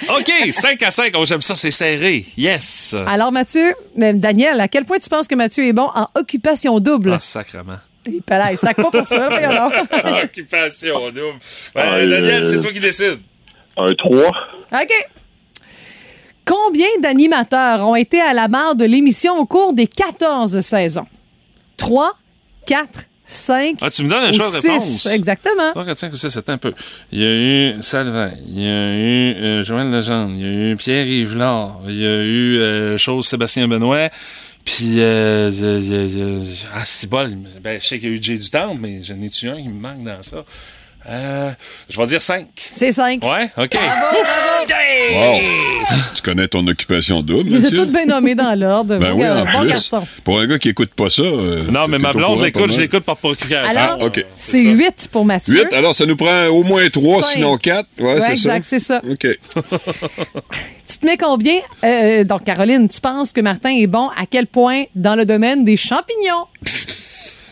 OK, 0.09 0.31
5 0.51 0.83
à 0.83 0.91
5. 0.91 1.13
Oh, 1.17 1.25
j'aime 1.25 1.41
ça, 1.41 1.55
c'est 1.55 1.71
serré. 1.71 2.23
Yes. 2.37 2.95
Alors, 3.07 3.31
Mathieu, 3.31 3.73
euh, 4.01 4.13
Daniel, 4.13 4.61
à 4.61 4.67
quel 4.67 4.85
point 4.85 4.99
tu 4.99 5.09
penses 5.09 5.27
que 5.27 5.35
Mathieu 5.35 5.65
est 5.65 5.73
bon 5.73 5.89
en 5.95 6.05
occupation 6.13 6.79
double? 6.79 7.13
Ah, 7.15 7.19
sacrement. 7.19 7.77
Il 8.07 8.21
il 8.51 8.57
sac 8.59 8.75
pas 8.75 8.91
pour 8.91 9.05
ça. 9.07 9.27
Occupation 10.23 10.99
double. 11.09 11.39
Ouais, 11.75 11.81
Ah, 11.83 12.05
Daniel, 12.05 12.45
c'est 12.45 12.59
toi 12.61 12.71
qui 12.71 12.79
décides. 12.79 13.19
Un 13.77 13.93
3. 13.93 14.31
OK. 14.73 14.93
Combien 16.45 16.87
d'animateurs 17.01 17.87
ont 17.87 17.95
été 17.95 18.21
à 18.21 18.33
la 18.33 18.47
barre 18.47 18.75
de 18.75 18.85
l'émission 18.85 19.37
au 19.39 19.45
cours 19.45 19.73
des 19.73 19.87
14 19.87 20.59
saisons? 20.61 21.07
3, 21.77 22.13
4, 22.67 22.87
5 23.25 23.77
Ah, 23.81 23.89
tu 23.89 24.03
me 24.03 24.09
donnes 24.09 24.25
un 24.25 24.29
de 24.31 24.39
6. 24.39 24.67
réponse. 24.67 25.05
Exactement. 25.07 25.71
3, 25.71 25.85
4, 25.85 25.97
5 25.97 26.13
ou 26.13 26.17
6, 26.17 26.29
c'est 26.29 26.49
un 26.49 26.57
peu. 26.59 26.71
Il 27.11 27.19
y 27.19 27.25
a 27.25 27.33
eu 27.75 27.81
Salvin, 27.81 28.31
il 28.47 28.59
y 28.61 28.67
a 28.67 28.93
eu 28.93 29.33
euh, 29.43 29.63
Joël 29.63 29.89
Legendre, 29.89 30.31
il 30.37 30.41
y 30.41 30.45
a 30.45 30.71
eu 30.71 30.75
Pierre 30.77 31.07
Yvelard, 31.07 31.81
il 31.87 31.95
y 31.99 32.05
a 32.05 32.17
eu 32.21 32.59
euh, 32.59 32.97
Chose 32.99 33.25
Sébastien 33.25 33.67
Benoît, 33.67 34.09
puis 34.63 34.99
euh, 34.99 35.49
il 35.51 35.59
y 35.59 35.65
a- 35.65 35.77
il 35.79 35.91
y 35.91 35.95
a- 35.95 36.03
il 36.03 36.17
y 36.19 36.21
a- 36.43 36.67
ah 36.75 36.83
c'est 36.85 37.09
bon, 37.09 37.27
ben, 37.61 37.79
je 37.81 37.85
sais 37.87 37.97
qu'il 37.99 38.09
y 38.09 38.11
a 38.13 38.15
eu 38.15 38.21
Jay 38.21 38.37
du 38.37 38.49
Temple, 38.51 38.77
mais 38.79 39.01
j'en 39.01 39.19
ai-tu 39.19 39.49
un 39.49 39.55
qui 39.59 39.67
me 39.67 39.79
manque 39.81 40.03
dans 40.03 40.21
ça? 40.21 40.43
Euh, 41.07 41.51
je 41.89 41.99
vais 41.99 42.07
dire 42.07 42.21
5. 42.21 42.47
C'est 42.57 42.91
5. 42.91 43.23
Ouais, 43.23 43.49
OK. 43.57 43.69
Bravo, 43.73 44.17
bravo. 44.23 44.51
Wow! 45.13 45.39
tu 46.15 46.21
connais 46.23 46.47
ton 46.47 46.65
occupation 46.67 47.21
double, 47.21 47.49
ai 47.55 47.59
Mathieu? 47.59 47.77
toutes 47.77 47.91
bien 47.91 48.05
nommées 48.07 48.33
dans 48.33 48.57
l'ordre. 48.59 48.97
Ben 48.97 49.11
bon, 49.13 49.21
oui, 49.21 49.29
en 49.29 49.43
bon 49.45 49.59
plus. 49.61 49.69
garçon. 49.69 50.07
Pour 50.23 50.39
un 50.39 50.47
gars 50.47 50.57
qui 50.57 50.69
écoute 50.69 50.89
pas 50.95 51.11
ça... 51.11 51.21
euh, 51.21 51.63
Non, 51.69 51.87
mais 51.87 51.99
ma 51.99 52.11
blonde 52.11 52.41
l'écoute, 52.41 52.71
je 52.71 52.79
l'écoute 52.81 53.03
par 53.03 53.17
procuration. 53.17 53.79
Alors, 53.79 53.97
Ah, 54.01 54.05
OK. 54.05 54.25
c'est 54.35 54.63
8 54.63 55.09
pour 55.11 55.25
Mathieu. 55.25 55.53
8, 55.53 55.73
alors 55.73 55.93
ça 55.95 56.07
nous 56.07 56.15
prend 56.15 56.47
au 56.47 56.63
moins 56.63 56.89
3, 56.89 57.21
Cinq. 57.21 57.31
sinon 57.33 57.57
4. 57.57 57.87
Ouais, 57.99 58.05
Ouais, 58.15 58.21
c'est 58.21 58.31
exact, 58.31 58.63
ça. 58.65 58.69
c'est 58.69 58.79
ça. 58.79 59.01
OK. 59.11 59.27
Tu 60.87 60.99
te 60.99 61.05
mets 61.07 61.17
combien? 61.17 61.55
Euh, 61.83 62.23
donc, 62.23 62.43
Caroline, 62.43 62.87
tu 62.87 63.01
penses 63.01 63.31
que 63.31 63.41
Martin 63.41 63.71
est 63.71 63.87
bon 63.87 64.09
à 64.09 64.25
quel 64.29 64.45
point 64.45 64.83
dans 64.95 65.15
le 65.15 65.25
domaine 65.25 65.63
des 65.65 65.77
champignons? 65.77 66.45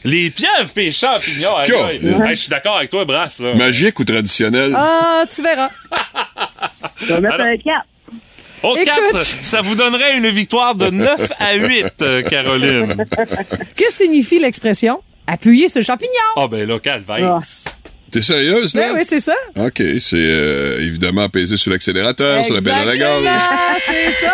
Les 0.05 0.29
pieuvres 0.29 0.69
hey, 0.75 0.87
hey, 0.87 0.91
hey, 0.91 2.29
je 2.29 2.35
suis 2.35 2.49
d'accord 2.49 2.77
avec 2.77 2.89
toi, 2.89 3.05
Brasse. 3.05 3.39
Là. 3.39 3.53
Magique 3.53 3.99
ou 3.99 4.03
traditionnel? 4.03 4.73
Ah, 4.75 5.23
tu 5.33 5.41
verras. 5.41 5.69
Je 6.99 7.13
vais 7.13 7.21
mettre 7.21 7.35
Alors- 7.35 7.47
un 7.47 7.57
4. 7.57 7.85
Au 8.63 8.77
Écoute. 8.77 8.93
4, 9.11 9.21
ça 9.23 9.61
vous 9.61 9.75
donnerait 9.75 10.17
une 10.17 10.29
victoire 10.29 10.73
de 10.75 10.89
9 10.89 11.31
à 11.37 11.55
8, 11.55 11.85
euh, 12.01 12.21
Caroline. 12.23 12.95
Que 13.75 13.91
signifie 13.91 14.39
l'expression 14.39 15.01
appuyer 15.27 15.67
sur 15.67 15.79
le 15.79 15.85
champignon? 15.85 16.11
Ah 16.37 16.47
ben 16.47 16.67
là, 16.67 16.79
Calvaise. 16.79 17.65
T'es 18.09 18.21
sérieuse, 18.21 18.73
là? 18.75 18.83
Oui, 18.91 18.99
oui, 18.99 19.05
c'est 19.07 19.19
ça. 19.19 19.33
OK, 19.57 19.81
c'est 19.99 20.15
euh, 20.15 20.77
évidemment 20.79 21.27
peser 21.29 21.57
sur 21.57 21.71
l'accélérateur, 21.71 22.45
sur 22.45 22.53
la 22.55 22.61
pédale 22.61 22.89
à 22.89 22.95
gaz. 22.97 23.23
C'est 23.85 24.11
ça. 24.25 24.31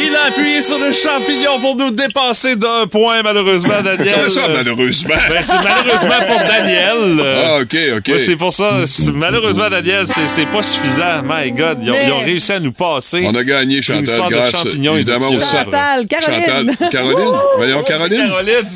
Il 0.00 0.14
a 0.14 0.26
appuyé 0.28 0.62
sur 0.62 0.78
le 0.78 0.92
champignon 0.92 1.60
pour 1.60 1.76
nous 1.76 1.90
dépasser 1.90 2.56
d'un 2.56 2.86
point, 2.86 3.22
malheureusement, 3.22 3.82
Daniel. 3.82 4.14
Comment 4.14 4.28
ça, 4.30 4.48
malheureusement? 4.52 5.14
Ben, 5.28 5.42
c'est 5.42 5.54
malheureusement 5.62 6.26
pour 6.26 6.38
Daniel. 6.46 7.24
Ah, 7.46 7.58
OK, 7.60 7.76
OK. 7.98 8.08
ouais, 8.08 8.18
c'est 8.18 8.36
pour 8.36 8.52
ça. 8.52 8.78
Malheureusement, 9.12 9.68
Daniel, 9.68 10.06
c'est 10.06 10.26
c'est 10.26 10.46
pas 10.46 10.62
suffisant. 10.62 11.22
My 11.24 11.50
God, 11.50 11.78
ils 11.82 11.90
ont, 11.90 11.94
Mais- 11.94 12.06
ils 12.06 12.12
ont 12.12 12.20
réussi 12.20 12.52
à 12.52 12.60
nous 12.60 12.72
passer. 12.72 13.24
On 13.26 13.34
a 13.34 13.44
gagné, 13.44 13.82
Chantal, 13.82 14.04
grâce 14.30 14.66
évidemment 14.66 15.28
au. 15.28 15.40
Chantal, 15.40 16.06
Caroline. 16.06 16.72
Chantal, 16.78 16.88
Caroline? 16.90 17.38
Voyons, 17.56 17.82
Caroline? 17.82 18.18
Caroline. 18.28 18.68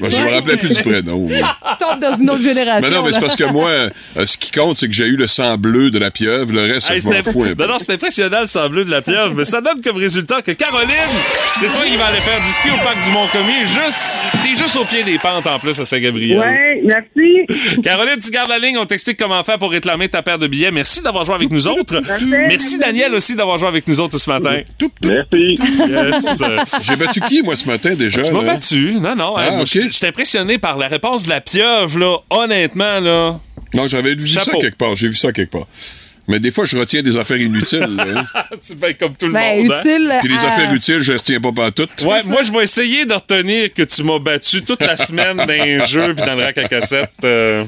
Ben, 0.00 0.10
je 0.10 0.20
me 0.20 0.30
rappelais 0.34 0.56
plus 0.58 0.74
du 0.76 0.82
prénom. 0.82 1.26
ouais. 1.26 1.40
Tu 1.40 1.84
tombes 1.84 2.00
dans 2.00 2.14
une 2.16 2.30
autre 2.30 2.42
génération. 2.42 2.86
Mais 2.88 2.94
non, 2.94 3.02
mais 3.02 3.12
c'est 3.12 3.20
parce 3.20 3.36
que 3.36 3.44
moi, 3.50 3.68
euh, 3.68 4.26
ce 4.26 4.36
qui 4.36 4.50
compte, 4.50 4.76
c'est 4.76 4.86
que 4.88 4.92
j'ai 4.94 5.06
eu 5.06 5.16
le 5.16 5.26
sang 5.26 5.56
bleu 5.56 5.90
de 5.90 5.98
la 5.98 6.10
pieuvre. 6.10 6.52
Le 6.52 6.70
reste, 6.74 6.90
Hey, 6.90 7.00
je 7.00 7.06
m'en 7.06 7.12
c'est 7.12 7.32
fous 7.32 7.44
un 7.44 7.46
imp- 7.48 7.56
peu. 7.56 7.64
non, 7.66 7.72
non, 7.72 7.78
c'est 7.78 7.92
impressionnant 7.94 8.40
le 8.40 8.46
sang 8.46 8.68
bleu 8.68 8.84
de 8.84 8.90
la 8.90 9.00
pieuvre, 9.00 9.32
mais 9.34 9.44
ça 9.46 9.60
donne 9.62 9.80
comme 9.82 9.96
résultat 9.96 10.42
que 10.42 10.52
Caroline, 10.60 10.92
c'est 11.58 11.68
toi 11.68 11.86
qui 11.86 11.96
vas 11.96 12.08
aller 12.08 12.18
faire 12.18 12.38
du 12.38 12.50
ski 12.50 12.68
au 12.68 12.76
parc 12.84 13.02
du 13.02 13.10
Mont-Commis. 13.12 13.66
Juste, 13.66 14.18
t'es 14.42 14.54
juste 14.54 14.76
au 14.76 14.84
pied 14.84 15.02
des 15.02 15.18
pentes 15.18 15.46
en 15.46 15.58
plus 15.58 15.80
à 15.80 15.86
Saint-Gabriel. 15.86 16.38
Oui, 16.38 16.82
merci. 16.84 17.80
Caroline, 17.82 18.18
tu 18.22 18.30
gardes 18.30 18.50
la 18.50 18.58
ligne, 18.58 18.76
on 18.76 18.84
t'explique 18.84 19.18
comment 19.18 19.42
faire 19.42 19.58
pour 19.58 19.70
réclamer 19.70 20.10
ta 20.10 20.20
paire 20.20 20.38
de 20.38 20.46
billets. 20.46 20.70
Merci 20.70 21.00
d'avoir 21.00 21.24
joué 21.24 21.36
avec 21.36 21.50
nous 21.50 21.66
autres. 21.66 22.02
Merci 22.46 22.76
Daniel 22.76 23.14
aussi 23.14 23.36
d'avoir 23.36 23.56
joué 23.56 23.68
avec 23.68 23.88
nous 23.88 24.00
autres 24.00 24.18
ce 24.18 24.28
matin. 24.28 24.60
Merci. 25.02 25.58
Yes. 25.88 26.42
J'ai 26.82 26.96
battu 26.96 27.20
qui, 27.22 27.42
moi, 27.42 27.56
ce 27.56 27.66
matin, 27.66 27.94
déjà? 27.94 28.22
Tu 28.22 28.30
m'as 28.30 28.44
battu. 28.44 28.96
Non, 29.00 29.16
non. 29.16 29.32
Ah, 29.38 29.62
ok. 29.62 29.66
Je 29.66 29.88
suis 29.88 30.06
impressionné 30.06 30.58
par 30.58 30.76
la 30.76 30.88
réponse 30.88 31.24
de 31.24 31.30
la 31.30 31.40
pieuvre, 31.40 31.98
là. 31.98 32.16
Honnêtement, 32.28 33.00
là. 33.00 33.40
Non, 33.72 33.88
j'avais 33.88 34.14
vu 34.14 34.28
ça 34.28 34.42
quelque 34.60 34.76
part. 34.76 34.94
J'ai 34.94 35.08
vu 35.08 35.16
ça 35.16 35.32
quelque 35.32 35.52
part. 35.52 35.66
Mais 36.30 36.38
des 36.40 36.50
fois, 36.52 36.64
je 36.64 36.76
retiens 36.78 37.02
des 37.02 37.16
affaires 37.16 37.40
inutiles. 37.40 37.96
là. 37.96 38.24
C'est 38.60 38.78
bien 38.78 38.92
comme 38.94 39.14
tout 39.14 39.26
le 39.26 39.32
Ben, 39.32 39.62
monde. 39.62 39.72
hein. 39.72 39.80
utile. 39.80 40.12
Puis 40.22 40.28
les 40.32 40.38
à- 40.44 40.48
affaires 40.48 40.72
utiles, 40.72 41.02
je 41.02 41.12
les 41.12 41.18
retiens 41.18 41.40
pas 41.40 41.52
pas 41.52 41.70
toutes. 41.72 42.00
Ouais, 42.02 42.22
moi, 42.24 42.42
je 42.42 42.52
vais 42.52 42.62
essayer 42.62 43.04
de 43.04 43.12
retenir 43.14 43.72
que 43.72 43.82
tu 43.82 44.02
m'as 44.04 44.18
battu 44.18 44.62
toute 44.62 44.82
la 44.86 44.96
semaine 44.96 45.36
dans 45.36 45.48
un 45.50 45.84
jeu 45.86 46.14
puis 46.14 46.24
dans 46.24 46.34
le 46.36 46.44
rack 46.44 46.56
à 46.58 46.64
cassette. 46.68 47.10
euh. 47.24 47.64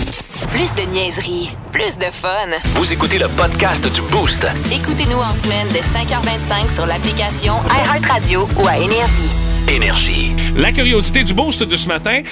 Plus 0.53 0.73
de 0.75 0.89
niaiserie, 0.93 1.51
plus 1.73 1.99
de 1.99 2.07
fun. 2.13 2.49
Vous 2.77 2.93
écoutez 2.93 3.19
le 3.19 3.29
podcast 3.29 3.83
du 3.93 4.01
Boost. 4.11 4.47
Écoutez-nous 4.73 5.17
en 5.19 5.35
semaine 5.35 5.69
de 5.69 5.79
5h25 5.79 6.75
sur 6.75 6.87
l'application 6.87 7.55
iHeartRadio 7.69 8.49
ou 8.59 8.67
à 8.69 8.77
Énergie. 8.79 9.31
Énergie. 9.69 10.33
La 10.57 10.73
curiosité 10.73 11.25
du 11.25 11.35
boost 11.35 11.63
de 11.63 11.77
ce 11.77 11.89
matin. 11.89 12.23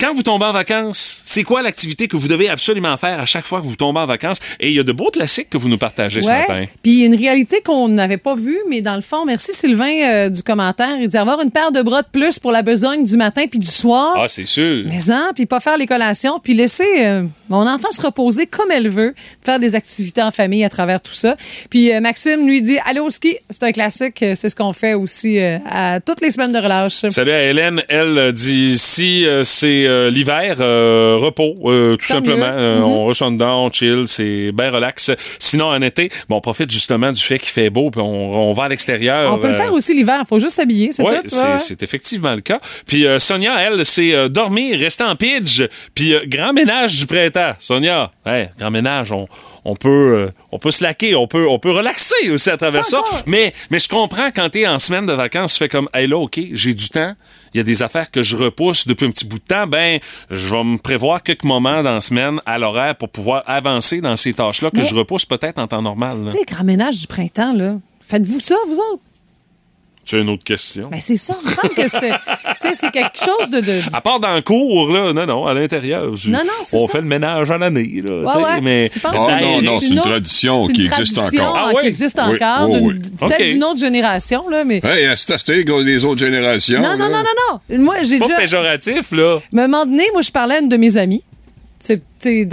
Quand 0.00 0.14
vous 0.14 0.22
tombez 0.22 0.46
en 0.46 0.52
vacances, 0.52 1.22
c'est 1.26 1.42
quoi 1.42 1.60
l'activité 1.60 2.08
que 2.08 2.16
vous 2.16 2.26
devez 2.26 2.48
absolument 2.48 2.96
faire 2.96 3.20
à 3.20 3.26
chaque 3.26 3.44
fois 3.44 3.60
que 3.60 3.66
vous 3.66 3.76
tombez 3.76 4.00
en 4.00 4.06
vacances? 4.06 4.38
Et 4.58 4.68
il 4.68 4.74
y 4.74 4.78
a 4.78 4.82
de 4.82 4.92
beaux 4.92 5.10
classiques 5.10 5.50
que 5.50 5.58
vous 5.58 5.68
nous 5.68 5.76
partagez 5.76 6.22
ce 6.22 6.28
matin. 6.28 6.64
Puis 6.82 7.04
une 7.04 7.14
réalité 7.14 7.60
qu'on 7.62 7.88
n'avait 7.88 8.16
pas 8.16 8.34
vue, 8.34 8.58
mais 8.68 8.80
dans 8.80 8.96
le 8.96 9.02
fond, 9.02 9.26
merci 9.26 9.52
Sylvain 9.52 9.92
euh, 10.02 10.28
du 10.30 10.42
commentaire. 10.42 10.96
Il 10.98 11.08
dit 11.08 11.18
avoir 11.18 11.42
une 11.42 11.50
paire 11.50 11.70
de 11.70 11.82
bras 11.82 12.00
de 12.00 12.08
plus 12.10 12.38
pour 12.38 12.50
la 12.50 12.62
besogne 12.62 13.04
du 13.04 13.16
matin 13.18 13.44
puis 13.48 13.58
du 13.58 13.66
soir. 13.66 14.14
Ah, 14.16 14.26
c'est 14.26 14.46
sûr. 14.46 14.86
Mais 14.86 15.10
hein, 15.10 15.32
puis 15.34 15.44
pas 15.44 15.60
faire 15.60 15.76
les 15.76 15.86
collations, 15.86 16.38
puis 16.38 16.54
laisser 16.54 17.04
euh, 17.04 17.24
mon 17.50 17.66
enfant 17.68 17.90
se 17.90 18.00
reposer 18.00 18.46
comme 18.46 18.70
elle 18.70 18.88
veut, 18.88 19.14
faire 19.44 19.60
des 19.60 19.74
activités 19.74 20.22
en 20.22 20.30
famille 20.30 20.64
à 20.64 20.70
travers 20.70 21.02
tout 21.02 21.12
ça. 21.12 21.36
Puis 21.68 21.92
euh, 21.92 22.00
Maxime 22.00 22.46
lui 22.46 22.62
dit 22.62 22.78
aller 22.86 23.00
au 23.00 23.10
ski, 23.10 23.36
c'est 23.50 23.64
un 23.64 23.72
classique, 23.72 24.16
c'est 24.20 24.48
ce 24.48 24.56
qu'on 24.56 24.72
fait 24.72 24.94
aussi 24.94 25.38
à 25.40 26.00
toutes 26.00 26.22
les 26.22 26.30
semaines 26.30 26.52
de 26.52 26.58
relâche. 26.58 27.06
Salut 27.10 27.32
à 27.32 27.42
Hélène. 27.42 27.82
Elle 27.90 28.32
dit 28.32 28.78
si 28.78 29.26
c'est 29.44 29.89
euh, 29.90 30.10
l'hiver, 30.10 30.56
euh, 30.60 31.16
repos, 31.20 31.54
euh, 31.64 31.96
tout 31.96 32.08
Tant 32.08 32.14
simplement. 32.14 32.52
Mhm. 32.52 32.82
On 32.84 33.12
en 33.20 33.30
dedans, 33.32 33.64
on 33.64 33.70
chill, 33.70 34.04
c'est 34.06 34.52
bien 34.52 34.70
relax. 34.70 35.10
Sinon, 35.38 35.66
en 35.66 35.82
été, 35.82 36.10
bon, 36.28 36.36
on 36.36 36.40
profite 36.40 36.70
justement 36.70 37.12
du 37.12 37.20
fait 37.20 37.38
qu'il 37.38 37.50
fait 37.50 37.70
beau, 37.70 37.90
puis 37.90 38.00
on, 38.00 38.50
on 38.50 38.52
va 38.52 38.64
à 38.64 38.68
l'extérieur. 38.68 39.32
On 39.32 39.38
peut 39.38 39.48
le 39.48 39.54
faire 39.54 39.72
aussi 39.72 39.94
l'hiver, 39.94 40.24
faut 40.28 40.38
juste 40.38 40.54
s'habiller, 40.54 40.92
c'est 40.92 41.02
tout. 41.02 41.10
c'est 41.26 41.42
ouais. 41.42 41.58
c'est 41.58 41.82
effectivement 41.82 42.34
le 42.34 42.40
cas. 42.40 42.60
Puis 42.86 43.04
Sonia, 43.18 43.60
elle, 43.60 43.84
c'est 43.84 44.28
dormir, 44.28 44.78
rester 44.78 45.04
en 45.04 45.16
pidge, 45.16 45.62
puis 45.94 46.14
grand 46.26 46.52
ménage 46.52 46.98
du 46.98 47.06
printemps. 47.06 47.52
Sonia, 47.58 48.10
grand 48.58 48.70
ménage, 48.70 49.12
on, 49.12 49.26
on 49.64 49.76
peut 49.76 49.88
euh, 50.16 50.30
on 50.52 50.58
peut 50.58 50.70
se 50.70 50.82
laquer, 50.82 51.14
on 51.14 51.26
peut 51.26 51.48
on 51.48 51.58
peut 51.58 51.70
relaxer 51.70 52.30
aussi 52.30 52.50
à 52.50 52.56
travers 52.56 52.84
ça. 52.84 53.02
Mais 53.26 53.52
mais 53.70 53.78
je 53.78 53.88
comprends 53.88 54.28
quand 54.34 54.50
t'es 54.50 54.66
en 54.66 54.78
semaine 54.78 55.06
de 55.06 55.12
vacances, 55.12 55.54
tu 55.54 55.58
fais 55.58 55.68
comme 55.68 55.88
hey 55.94 56.06
là, 56.06 56.18
OK, 56.18 56.40
j'ai 56.52 56.74
du 56.74 56.88
temps. 56.88 57.14
Il 57.52 57.58
y 57.58 57.60
a 57.60 57.64
des 57.64 57.82
affaires 57.82 58.10
que 58.10 58.22
je 58.22 58.36
repousse 58.36 58.86
depuis 58.86 59.06
un 59.06 59.10
petit 59.10 59.24
bout 59.26 59.38
de 59.38 59.44
temps. 59.44 59.66
Ben, 59.66 59.98
je 60.30 60.54
vais 60.54 60.64
me 60.64 60.76
prévoir 60.78 61.22
quelques 61.22 61.44
moments 61.44 61.82
dans 61.82 61.94
la 61.94 62.00
semaine 62.00 62.40
à 62.46 62.58
l'horaire 62.58 62.94
pour 62.96 63.08
pouvoir 63.08 63.42
avancer 63.46 64.00
dans 64.00 64.14
ces 64.16 64.32
tâches-là 64.34 64.70
que 64.70 64.78
Mais- 64.78 64.84
je 64.84 64.94
repousse 64.94 65.24
peut-être 65.24 65.58
en 65.58 65.66
temps 65.66 65.82
normal. 65.82 66.18
Tu 66.26 66.38
sais, 66.38 66.44
grand 66.46 66.64
ménage 66.64 66.98
du 67.00 67.06
printemps, 67.06 67.52
là. 67.52 67.74
Faites-vous 68.06 68.40
ça, 68.40 68.54
vous 68.66 68.74
autres? 68.92 69.02
C'est 70.04 70.18
une 70.18 70.28
autre 70.30 70.42
question. 70.42 70.88
Ben, 70.90 70.98
c'est 71.00 71.16
ça. 71.16 71.34
Il 71.40 71.46
me 71.48 71.54
semble 71.54 71.74
que 71.74 71.88
sais, 72.60 72.74
c'est 72.74 72.90
quelque 72.90 73.16
chose 73.16 73.48
de. 73.50 73.60
de... 73.60 73.80
À 73.92 74.00
part 74.00 74.18
dans 74.18 74.34
le 74.34 74.40
cours, 74.42 74.90
là, 74.92 75.12
non, 75.12 75.24
non, 75.26 75.46
à 75.46 75.54
l'intérieur. 75.54 76.16
je- 76.16 76.28
Non, 76.30 76.40
non, 76.44 76.52
c'est 76.62 76.76
On 76.78 76.86
ça. 76.86 76.92
fait 76.92 77.00
le 77.00 77.06
ménage 77.06 77.48
en 77.50 77.60
année, 77.60 78.02
là. 78.04 78.12
Ouais, 78.16 78.42
ouais, 78.42 78.60
mais 78.60 78.88
pas- 79.00 79.10
Ah 79.14 79.40
non, 79.40 79.62
non, 79.62 79.78
c'est 79.80 79.86
une 79.86 79.98
autre- 80.00 80.08
tradition 80.08 80.66
c'est 80.66 80.72
qui 80.72 80.86
existe 80.86 81.14
tradition, 81.16 81.44
encore. 81.44 81.56
hein, 81.56 81.72
Ah 81.76 81.80
qui 81.80 81.86
existe 81.86 82.20
Oui, 82.26 82.34
encore, 82.42 82.68
oui, 82.70 82.76
d'une- 82.78 82.86
oui. 82.88 82.98
peut-être 83.20 83.40
OK. 83.40 83.42
d'une 83.46 83.64
autre 83.64 83.78
génération, 83.80 84.48
là, 84.48 84.64
mais. 84.64 84.80
Hey, 84.82 85.06
à 85.06 85.16
les 85.84 86.04
autres 86.04 86.20
générations. 86.20 86.80
Non, 86.80 86.96
non, 86.96 87.04
là. 87.04 87.08
non, 87.08 87.18
non, 87.18 87.60
non. 87.78 87.78
Moi, 87.84 87.96
j'ai 88.02 88.18
pas 88.18 88.26
déjà. 88.26 88.36
péjoratif, 88.40 89.12
là. 89.12 89.38
À 89.56 89.60
un 89.60 89.68
moment 89.68 89.84
donné, 89.86 90.04
moi, 90.12 90.22
je 90.22 90.30
parlais 90.32 90.56
à 90.56 90.58
une 90.60 90.68
de 90.68 90.76
mes 90.76 90.96
amies. 90.96 91.22
C'est, 91.82 92.02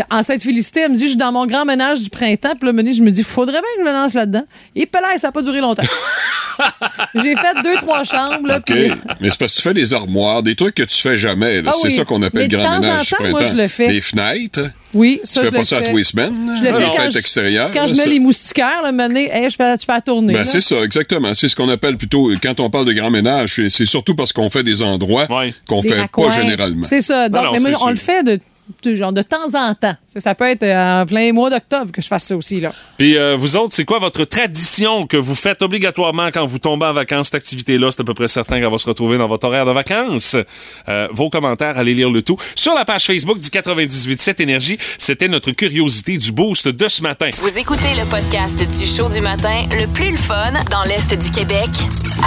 en 0.09 0.23
cette 0.23 0.41
félicité, 0.41 0.80
elle 0.86 0.91
me 0.91 0.95
dit, 0.95 1.03
je 1.03 1.07
suis 1.09 1.17
dans 1.17 1.34
mon 1.34 1.45
grand 1.45 1.65
ménage 1.65 1.99
du 1.99 2.09
printemps. 2.09 2.53
Puis 2.57 2.71
là, 2.71 2.91
je 2.93 3.01
me 3.03 3.11
dis, 3.11 3.23
faudrait 3.23 3.51
bien 3.59 3.61
que 3.78 3.82
je 3.84 3.86
me 3.86 3.91
lance 3.93 4.13
là-dedans. 4.13 4.43
Et 4.73 4.86
puis 4.86 5.01
là, 5.01 5.17
ça 5.17 5.28
n'a 5.28 5.32
pas 5.34 5.41
duré 5.41 5.59
longtemps. 5.59 5.84
J'ai 7.13 7.36
fait 7.36 7.61
deux, 7.63 7.75
trois 7.75 8.03
chambres. 8.05 8.47
Là, 8.47 8.57
OK. 8.57 8.63
puis- 8.65 8.91
Mais 9.19 9.30
c'est 9.30 9.38
parce 9.38 9.51
que 9.51 9.57
tu 9.57 9.61
fais 9.61 9.73
des 9.73 9.93
armoires, 9.93 10.41
des 10.43 10.55
trucs 10.55 10.75
que 10.75 10.84
tu 10.84 10.95
fais 10.97 11.17
jamais. 11.17 11.61
Ah 11.65 11.73
c'est 11.80 11.88
oui. 11.89 11.95
ça 11.95 12.05
qu'on 12.05 12.21
appelle 12.23 12.43
Mais 12.43 12.47
grand 12.47 12.63
temps 12.63 12.78
en 12.78 12.80
ménage 12.80 13.03
du 13.03 13.09
temps, 13.09 13.17
moi, 13.23 13.32
printemps. 13.41 13.51
je 13.55 13.61
le 13.61 13.67
fais. 13.67 13.88
Les 13.89 14.01
fenêtres? 14.01 14.61
Oui, 14.93 15.19
Tu 15.21 15.30
ça, 15.30 15.41
fais 15.41 15.47
je 15.47 15.51
pas 15.51 15.57
le 15.59 15.65
ça 15.65 15.78
à 15.78 15.82
fais. 15.82 15.91
tous 15.91 15.97
les 15.97 16.03
semaines? 16.05 16.34
Je 16.57 16.63
le 16.63 16.71
fais 16.73 16.80
les 16.80 16.86
quand, 16.86 16.91
fêtes 16.95 17.11
je, 17.11 17.17
extérieures. 17.19 17.69
quand 17.73 17.82
là, 17.82 17.88
je 17.88 17.95
mets 17.95 18.03
ça? 18.03 18.09
les 18.09 18.19
moustiquaires, 18.19 18.82
moment 18.86 19.07
donné, 19.09 19.30
hey, 19.30 19.49
je, 19.49 19.55
fais, 19.55 19.75
je 19.80 19.86
fais 19.86 19.91
la 19.93 20.01
tournée. 20.01 20.34
Ben, 20.34 20.45
c'est 20.45 20.61
ça, 20.61 20.78
exactement. 20.84 21.34
C'est 21.34 21.49
ce 21.49 21.55
qu'on 21.55 21.69
appelle 21.69 21.97
plutôt, 21.97 22.32
quand 22.41 22.59
on 22.61 22.69
parle 22.69 22.86
de 22.86 22.93
grand 22.93 23.11
ménage, 23.11 23.61
c'est- 23.69 23.86
surtout 23.86 24.15
parce 24.15 24.32
qu'on 24.32 24.49
fait 24.49 24.63
des 24.63 24.82
endroits 24.82 25.28
Ouais. 25.30 25.53
qu'on 25.67 25.82
Des 25.82 25.89
fait 25.89 25.99
raccoins. 25.99 26.30
pas 26.30 26.41
généralement. 26.41 26.88
C'est 26.88 27.01
ça. 27.01 27.28
Donc, 27.30 27.43
non, 27.43 27.51
mais 27.51 27.59
moi, 27.59 27.71
on 27.82 27.89
le 27.89 27.95
fait 27.97 28.23
de, 28.23 28.36
de- 28.36 28.41
genre 28.95 29.13
de 29.13 29.22
temps 29.22 29.53
en 29.53 29.74
temps. 29.76 29.95
Ça, 30.07 30.20
ça 30.20 30.36
peut 30.36 30.49
être 30.49 30.63
euh, 30.63 31.01
en 31.01 31.05
plein 31.05 31.32
mois 31.34 31.49
d'octobre 31.49 31.91
que 31.91 32.01
je 32.01 32.07
fasse 32.07 32.24
ça 32.24 32.36
aussi. 32.36 32.59
Là. 32.59 32.72
Puis 32.97 33.18
euh, 33.18 33.36
vous 33.36 33.55
autres, 33.55 33.74
c'est 33.74 33.86
quoi 33.86 33.99
votre 33.99 34.24
tradition 34.26 35.05
que 35.05 35.18
vous 35.18 35.36
faites 35.36 35.61
obligatoirement 35.61 36.28
quand 36.32 36.45
vous 36.45 36.59
tombez 36.59 36.86
en 36.86 36.93
vacances, 36.93 37.28
cette 37.28 37.36
activité-là? 37.36 37.89
C'est 37.91 38.01
à 38.01 38.03
peu 38.03 38.13
près 38.13 38.28
certain 38.28 38.59
qu'elle 38.59 38.72
va 38.72 38.78
se 38.78 38.88
retrouver 38.88 39.18
dans 39.18 39.28
votre 39.28 39.47
horaire 39.47 39.65
de 39.65 39.72
vacances. 39.72 40.36
Euh, 40.88 41.07
vos 41.11 41.30
commentaires, 41.30 41.78
allez 41.78 41.93
lire 41.93 42.09
le 42.09 42.22
tout. 42.22 42.38
Sur 42.55 42.74
la 42.74 42.86
page 42.86 43.05
Facebook 43.05 43.39
du 43.39 43.47
98.7 43.47 44.41
Énergie, 44.41 44.78
c'était 44.97 45.28
notre 45.28 45.51
curiosité 45.51 46.18
du 46.18 46.32
boost 46.32 46.68
de 46.68 46.88
ce 46.88 47.01
matin. 47.01 47.30
Vous 47.41 47.57
écoutez 47.57 47.93
le 47.95 48.05
podcast 48.09 48.57
du 48.57 48.88
show 48.88 49.09
du 49.09 49.22
matin 49.22 49.65
le 49.72 49.88
plus 49.88 50.11
le 50.11 50.18
fun 50.18 50.53
dans 50.72 50.84
l'Est 50.84 51.13
du 51.13 51.32
Québec 51.32 51.70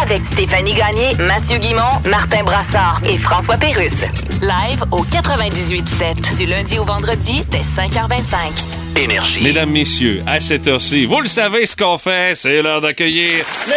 avec 0.00 0.24
Stéphanie 0.26 0.74
Gagné, 0.74 1.16
Mathieu 1.16 1.58
Guimont, 1.58 2.00
Martin 2.04 2.44
Brassard 2.44 3.00
et 3.04 3.18
François 3.18 3.56
Pérusse. 3.56 4.02
Live 4.40 4.84
au 4.90 5.04
98.7 5.04 6.29
du 6.36 6.46
lundi 6.46 6.78
au 6.78 6.84
vendredi 6.84 7.44
dès 7.50 7.60
5h25. 7.60 8.98
Énergie. 8.98 9.42
Mesdames, 9.42 9.70
messieurs, 9.70 10.22
à 10.26 10.40
cette 10.40 10.66
heure-ci, 10.68 11.04
vous 11.04 11.20
le 11.20 11.28
savez 11.28 11.66
ce 11.66 11.76
qu'on 11.76 11.98
fait, 11.98 12.34
c'est 12.34 12.62
l'heure 12.62 12.80
d'accueillir 12.80 13.44
les 13.68 13.74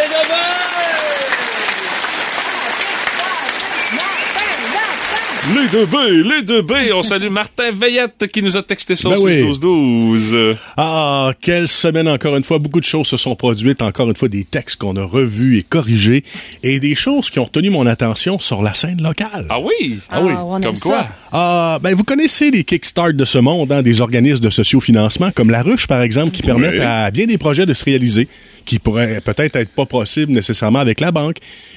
Les 5.54 5.68
deux 5.68 5.84
B, 5.84 5.96
les 6.24 6.42
deux 6.42 6.62
B. 6.62 6.72
On 6.94 7.02
salue 7.02 7.28
Martin 7.28 7.53
Veillette 7.72 8.26
qui 8.32 8.42
nous 8.42 8.56
a 8.56 8.62
texté 8.62 8.94
ça 8.96 9.08
Ben 9.10 9.18
au 9.18 9.24
oui. 9.24 9.40
6-12-12. 9.40 10.56
Ah, 10.76 11.32
quelle 11.40 11.68
semaine 11.68 12.08
encore 12.08 12.36
une 12.36 12.44
fois. 12.44 12.58
Beaucoup 12.58 12.80
de 12.80 12.84
choses 12.84 13.06
se 13.06 13.16
sont 13.16 13.34
produites. 13.36 13.82
Encore 13.82 14.08
une 14.08 14.16
fois, 14.16 14.28
des 14.28 14.44
textes 14.44 14.76
qu'on 14.76 14.96
a 14.96 15.04
revus 15.04 15.58
et 15.58 15.62
corrigés. 15.62 16.24
Et 16.62 16.80
des 16.80 16.94
choses 16.94 17.30
qui 17.30 17.38
ont 17.38 17.44
retenu 17.44 17.70
mon 17.70 17.86
attention 17.86 18.38
sur 18.38 18.62
la 18.62 18.74
scène 18.74 19.02
locale. 19.02 19.46
Ah 19.48 19.58
oui? 19.60 19.98
Ah 20.10 20.22
oui. 20.22 20.32
on 20.44 20.56
aime 20.56 20.62
Comme 20.62 20.76
ça. 20.76 20.82
quoi? 20.82 21.08
Ah, 21.32 21.78
ben, 21.82 21.94
vous 21.94 22.04
connaissez 22.04 22.50
les 22.50 22.64
Kickstart 22.64 23.12
de 23.14 23.24
ce 23.24 23.38
monde, 23.38 23.70
hein, 23.72 23.82
des 23.82 24.00
organismes 24.00 24.44
de 24.44 24.50
sociofinancement, 24.50 25.30
comme 25.32 25.50
La 25.50 25.62
Ruche, 25.62 25.86
par 25.86 26.02
exemple, 26.02 26.30
qui 26.32 26.42
permettent 26.42 26.80
à 26.80 27.10
bien 27.10 27.26
des 27.26 27.38
projets 27.38 27.66
de 27.66 27.74
se 27.74 27.84
réaliser, 27.84 28.28
qui 28.64 28.78
pourraient 28.78 29.20
peut-être 29.20 29.56
être 29.56 29.70
pas 29.74 29.86
possibles 29.86 30.32
nécessairement 30.32 30.78
avec 30.78 31.00
la 31.00 31.10
banque. 31.12 31.36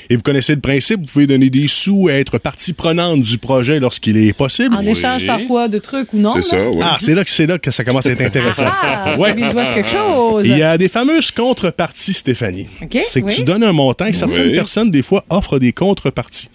Et 0.09 0.15
vous 0.15 0.21
connaissez 0.21 0.55
le 0.55 0.61
principe, 0.61 1.01
vous 1.01 1.07
pouvez 1.11 1.27
donner 1.27 1.49
des 1.49 1.67
sous 1.67 2.07
et 2.09 2.13
être 2.13 2.37
partie 2.37 2.73
prenante 2.73 3.21
du 3.21 3.37
projet 3.37 3.79
lorsqu'il 3.79 4.15
est 4.17 4.33
possible. 4.33 4.75
En 4.75 4.81
échange 4.85 5.25
parfois 5.25 5.66
de 5.67 5.79
trucs 5.79 6.13
ou 6.13 6.17
non. 6.17 6.31
C'est 6.33 6.37
là? 6.39 6.43
ça, 6.43 6.69
oui. 6.69 6.79
Ah, 6.81 6.97
c'est 6.99 7.13
là 7.15 7.23
que 7.23 7.29
c'est 7.29 7.45
là 7.45 7.57
que 7.57 7.71
ça 7.71 7.83
commence 7.83 8.05
à 8.07 8.11
être 8.11 8.21
intéressant. 8.21 8.63
Ah, 8.67 9.15
Ouais. 9.17 9.33
il 9.37 9.49
doit 9.49 9.65
se 9.65 9.73
quelque 9.73 9.89
chose. 9.89 10.45
Il 10.45 10.57
y 10.57 10.63
a 10.63 10.77
des 10.77 10.87
fameuses 10.87 11.31
contreparties, 11.31 12.13
Stéphanie. 12.13 12.67
OK, 12.81 12.97
c'est 13.07 13.21
que 13.21 13.27
oui. 13.27 13.33
tu 13.35 13.43
donnes 13.43 13.63
un 13.63 13.73
montant 13.73 14.05
et 14.05 14.13
certaines 14.13 14.47
Oui. 14.47 14.53
personnes, 14.53 14.91
des 14.91 15.01
fois, 15.03 15.23
offrent 15.29 15.59
des 15.59 15.73
contreparties. 15.73 16.49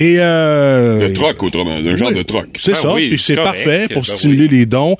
Et 0.00 0.16
euh, 0.18 1.08
Le 1.08 1.12
troc, 1.12 1.42
autrement, 1.42 1.72
un 1.72 1.96
genre 1.96 2.08
oui, 2.10 2.14
de 2.14 2.22
troc. 2.22 2.46
C'est 2.56 2.72
Ben 2.72 2.78
ça, 2.78 2.94
oui, 2.94 3.08
puis 3.08 3.18
c'est 3.18 3.34
parfait 3.36 3.88
pour 3.92 4.02
Ben 4.02 4.16
stimuler 4.16 4.46
oui. 4.48 4.58
les 4.58 4.66
dons. 4.66 4.96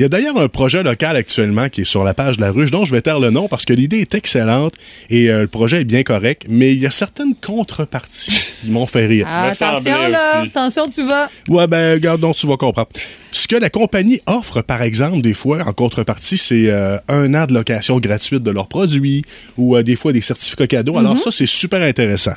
Il 0.00 0.04
y 0.04 0.06
a 0.06 0.08
d'ailleurs 0.08 0.40
un 0.40 0.48
projet 0.48 0.82
local 0.82 1.14
actuellement 1.14 1.68
qui 1.68 1.82
est 1.82 1.84
sur 1.84 2.04
la 2.04 2.14
page 2.14 2.38
de 2.38 2.40
la 2.40 2.52
ruche, 2.52 2.70
dont 2.70 2.86
je 2.86 2.94
vais 2.94 3.02
taire 3.02 3.20
le 3.20 3.28
nom 3.28 3.48
parce 3.48 3.66
que 3.66 3.74
l'idée 3.74 3.98
est 3.98 4.14
excellente 4.14 4.72
et 5.10 5.28
euh, 5.28 5.42
le 5.42 5.46
projet 5.46 5.82
est 5.82 5.84
bien 5.84 6.04
correct, 6.04 6.46
mais 6.48 6.72
il 6.72 6.80
y 6.80 6.86
a 6.86 6.90
certaines 6.90 7.34
contreparties 7.34 8.32
qui 8.62 8.70
m'ont 8.70 8.86
fait 8.86 9.04
rire. 9.04 9.26
Ah, 9.28 9.48
attention, 9.48 10.08
là. 10.08 10.40
Attention, 10.40 10.88
tu 10.88 11.06
vas. 11.06 11.28
Ouais, 11.48 11.66
ben, 11.66 11.92
regarde, 11.92 12.18
donc 12.18 12.34
tu 12.34 12.46
vas 12.46 12.56
comprendre. 12.56 12.88
Ce 13.30 13.46
que 13.46 13.56
la 13.56 13.68
compagnie 13.68 14.22
offre, 14.24 14.62
par 14.62 14.80
exemple, 14.80 15.20
des 15.20 15.34
fois, 15.34 15.58
en 15.66 15.74
contrepartie, 15.74 16.38
c'est 16.38 16.70
euh, 16.70 16.96
un 17.08 17.34
an 17.34 17.44
de 17.44 17.52
location 17.52 17.98
gratuite 17.98 18.42
de 18.42 18.50
leurs 18.50 18.68
produits 18.68 19.22
ou 19.58 19.76
euh, 19.76 19.82
des 19.82 19.96
fois 19.96 20.14
des 20.14 20.22
certificats 20.22 20.66
cadeaux. 20.66 20.96
Alors, 20.96 21.18
ça, 21.18 21.30
c'est 21.30 21.44
super 21.44 21.82
intéressant. 21.82 22.36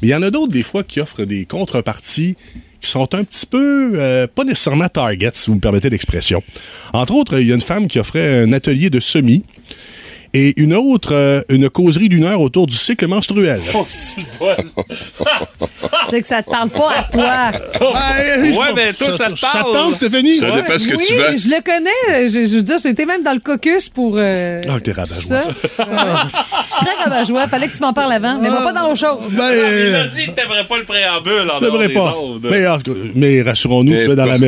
Mais 0.00 0.08
il 0.08 0.10
y 0.10 0.14
en 0.14 0.22
a 0.22 0.30
d'autres, 0.30 0.52
des 0.52 0.62
fois, 0.62 0.82
qui 0.82 1.00
offrent 1.00 1.24
des 1.24 1.44
contreparties 1.44 2.36
qui 2.80 2.90
sont 2.90 3.14
un 3.14 3.24
petit 3.24 3.46
peu, 3.46 3.92
euh, 3.94 4.26
pas 4.26 4.44
nécessairement 4.44 4.88
target, 4.88 5.30
si 5.32 5.50
vous 5.50 5.56
me 5.56 5.60
permettez 5.60 5.90
l'expression. 5.90 6.42
Entre 6.92 7.14
autres, 7.14 7.40
il 7.40 7.48
y 7.48 7.52
a 7.52 7.54
une 7.54 7.60
femme 7.60 7.88
qui 7.88 7.98
offrait 7.98 8.42
un 8.42 8.52
atelier 8.52 8.90
de 8.90 9.00
semis 9.00 9.42
et 10.38 10.60
une 10.60 10.74
autre, 10.74 11.14
euh, 11.14 11.40
une 11.48 11.68
causerie 11.70 12.08
d'une 12.08 12.24
heure 12.24 12.40
autour 12.40 12.66
du 12.66 12.74
cycle 12.76 13.06
menstruel. 13.06 13.60
Oh, 13.74 13.82
c'est. 13.86 14.22
C'est 16.10 16.22
que 16.22 16.28
ça 16.28 16.40
te 16.42 16.48
parle 16.50 16.68
pas 16.70 16.90
à 16.98 17.02
toi. 17.04 17.50
ouais, 17.80 18.72
mais 18.76 18.92
toi, 18.92 19.10
ça 19.10 19.28
te 19.28 19.36
Ça 19.36 19.48
parle. 19.52 19.72
tente, 19.72 19.94
Stéphanie? 19.94 20.34
Ça 20.36 20.50
dépend 20.52 20.78
ce 20.78 20.86
que 20.86 20.94
oui, 20.96 21.04
tu 21.06 21.14
veux. 21.14 21.36
je 21.36 21.48
le 21.48 21.60
connais. 21.62 22.28
Je, 22.28 22.46
je 22.48 22.56
veux 22.56 22.62
dire, 22.62 22.76
j'étais 22.80 23.06
même 23.06 23.22
dans 23.24 23.32
le 23.32 23.40
caucus 23.40 23.88
pour. 23.88 24.14
Euh, 24.16 24.60
Ah, 24.68 24.78
t'es 24.80 24.92
rabat-joie. 24.92 25.42
ça. 25.42 25.50
Ouais. 25.50 25.94
Très 26.80 26.94
rabat-joie. 27.04 27.48
Fallait 27.48 27.66
que 27.68 27.76
tu 27.76 27.80
m'en 27.82 27.92
parles 27.92 28.12
avant, 28.12 28.38
mais 28.40 28.48
va 28.48 28.62
pas 28.62 28.72
dans 28.72 28.88
l'eau 28.88 28.94
chaude. 28.96 29.18
Il 29.32 29.40
a 29.40 29.48
Ben, 29.48 30.08
dit 30.14 30.26
que 30.26 30.30
t'aimerais 30.30 30.64
pas 30.64 30.78
le 30.78 30.84
préambule 30.84 31.50
en 31.52 31.60
dehors 31.60 31.78
des 31.78 31.88
pas. 31.88 32.16
ondes. 32.18 32.46
Mais, 33.14 33.42
rassurons-nous, 33.42 33.92
tu 33.92 34.10
es 34.12 34.14
dans 34.16 34.26
la, 34.26 34.38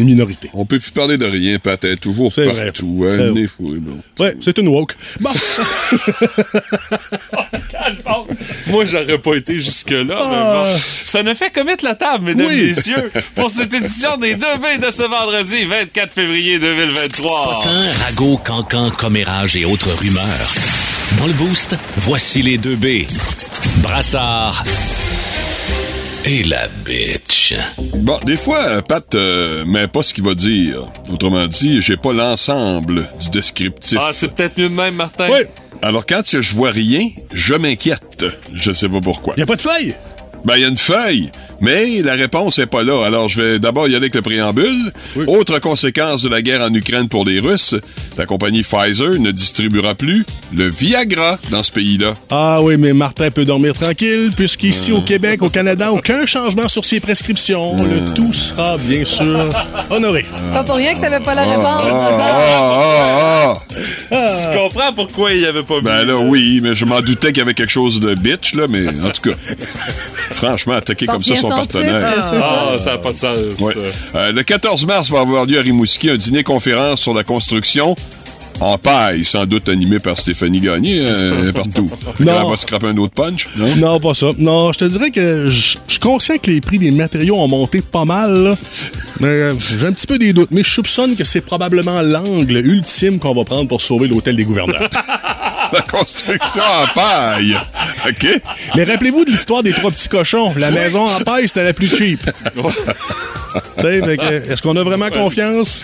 minorité. 0.00 0.48
On 0.54 0.64
peut 0.64 0.78
plus 0.78 0.90
parler 0.92 1.18
de 1.18 1.26
rien, 1.26 1.58
est 1.62 1.96
toujours 2.00 2.32
C'est 2.32 2.44
vrai. 2.46 2.64
partout. 2.66 3.00
C'est 3.02 3.12
Hein, 3.12 3.16
vrai. 3.16 3.30
nez 3.32 3.46
fourré, 3.46 3.78
bon. 3.80 3.98
Ouais, 4.18 4.34
c'est 4.40 4.56
une 4.58 4.68
woke. 4.68 4.96
Bon. 5.20 5.30
Alphonse, 7.84 8.66
Moi, 8.68 8.84
j'aurais 8.84 9.18
pas 9.18 9.34
été 9.34 9.60
jusque-là, 9.60 10.04
mais 10.04 10.14
Ah. 10.16 10.64
bon. 10.64 10.76
Ça 11.04 11.22
ne 11.22 11.34
fait 11.34 11.50
que 11.50 11.60
mettre 11.60 11.84
la 11.84 11.94
table, 11.94 12.24
mesdames 12.26 12.46
Oui. 12.48 12.60
et 12.60 12.74
messieurs, 12.74 13.10
pour 13.34 13.50
cette 13.50 13.72
édition 13.74 14.16
des 14.16 14.34
2 14.34 14.46
B 14.58 14.80
de 14.84 14.90
ce 14.90 15.02
vendredi 15.02 15.64
24 15.64 16.12
février 16.12 16.58
2023. 16.58 17.62
Potin, 17.62 17.92
ragot, 18.04 18.36
cancan, 18.38 18.90
commérage 18.90 19.56
et 19.56 19.64
autres 19.64 19.90
rumeurs. 19.92 20.54
Dans 21.18 21.26
le 21.26 21.32
boost, 21.34 21.74
voici 21.98 22.42
les 22.42 22.58
deux 22.58 22.76
B. 22.76 23.04
Brassard 23.78 24.64
et 26.24 26.42
la 26.44 26.68
bitch. 26.84 27.54
Bon, 27.96 28.18
des 28.24 28.36
fois, 28.36 28.82
Pat 28.82 29.14
euh, 29.14 29.64
met 29.64 29.88
pas 29.88 30.02
ce 30.02 30.14
qu'il 30.14 30.24
va 30.24 30.34
dire. 30.34 30.90
Autrement 31.10 31.46
dit, 31.46 31.80
j'ai 31.80 31.96
pas 31.96 32.12
l'ensemble 32.12 33.08
du 33.20 33.30
descriptif. 33.30 33.98
Ah, 34.00 34.10
c'est 34.12 34.28
peut-être 34.28 34.58
mieux 34.58 34.68
de 34.68 34.74
même, 34.74 34.94
Martin. 34.94 35.28
Oui. 35.30 35.40
Alors, 35.82 36.06
quand 36.06 36.22
je 36.24 36.54
vois 36.54 36.70
rien, 36.70 37.08
je 37.32 37.54
m'inquiète. 37.54 38.24
Je 38.52 38.72
sais 38.72 38.88
pas 38.88 39.00
pourquoi. 39.00 39.34
Y 39.36 39.42
a 39.42 39.46
pas 39.46 39.56
de 39.56 39.62
feuille? 39.62 39.94
Ben, 40.44 40.56
il 40.56 40.62
y 40.62 40.64
a 40.64 40.68
une 40.68 40.76
feuille, 40.76 41.30
mais 41.62 42.02
la 42.02 42.12
réponse 42.14 42.58
est 42.58 42.66
pas 42.66 42.82
là. 42.82 43.04
Alors, 43.06 43.28
je 43.28 43.40
vais 43.40 43.58
d'abord 43.58 43.84
y 43.86 43.90
aller 43.94 44.02
avec 44.02 44.14
le 44.14 44.20
préambule. 44.22 44.92
Autre 45.28 45.58
conséquence 45.60 46.22
de 46.22 46.28
la 46.28 46.42
guerre 46.42 46.60
en 46.60 46.74
Ukraine 46.74 47.08
pour 47.08 47.24
les 47.24 47.40
Russes, 47.40 47.74
la 48.18 48.26
compagnie 48.26 48.62
Pfizer 48.62 49.18
ne 49.18 49.30
distribuera 49.30 49.94
plus 49.94 50.26
le 50.54 50.68
Viagra 50.68 51.38
dans 51.50 51.62
ce 51.62 51.70
pays-là. 51.72 52.14
Ah 52.30 52.60
oui, 52.60 52.76
mais 52.76 52.92
Martin 52.92 53.30
peut 53.30 53.44
dormir 53.44 53.74
tranquille, 53.74 54.30
puisqu'ici 54.36 54.92
au 54.92 55.00
Québec, 55.00 55.42
au 55.42 55.48
Canada, 55.48 55.92
aucun 55.92 56.26
changement 56.26 56.68
sur 56.68 56.84
ses 56.84 57.00
prescriptions. 57.00 57.76
Le 57.76 58.12
tout 58.14 58.32
sera 58.32 58.76
bien 58.78 59.04
sûr 59.04 59.48
honoré. 59.90 60.26
Pas 60.52 60.64
pour 60.64 60.74
rien 60.76 60.94
que 60.94 61.00
t'avais 61.00 61.20
pas 61.20 61.34
la 61.34 61.42
Ah, 61.42 61.50
réponse, 61.50 61.64
ah, 61.66 62.18
ah, 62.20 63.54
ah, 63.54 63.76
ah. 64.10 64.32
Tu 64.40 64.58
comprends 64.58 64.92
pourquoi 64.92 65.32
il 65.32 65.40
y 65.40 65.46
avait 65.46 65.62
pas 65.62 65.76
mis. 65.76 65.82
Ben 65.82 66.04
là, 66.04 66.16
oui, 66.18 66.60
mais 66.62 66.74
je 66.74 66.84
m'en 66.84 67.00
doutais 67.00 67.28
qu'il 67.28 67.38
y 67.38 67.40
avait 67.42 67.54
quelque 67.54 67.72
chose 67.72 68.00
de 68.00 68.14
bitch, 68.14 68.54
là, 68.54 68.66
mais 68.68 68.88
en 68.88 69.10
tout 69.10 69.30
cas, 69.30 69.36
franchement, 70.32 70.74
attaquer 70.74 71.06
comme 71.06 71.22
ça 71.22 71.36
son 71.36 71.51
partenaire. 71.56 72.08
titre, 72.10 72.28
c'est 72.32 72.40
ça? 72.40 72.70
Ah, 72.74 72.78
ça 72.78 72.90
n'a 72.92 72.98
pas 72.98 73.12
de 73.12 73.16
sens. 73.16 73.38
Ouais. 73.60 73.74
Euh, 74.14 74.32
le 74.32 74.42
14 74.42 74.86
mars 74.86 75.10
va 75.10 75.20
avoir 75.20 75.46
lieu 75.46 75.58
à 75.58 75.62
Rimouski 75.62 76.10
un 76.10 76.16
dîner-conférence 76.16 77.00
sur 77.00 77.14
la 77.14 77.24
construction 77.24 77.94
en 78.60 78.78
paille, 78.78 79.24
sans 79.24 79.44
doute 79.46 79.68
animé 79.68 79.98
par 79.98 80.16
Stéphanie 80.16 80.60
Gagné, 80.60 81.00
euh, 81.02 81.52
partout. 81.54 81.90
Fait 82.16 82.24
Non. 82.24 82.32
elle 82.44 82.50
va 82.50 82.56
se 82.56 82.62
scraper 82.62 82.88
un 82.88 82.96
autre 82.98 83.14
punch, 83.14 83.48
non? 83.56 83.74
Non, 83.76 83.98
pas 83.98 84.14
ça. 84.14 84.26
Non, 84.38 84.72
je 84.72 84.78
te 84.78 84.84
dirais 84.84 85.10
que 85.10 85.46
je 85.46 85.76
suis 85.88 85.98
conscient 86.00 86.36
que 86.38 86.50
les 86.50 86.60
prix 86.60 86.78
des 86.78 86.90
matériaux 86.92 87.36
ont 87.36 87.48
monté 87.48 87.80
pas 87.80 88.04
mal, 88.04 88.32
là. 88.34 88.54
mais 89.20 89.26
euh, 89.28 89.54
j'ai 89.80 89.86
un 89.86 89.92
petit 89.92 90.06
peu 90.06 90.18
des 90.18 90.32
doutes. 90.32 90.50
Mais 90.52 90.62
je 90.62 90.70
soupçonne 90.70 91.16
que 91.16 91.24
c'est 91.24 91.40
probablement 91.40 92.02
l'angle 92.02 92.56
ultime 92.58 93.18
qu'on 93.18 93.34
va 93.34 93.44
prendre 93.44 93.66
pour 93.66 93.80
sauver 93.80 94.06
l'hôtel 94.06 94.36
des 94.36 94.44
gouverneurs. 94.44 94.88
La 95.72 95.80
construction 95.82 96.62
en 96.62 96.86
paille. 96.94 97.56
OK? 98.08 98.40
Mais 98.76 98.84
rappelez-vous 98.84 99.24
de 99.24 99.30
l'histoire 99.30 99.62
des 99.62 99.72
trois 99.72 99.90
petits 99.90 100.08
cochons. 100.08 100.52
La 100.56 100.70
maison 100.70 101.06
en 101.06 101.20
paille, 101.20 101.48
c'était 101.48 101.64
la 101.64 101.72
plus 101.72 101.88
cheap. 101.88 102.20
Est-ce 103.84 104.62
qu'on 104.62 104.76
a 104.76 104.82
vraiment 104.82 105.10
confiance? 105.10 105.80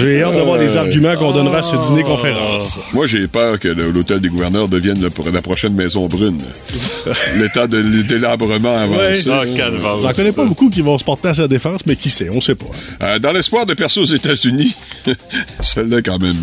J'ai 0.00 0.22
hâte 0.22 0.36
de 0.36 0.40
voir 0.40 0.56
les 0.58 0.76
arguments 0.76 1.16
qu'on 1.16 1.32
donnera 1.32 1.58
à 1.58 1.62
ce 1.62 1.76
dîner-conférence. 1.76 2.78
Moi, 2.92 3.06
j'ai 3.06 3.26
peur 3.28 3.58
que 3.58 3.68
l'hôtel 3.68 4.20
des 4.20 4.28
gouverneurs 4.28 4.68
devienne 4.68 5.00
le- 5.00 5.30
la 5.32 5.42
prochaine 5.42 5.74
maison 5.74 6.06
brune. 6.06 6.40
L'état 7.38 7.66
de 7.66 7.82
délabrement 8.02 8.74
avance. 8.76 8.96
Ouais. 8.98 9.18
Ah, 9.30 9.42
calvaire. 9.56 9.98
J'en 10.00 10.12
connais 10.12 10.32
pas 10.32 10.44
beaucoup 10.44 10.70
qui 10.70 10.80
vont 10.80 10.96
se 10.96 11.04
porter 11.04 11.28
à 11.28 11.34
sa 11.34 11.48
défense, 11.48 11.80
mais 11.86 11.96
qui 11.96 12.08
sait, 12.08 12.28
on 12.30 12.40
sait 12.40 12.54
pas. 12.54 12.66
Euh, 13.02 13.18
dans 13.18 13.32
l'espoir 13.32 13.66
de 13.66 13.74
percer 13.74 14.00
aux 14.00 14.04
États-Unis, 14.04 14.74
celle-là 15.60 16.00
quand 16.02 16.18
même 16.20 16.36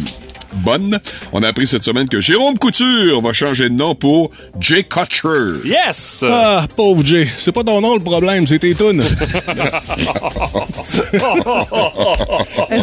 bonne. 0.53 0.97
On 1.33 1.41
a 1.43 1.47
appris 1.47 1.67
cette 1.67 1.83
semaine 1.83 2.07
que 2.07 2.19
Jérôme 2.21 2.57
Couture 2.57 3.21
va 3.21 3.33
changer 3.33 3.69
de 3.69 3.75
nom 3.75 3.95
pour 3.95 4.29
Jay 4.59 4.83
Kutcher. 4.83 5.61
Yes! 5.65 6.23
Ah, 6.29 6.65
pauvre 6.75 7.05
Jay, 7.05 7.27
c'est 7.37 7.51
pas 7.51 7.63
ton 7.63 7.81
nom 7.81 7.95
le 7.95 8.01
problème, 8.01 8.45
c'est 8.47 8.59
tes 8.59 8.75
tunes. 8.75 9.01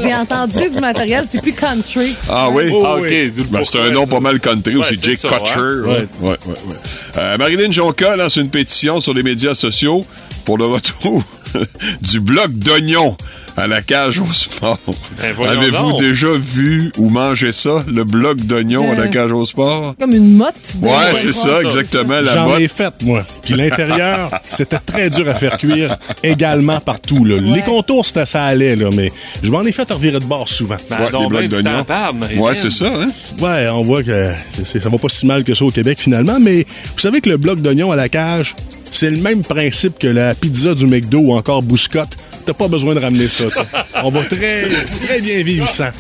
J'ai 0.02 0.14
entendu 0.14 0.70
du 0.72 0.80
matériel, 0.80 1.24
c'est 1.28 1.40
plus 1.42 1.52
country. 1.52 2.14
Ah 2.28 2.48
oui? 2.50 2.64
Ah, 2.84 2.94
ok. 2.96 3.08
Ben, 3.50 3.62
c'est 3.64 3.80
un 3.80 3.90
nom 3.90 4.06
pas 4.06 4.20
mal 4.20 4.38
country 4.40 4.76
Ouais, 4.76 4.82
aussi, 4.82 4.96
c'est 4.96 5.10
Jay 5.10 5.16
ça, 5.16 5.28
Kutcher. 5.28 5.58
ouais. 5.58 5.88
Ouais, 5.88 6.06
ouais, 6.20 6.30
ouais, 6.46 6.54
ouais. 6.66 6.74
Euh, 7.16 7.38
Marilyn 7.38 7.70
Jonca 7.70 8.16
lance 8.16 8.36
une 8.36 8.50
pétition 8.50 9.00
sur 9.00 9.14
les 9.14 9.22
médias 9.22 9.54
sociaux 9.54 10.04
pour 10.44 10.58
le 10.58 10.64
retour 10.66 11.22
du 12.02 12.20
bloc 12.20 12.50
d'oignons 12.52 13.16
à 13.58 13.66
la 13.66 13.82
cage 13.82 14.20
au 14.20 14.32
sport. 14.32 14.78
Ben, 15.20 15.34
Avez-vous 15.48 15.92
déjà 15.98 16.28
vu 16.38 16.92
ou 16.96 17.10
mangé 17.10 17.52
ça, 17.52 17.84
le 17.88 18.04
bloc 18.04 18.38
d'oignons 18.38 18.90
à 18.90 18.94
la 18.94 19.02
Euh. 19.02 19.08
cage 19.08 19.32
au 19.32 19.44
sport? 19.44 19.94
Comme 19.98 20.12
une 20.12 20.34
motte. 20.36 20.74
Ouais, 20.80 20.90
c'est 21.16 21.32
ça, 21.32 21.60
exactement, 21.62 22.20
la 22.20 22.34
J'en 22.34 22.44
botte. 22.46 22.60
ai 22.60 22.68
fait, 22.68 22.92
moi. 23.02 23.24
Puis 23.42 23.54
l'intérieur, 23.54 24.30
c'était 24.50 24.78
très 24.78 25.10
dur 25.10 25.28
à 25.28 25.34
faire 25.34 25.58
cuire 25.58 25.96
également 26.22 26.80
partout. 26.80 27.24
Là. 27.24 27.36
Les 27.40 27.62
contours, 27.62 28.04
c'était- 28.06 28.26
ça 28.26 28.44
allait, 28.44 28.76
là, 28.76 28.90
mais 28.94 29.12
je 29.42 29.50
m'en 29.50 29.62
ai 29.62 29.72
fait 29.72 29.90
revirer 29.90 30.20
de 30.20 30.24
bord 30.24 30.48
souvent. 30.48 30.76
Ben, 30.90 30.96
Ouais, 30.98 31.06
des 31.06 31.26
blocs 31.26 31.62
Marilyn. 31.62 32.40
Ouais, 32.40 32.52
c'est 32.54 32.70
ça, 32.70 32.86
hein? 32.86 33.10
Ouais, 33.40 33.68
on 33.72 33.84
voit 33.84 34.02
que 34.02 34.30
ça 34.64 34.88
va 34.88 34.98
pas 34.98 35.08
si 35.08 35.26
mal 35.26 35.44
que 35.44 35.54
ça 35.54 35.64
au 35.64 35.70
Québec 35.70 35.98
finalement, 36.00 36.38
mais 36.40 36.66
vous 36.94 36.98
savez 37.00 37.20
que 37.20 37.28
le 37.28 37.36
bloc 37.36 37.60
d'oignon 37.60 37.90
à 37.92 37.96
la 37.96 38.08
cage, 38.08 38.54
c'est 38.90 39.10
le 39.10 39.18
même 39.18 39.42
principe 39.42 39.98
que 39.98 40.06
la 40.08 40.34
pizza 40.34 40.74
du 40.74 40.86
McDo 40.86 41.18
ou 41.18 41.34
encore 41.34 41.62
Bouscotte. 41.62 42.16
T'as 42.46 42.54
pas 42.54 42.68
besoin 42.68 42.94
de 42.94 43.00
ramener 43.00 43.28
ça. 43.28 43.44
t'sais. 43.46 43.60
On 44.02 44.10
va 44.10 44.22
très, 44.24 44.62
très 45.06 45.20
bien 45.20 45.42
vivre 45.42 45.68
sans. 45.68 45.90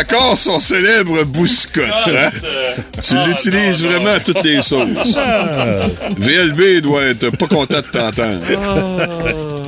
Encore 0.00 0.36
son 0.36 0.58
célèbre 0.58 1.22
bouscotte. 1.24 1.84
Hein? 2.08 2.30
tu 3.00 3.14
l'utilises 3.26 3.84
vraiment 3.84 4.10
à 4.10 4.18
toutes 4.20 4.42
les 4.42 4.60
sauces. 4.62 5.16
VLB 6.18 6.80
doit 6.82 7.04
être 7.04 7.30
pas 7.36 7.46
content 7.46 7.76
de 7.76 7.82
t'entendre. 7.92 8.40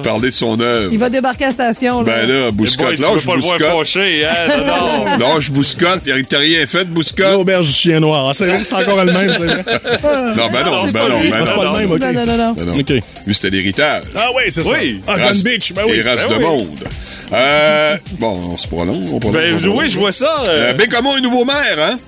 Parler 0.03 0.31
de 0.31 0.35
son 0.35 0.61
œuvre. 0.61 0.89
Il 0.93 0.99
va 0.99 1.09
débarquer 1.09 1.45
à 1.45 1.49
la 1.49 1.53
station. 1.53 2.03
Ben 2.03 2.27
là, 2.29 2.51
bouscotte, 2.51 2.99
le 2.99 3.05
voir 3.05 3.37
bouscotte. 3.37 3.97
hein? 3.97 4.49
Non, 4.49 5.05
non. 5.05 5.19
Lâche 5.35 5.51
bouscotte, 5.53 6.01
t'as 6.29 6.39
rien 6.39 6.67
fait 6.67 6.85
de 6.87 6.91
bouscotte? 6.91 7.33
L'auberge 7.35 7.67
du 7.69 7.73
chien 7.73 8.01
noir. 8.01 8.27
Ah, 8.29 8.35
c'est 8.35 8.47
vrai 8.49 8.59
que 8.59 8.67
c'est 8.67 8.75
encore 8.75 9.05
le 9.05 9.13
même, 9.13 9.31
c'est 9.31 9.39
vrai. 9.39 9.63
Non, 10.37 10.49
ben 10.53 10.65
non, 10.67 10.87
c'est 10.87 10.93
ben 10.93 11.09
non, 11.09 11.21
ben 11.21 11.33
Ah, 11.35 11.45
c'est 11.47 11.51
non. 11.53 11.57
pas 11.57 11.65
le 11.65 11.87
même, 11.87 11.92
OK. 11.95 12.01
Non, 12.01 12.13
non, 12.13 12.27
non, 12.27 12.37
non. 12.37 12.53
Ben 12.53 12.65
non. 12.67 12.79
OK. 12.79 12.89
Lui, 13.27 13.35
c'était 13.35 13.51
l'héritage. 13.51 14.05
Ah 14.17 14.29
oui, 14.37 14.43
c'est 14.51 14.65
ça. 14.65 14.73
Oui. 14.73 15.01
Ah, 15.07 15.19
Gun 15.19 15.33
Beach, 15.45 15.73
ben 15.73 15.83
oui. 15.87 15.93
Et 15.97 16.03
race 16.03 16.27
Ben 16.27 16.39
de 16.39 16.45
oui. 16.45 16.45
monde. 16.51 16.79
Euh, 17.33 17.97
bon, 18.19 18.39
on 18.53 18.57
se 18.57 18.67
prolonge. 18.69 19.09
On 19.13 19.19
prolonge, 19.19 19.37
Ben 19.41 19.55
on 19.55 19.59
prolonge. 19.59 19.79
oui, 19.79 19.89
je 19.89 19.99
vois 19.99 20.13
ça. 20.13 20.43
euh, 20.49 20.71
Euh, 20.71 20.73
Bécamo 20.75 21.17
est 21.17 21.21
nouveau 21.21 21.45
maire, 21.45 21.79
hein? 21.81 21.99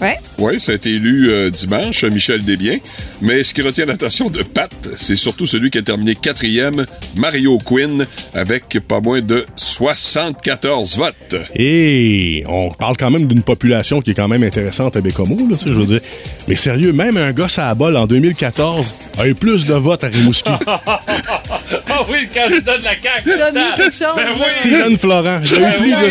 Ouais. 0.00 0.18
Oui, 0.38 0.58
ça 0.58 0.72
a 0.72 0.74
été 0.74 0.90
élu 0.90 1.28
euh, 1.30 1.50
dimanche, 1.50 2.04
Michel 2.04 2.42
Desbiens. 2.42 2.78
Mais 3.20 3.44
ce 3.44 3.54
qui 3.54 3.62
retient 3.62 3.86
l'attention 3.86 4.28
de 4.28 4.42
Pat, 4.42 4.70
c'est 4.96 5.16
surtout 5.16 5.46
celui 5.46 5.70
qui 5.70 5.78
a 5.78 5.82
terminé 5.82 6.14
quatrième, 6.14 6.84
Mario 7.16 7.58
Quinn, 7.58 8.06
avec 8.34 8.78
pas 8.86 9.00
moins 9.00 9.20
de 9.20 9.46
74 9.56 10.96
votes. 10.98 11.36
Et 11.54 12.44
on 12.48 12.70
parle 12.70 12.96
quand 12.96 13.10
même 13.10 13.26
d'une 13.26 13.42
population 13.42 14.00
qui 14.00 14.10
est 14.10 14.14
quand 14.14 14.28
même 14.28 14.42
intéressante 14.42 14.96
à 14.96 15.00
Bécomo, 15.00 15.36
là, 15.48 15.56
tu 15.56 15.68
sais, 15.68 15.74
je 15.74 15.80
veux 15.80 15.86
dire. 15.86 16.00
Mais 16.48 16.56
sérieux, 16.56 16.92
même 16.92 17.16
un 17.16 17.32
gars 17.32 17.48
à 17.56 17.68
la 17.68 17.74
balle 17.74 17.96
en 17.96 18.06
2014 18.06 18.94
a 19.18 19.28
eu 19.28 19.34
plus 19.34 19.66
de 19.66 19.74
votes 19.74 20.04
à 20.04 20.08
Rimouski. 20.08 20.50
Ah 21.96 22.00
oui, 22.10 22.28
quand 22.32 22.46
je 22.48 22.60
donne 22.60 22.82
la 22.82 22.94
chose. 22.94 24.14
Ben 24.16 24.26
oui. 24.36 24.46
Steven 24.48 24.98
Florent, 24.98 25.40
il 25.44 25.60
y 25.60 25.64
a 25.64 25.68
eu 25.70 25.78
plus 25.78 25.90
de, 25.92 26.06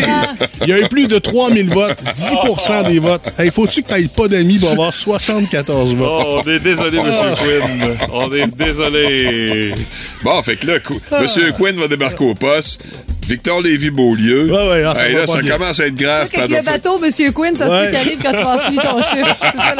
il 0.62 0.68
y 0.68 0.72
a 0.72 0.80
eu 0.80 0.88
plus 0.88 1.06
de 1.06 1.18
3000 1.18 1.68
votes, 1.68 1.98
10% 2.02 2.86
des 2.86 2.98
votes. 2.98 3.26
Hey, 3.38 3.50
faut-tu 3.74 3.82
que 3.82 3.88
t'ailles 3.88 4.08
pas 4.08 4.28
d'amis 4.28 4.58
pour 4.58 4.70
avoir 4.70 4.92
74 4.94 5.94
votes? 5.94 6.08
Oh, 6.26 6.42
on 6.44 6.50
est 6.50 6.60
désolé, 6.60 6.98
Monsieur 7.04 7.34
Quinn. 7.36 7.96
On 8.12 8.32
est 8.32 8.46
désolé. 8.46 9.74
Bon, 10.22 10.42
fait 10.42 10.56
que 10.56 10.66
là, 10.66 10.78
cou- 10.80 11.00
Monsieur 11.20 11.52
Quinn 11.52 11.76
va 11.76 11.88
débarquer 11.88 12.24
au 12.24 12.34
poste. 12.34 12.80
Victor 13.26 13.62
Lévy-Beaulieu. 13.62 14.50
Ouais, 14.50 14.68
ouais, 14.68 14.84
ah, 14.86 14.94
ça 14.94 15.08
Hey, 15.08 15.14
là, 15.14 15.26
ça 15.26 15.40
commence 15.40 15.80
à 15.80 15.86
être 15.86 15.96
grave. 15.96 16.28
Avec 16.34 16.48
le 16.50 16.62
bateau, 16.62 16.98
Monsieur 16.98 17.32
Quinn, 17.32 17.56
ça 17.56 17.68
se 17.68 17.72
Ouais. 17.74 17.84
peut 17.84 17.90
qu'il 17.90 17.96
arrive 17.96 18.18
quand 18.22 18.32
tu 18.32 18.44
vas 18.44 18.58
finir 18.60 18.82
ton 18.82 19.02
chiffre. 19.02 19.36
C'est 19.40 19.56
ça. 19.56 19.74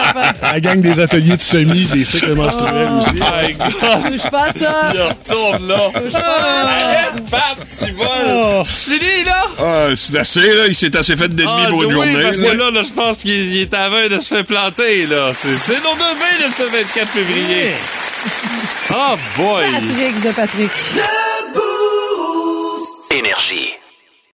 La 0.52 0.60
gang 0.60 0.80
des 0.80 0.98
ateliers 1.00 1.36
de 1.36 1.42
semis, 1.42 1.84
des 1.92 2.04
cycles 2.04 2.34
menstruels 2.34 2.88
aussi. 2.98 3.14
My 3.14 3.52
God. 3.54 4.12
Touche 4.12 4.30
pas 4.30 4.50
ça. 4.52 4.92
Il 4.94 5.00
retourne 5.00 5.68
là. 5.68 5.76
Touche 5.94 6.12
pas. 6.12 6.64
Arrête, 6.64 7.22
Oh. 8.26 8.62
C'est 8.64 8.92
fini, 8.94 9.24
là? 9.24 9.42
Ah, 9.58 9.86
c'est 9.96 10.16
assez, 10.18 10.40
là. 10.54 10.62
Il 10.68 10.74
s'est 10.74 10.96
assez 10.96 11.16
fait 11.16 11.28
d'ennemis 11.28 11.52
Ah, 11.66 11.68
pour 11.68 11.82
une 11.82 11.88
oui, 11.90 11.94
journée. 11.94 12.22
parce 12.22 12.38
là. 12.38 12.50
que 12.50 12.56
là, 12.56 12.70
là 12.70 12.82
je 12.84 12.90
pense 12.92 13.18
qu'il 13.18 13.32
il 13.54 13.60
est 13.62 13.74
à 13.74 13.88
veille 13.88 14.08
de 14.08 14.18
se 14.18 14.28
faire 14.34 14.44
planter, 14.44 15.06
là. 15.06 15.30
C'est 15.40 15.76
nos 15.82 15.94
devins 15.94 16.46
de 16.46 16.52
ce 16.52 16.62
24 16.62 17.08
février. 17.08 17.72
Oh 18.90 19.16
boy! 19.36 19.64
Patrick 19.72 20.22
de 20.22 20.30
Patrick. 20.30 20.70
Énergie. 23.14 23.83